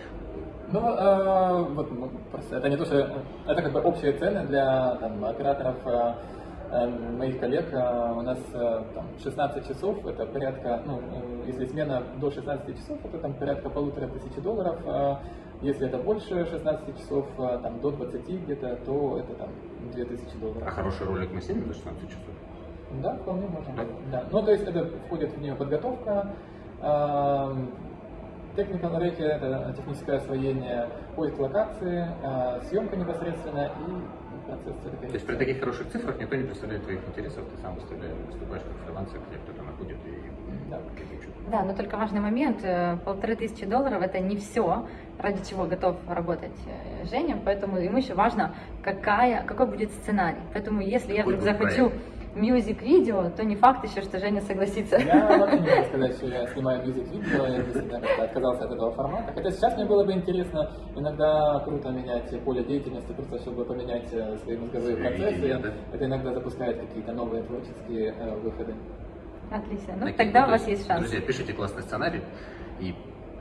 Ну, 0.72 0.80
э, 0.82 1.64
вот, 1.74 1.91
ну, 1.91 2.12
просто 2.32 2.58
это 2.58 2.70
не 2.70 2.78
то, 2.78 2.86
что... 2.86 3.24
Это 3.47 3.62
как 3.62 3.72
бы 3.72 3.82
общие 3.82 4.14
цены 4.14 4.45
для 4.45 4.95
там, 4.95 5.26
операторов 5.26 5.76
э, 5.86 5.89
э, 5.89 6.14
моих 6.72 7.40
коллег. 7.40 7.74
Э, 7.74 8.14
у 8.14 8.22
нас 8.22 8.40
э, 8.54 8.84
там 8.94 9.06
16 9.24 9.68
часов, 9.68 10.06
это 10.06 10.26
порядка, 10.26 10.82
ну, 10.86 11.00
э, 11.00 11.44
если 11.48 11.66
смена 11.66 12.04
до 12.20 12.30
16 12.32 12.78
часов, 12.78 12.98
это 13.04 13.18
там 13.20 13.34
порядка 13.34 13.70
полутора 13.70 14.08
тысячи 14.08 14.40
долларов. 14.42 14.80
Э, 14.86 15.16
если 15.62 15.88
это 15.88 15.98
больше 15.98 16.46
16 16.46 16.98
часов, 16.98 17.28
э, 17.38 17.60
там 17.64 17.80
до 17.82 17.92
20 17.92 18.44
где-то, 18.44 18.76
то 18.86 19.18
это 19.20 19.34
там 19.34 19.50
2000 19.94 20.36
А 20.36 20.40
долларов. 20.40 20.70
хороший 20.74 21.06
ролик 21.08 21.32
мы 21.34 21.42
снимем 21.42 21.68
за 21.68 21.74
16 21.74 22.10
часов? 22.10 22.36
Да, 23.04 23.16
вполне 23.18 23.48
можно. 23.48 23.74
Да? 23.76 23.84
Да. 24.12 24.24
Ну, 24.32 24.42
то 24.44 24.52
есть 24.52 24.64
это 24.68 24.86
входит 25.06 25.32
в 25.36 25.42
нее 25.42 25.56
подготовка, 25.56 26.34
эм, 26.82 27.70
technical 28.56 28.98
writing, 28.98 29.26
это 29.26 29.74
техническое 29.78 30.18
освоение, 30.18 30.88
поиск 31.16 31.38
локации, 31.40 32.08
э, 32.24 32.62
съемка 32.66 32.96
непосредственно 32.96 33.66
и 33.88 34.19
То 34.56 35.14
есть 35.14 35.26
при 35.26 35.36
таких 35.36 35.60
хороших 35.60 35.89
цифрах 35.89 36.20
никто 36.20 36.36
не 36.36 36.43
представляет 36.43 36.84
твоих 36.84 37.00
интересов, 37.08 37.43
ты 37.56 37.62
сам 37.62 37.76
выставляешь, 37.76 38.16
выступаешь 38.28 38.64
как 38.64 38.88
фрилансер, 38.88 39.20
где 39.30 39.38
кто-то 39.38 39.64
находит 39.64 39.97
и 40.06 41.50
Да. 41.50 41.64
но 41.64 41.74
только 41.74 41.97
важный 41.97 42.20
момент, 42.20 42.60
э, 42.64 42.97
полторы 43.06 43.36
тысячи 43.36 43.66
долларов 43.66 44.02
это 44.02 44.20
не 44.20 44.38
все, 44.38 44.88
ради 45.18 45.43
чего 45.50 45.66
готов 45.66 45.97
работать 46.08 46.58
э, 46.68 47.06
Женя, 47.08 47.38
поэтому 47.43 47.78
ему 47.78 47.97
еще 47.97 48.14
важно, 48.14 48.54
какая, 48.84 49.43
какой 49.43 49.68
будет 49.68 49.91
сценарий. 49.91 50.39
Поэтому 50.54 50.82
если 50.82 51.14
я 51.14 51.20
Какой 51.24 51.36
вдруг 51.36 51.58
будет 51.58 51.60
захочу 51.60 51.91
мюзик-видео, 52.36 53.30
то 53.32 53.44
не 53.44 53.56
факт 53.56 53.84
еще, 53.84 54.02
что 54.02 54.20
Женя 54.20 54.42
согласится. 54.42 54.98
Я 54.98 55.38
вообще 55.38 55.60
не 55.60 55.70
могу 55.70 55.84
сказать, 55.88 56.16
что 56.16 56.28
я 56.28 56.48
снимаю 56.48 56.86
мюзик-видео, 56.86 57.46
я 57.48 57.64
как-то 57.64 58.24
отказался 58.24 58.66
от 58.66 58.72
этого 58.72 58.92
формата. 58.92 59.34
Хотя 59.34 59.52
сейчас 59.52 59.76
мне 59.76 59.86
было 59.86 60.04
бы 60.04 60.14
интересно, 60.14 60.72
иногда 60.96 61.60
круто 61.66 61.90
менять 61.90 62.44
поле 62.44 62.64
деятельности, 62.64 63.12
просто 63.14 63.40
чтобы 63.40 63.66
поменять 63.66 64.08
э, 64.14 64.38
свои 64.38 64.58
мозговые 64.58 64.98
процессы. 64.98 65.74
Это 65.94 66.06
иногда 66.06 66.34
запускает 66.34 66.80
какие-то 66.80 67.12
новые 67.14 67.44
творческие 67.44 68.14
э, 68.18 68.36
выходы. 68.40 68.76
Отлично. 69.52 69.94
Ну, 69.96 70.06
Такие 70.06 70.18
тогда 70.18 70.46
у 70.46 70.50
вас 70.52 70.68
есть 70.68 70.88
шанс. 70.88 71.02
Друзья, 71.02 71.22
пишите 71.22 71.54
классный 71.54 71.82
сценарий 71.82 72.22
и 72.80 72.94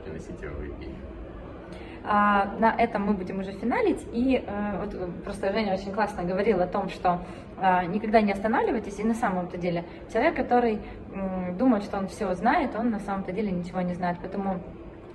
приносите 0.03 0.45
его 0.45 0.55
в 0.55 0.63
Евгению. 0.63 0.97
А, 2.03 2.45
на 2.59 2.73
этом 2.75 3.03
мы 3.03 3.13
будем 3.13 3.39
уже 3.39 3.51
финалить. 3.51 4.03
И 4.13 4.43
э, 4.45 4.79
вот 4.79 5.23
просто 5.23 5.51
Женя 5.51 5.73
очень 5.73 5.91
классно 5.91 6.23
говорил 6.23 6.61
о 6.61 6.67
том, 6.67 6.89
что 6.89 7.19
никогда 7.87 8.21
не 8.21 8.31
останавливайтесь. 8.31 8.99
И 8.99 9.03
на 9.03 9.13
самом-то 9.13 9.57
деле 9.57 9.85
человек, 10.11 10.35
который 10.35 10.79
думает, 11.57 11.83
что 11.83 11.97
он 11.97 12.07
все 12.07 12.33
знает, 12.35 12.71
он 12.77 12.89
на 12.89 12.99
самом-то 12.99 13.31
деле 13.31 13.51
ничего 13.51 13.81
не 13.81 13.93
знает. 13.93 14.17
Поэтому 14.21 14.61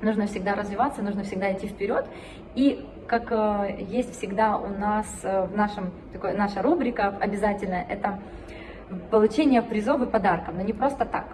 нужно 0.03 0.27
всегда 0.27 0.55
развиваться, 0.55 1.03
нужно 1.03 1.25
всегда 1.25 1.53
идти 1.53 1.67
вперед. 1.67 2.07
И 2.55 2.87
как 3.07 3.33
э, 3.33 3.77
есть 3.81 4.17
всегда 4.17 4.57
у 4.57 4.69
нас 4.69 5.07
э, 5.23 5.47
в 5.47 5.57
нашем, 5.57 5.91
такой, 6.13 6.35
наша 6.35 6.63
рубрика 6.63 7.09
обязательно, 7.21 7.85
это 7.89 8.19
получение 9.11 9.63
призов 9.63 10.03
и 10.03 10.07
подарков, 10.07 10.55
но 10.55 10.63
не 10.63 10.73
просто 10.73 11.05
так. 11.05 11.27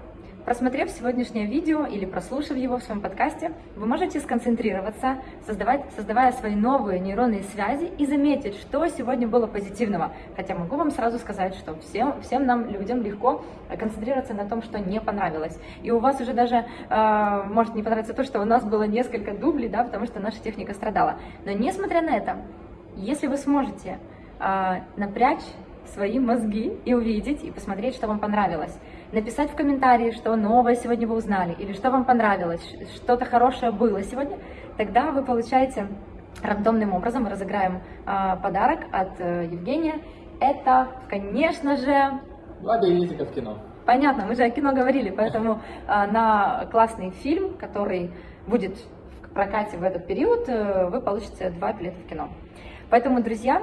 Просмотрев 0.45 0.91
сегодняшнее 0.91 1.45
видео 1.47 1.84
или 1.84 2.07
прослушав 2.07 2.57
его 2.57 2.78
в 2.78 2.82
своем 2.82 3.03
подкасте, 3.03 3.53
вы 3.76 3.86
можете 3.86 4.20
сконцентрироваться, 4.20 5.18
создавать, 5.47 5.84
создавая 5.95 6.32
свои 6.32 6.55
новые 6.55 6.99
нейронные 6.99 7.43
связи 7.43 7.91
и 7.99 8.07
заметить, 8.07 8.57
что 8.57 8.86
сегодня 8.88 9.28
было 9.28 9.47
позитивного. 9.47 10.12
Хотя 10.36 10.55
могу 10.55 10.76
вам 10.76 10.91
сразу 10.91 11.18
сказать, 11.18 11.55
что 11.55 11.76
всем, 11.80 12.20
всем 12.22 12.47
нам, 12.47 12.70
людям, 12.70 13.03
легко 13.03 13.45
э, 13.68 13.76
концентрироваться 13.76 14.32
на 14.32 14.49
том, 14.49 14.62
что 14.62 14.78
не 14.78 15.01
понравилось. 15.01 15.59
И 15.82 15.91
у 15.91 15.99
вас 15.99 16.20
уже 16.20 16.32
даже 16.32 16.64
э, 16.88 17.43
может 17.47 17.74
не 17.74 17.82
понравиться 17.82 18.14
то, 18.14 18.24
что 18.24 18.41
у 18.41 18.45
нас 18.45 18.64
было 18.64 18.84
несколько 18.84 19.32
дублей, 19.32 19.68
да, 19.68 19.84
потому 19.84 20.07
что 20.07 20.20
наша 20.20 20.41
техника 20.41 20.72
страдала. 20.72 21.18
Но 21.45 21.53
несмотря 21.53 22.01
на 22.01 22.16
это, 22.16 22.38
если 22.97 23.26
вы 23.26 23.36
сможете 23.36 23.99
э, 24.41 24.80
напрячь 24.97 25.45
свои 25.86 26.18
мозги 26.18 26.78
и 26.84 26.95
увидеть, 26.95 27.45
и 27.45 27.51
посмотреть, 27.51 27.95
что 27.95 28.07
вам 28.07 28.20
понравилось. 28.20 28.76
Написать 29.12 29.50
в 29.50 29.56
комментарии, 29.56 30.12
что 30.12 30.36
новое 30.36 30.76
сегодня 30.76 31.08
вы 31.08 31.16
узнали, 31.16 31.56
или 31.58 31.72
что 31.72 31.90
вам 31.90 32.04
понравилось, 32.04 32.62
что-то 32.94 33.24
хорошее 33.24 33.72
было 33.72 34.04
сегодня, 34.04 34.38
тогда 34.76 35.11
вы 35.11 35.24
получаете 35.24 35.88
рандомным 36.42 36.92
образом, 36.92 37.24
мы 37.24 37.30
разыграем 37.30 37.80
а, 38.06 38.36
подарок 38.36 38.86
от 38.92 39.18
э, 39.18 39.48
Евгения. 39.50 40.00
Это, 40.38 40.88
конечно 41.08 41.76
же, 41.76 42.20
Два 42.61 42.78
билетика 42.78 43.24
в 43.24 43.32
кино. 43.32 43.58
Понятно, 43.84 44.26
мы 44.26 44.36
же 44.36 44.44
о 44.44 44.50
кино 44.50 44.72
говорили, 44.72 45.11
поэтому 45.11 45.61
а, 45.88 46.06
на 46.06 46.66
классный 46.70 47.11
фильм, 47.11 47.54
который 47.54 48.12
будет 48.46 48.76
в 49.22 49.30
прокате 49.34 49.76
в 49.76 49.82
этот 49.82 50.06
период, 50.06 50.48
э, 50.48 50.86
вы 50.88 51.00
получите 51.00 51.50
два 51.50 51.72
билета 51.72 51.96
в 52.04 52.08
кино. 52.08 52.28
Поэтому, 52.90 53.22
друзья, 53.22 53.62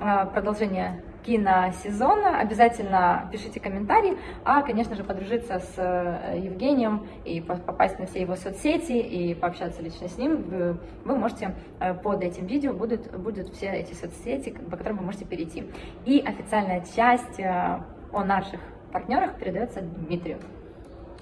а, 0.00 0.26
продолжение 0.26 1.02
киносезона. 1.28 2.40
Обязательно 2.40 3.28
пишите 3.30 3.60
комментарии, 3.60 4.16
а, 4.44 4.62
конечно 4.62 4.96
же, 4.96 5.04
подружиться 5.04 5.58
с 5.58 5.74
э, 5.76 6.38
Евгением 6.38 7.06
и 7.26 7.42
по- 7.42 7.56
попасть 7.56 7.98
на 7.98 8.06
все 8.06 8.22
его 8.22 8.34
соцсети 8.34 8.92
и 8.92 9.34
пообщаться 9.34 9.82
лично 9.82 10.08
с 10.08 10.16
ним, 10.16 10.78
вы, 11.04 11.16
можете 11.16 11.54
э, 11.80 11.92
под 11.92 12.22
этим 12.22 12.46
видео 12.46 12.72
будут, 12.72 13.14
будут 13.14 13.54
все 13.54 13.66
эти 13.66 13.92
соцсети, 13.92 14.50
по 14.70 14.78
которым 14.78 14.98
вы 14.98 15.04
можете 15.04 15.26
перейти. 15.26 15.70
И 16.06 16.20
официальная 16.20 16.82
часть 16.96 17.38
э, 17.38 17.82
о 18.10 18.24
наших 18.24 18.60
партнерах 18.90 19.34
передается 19.34 19.82
Дмитрию. 19.82 20.38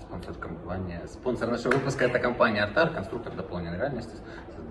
Спонсор 0.03 0.35
компании, 0.35 1.01
спонсор 1.07 1.51
нашего 1.51 1.73
выпуска 1.73 2.05
это 2.05 2.21
компания 2.21 2.63
Артар, 2.63 2.91
конструктор 2.91 3.33
дополненной 3.35 3.77
реальности. 3.77 4.15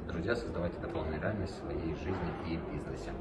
Друзья, 0.07 0.33
создавайте 0.33 0.79
дополненную 0.79 1.21
реальность 1.21 1.55
в 1.55 1.65
своей 1.65 1.93
жизни 1.95 2.31
и 2.47 2.55
бизнесе. 2.71 3.11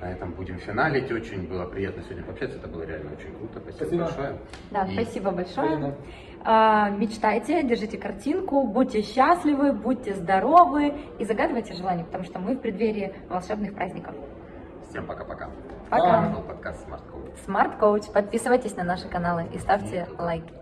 На 0.00 0.06
этом 0.12 0.32
будем 0.32 0.58
финалить. 0.58 1.10
Очень 1.12 1.46
было 1.46 1.66
приятно 1.66 2.02
сегодня 2.02 2.24
пообщаться. 2.24 2.56
Это 2.56 2.68
было 2.68 2.82
реально 2.84 3.12
очень 3.12 3.34
круто. 3.36 3.60
Спасибо, 3.60 3.84
Спасибо. 3.84 4.04
большое. 4.04 4.38
Да, 4.70 4.84
И 4.86 4.92
спасибо 4.94 5.30
большое. 5.30 5.94
А, 6.42 6.88
Мечтайте, 6.90 7.62
держите 7.62 7.98
картинку, 7.98 8.66
будьте 8.66 9.02
счастливы, 9.02 9.74
будьте 9.74 10.14
здоровы 10.14 10.94
и 11.18 11.24
загадывайте 11.24 11.74
желания, 11.74 12.04
потому 12.04 12.24
что 12.24 12.38
мы 12.38 12.56
в 12.56 12.60
преддверии 12.60 13.14
волшебных 13.28 13.74
праздников. 13.74 14.14
Всем 14.88 15.06
пока-пока. 15.06 15.50
Пока. 15.90 16.24
Это 16.24 16.34
был 16.34 16.42
подкаст 16.44 16.88
Smart 16.88 17.02
Coach. 17.12 17.46
Smart 17.46 17.78
Coach. 17.78 18.12
Подписывайтесь 18.12 18.74
на 18.76 18.84
наши 18.84 19.06
каналы 19.08 19.48
и 19.52 19.58
ставьте 19.58 20.06
лайки. 20.18 20.59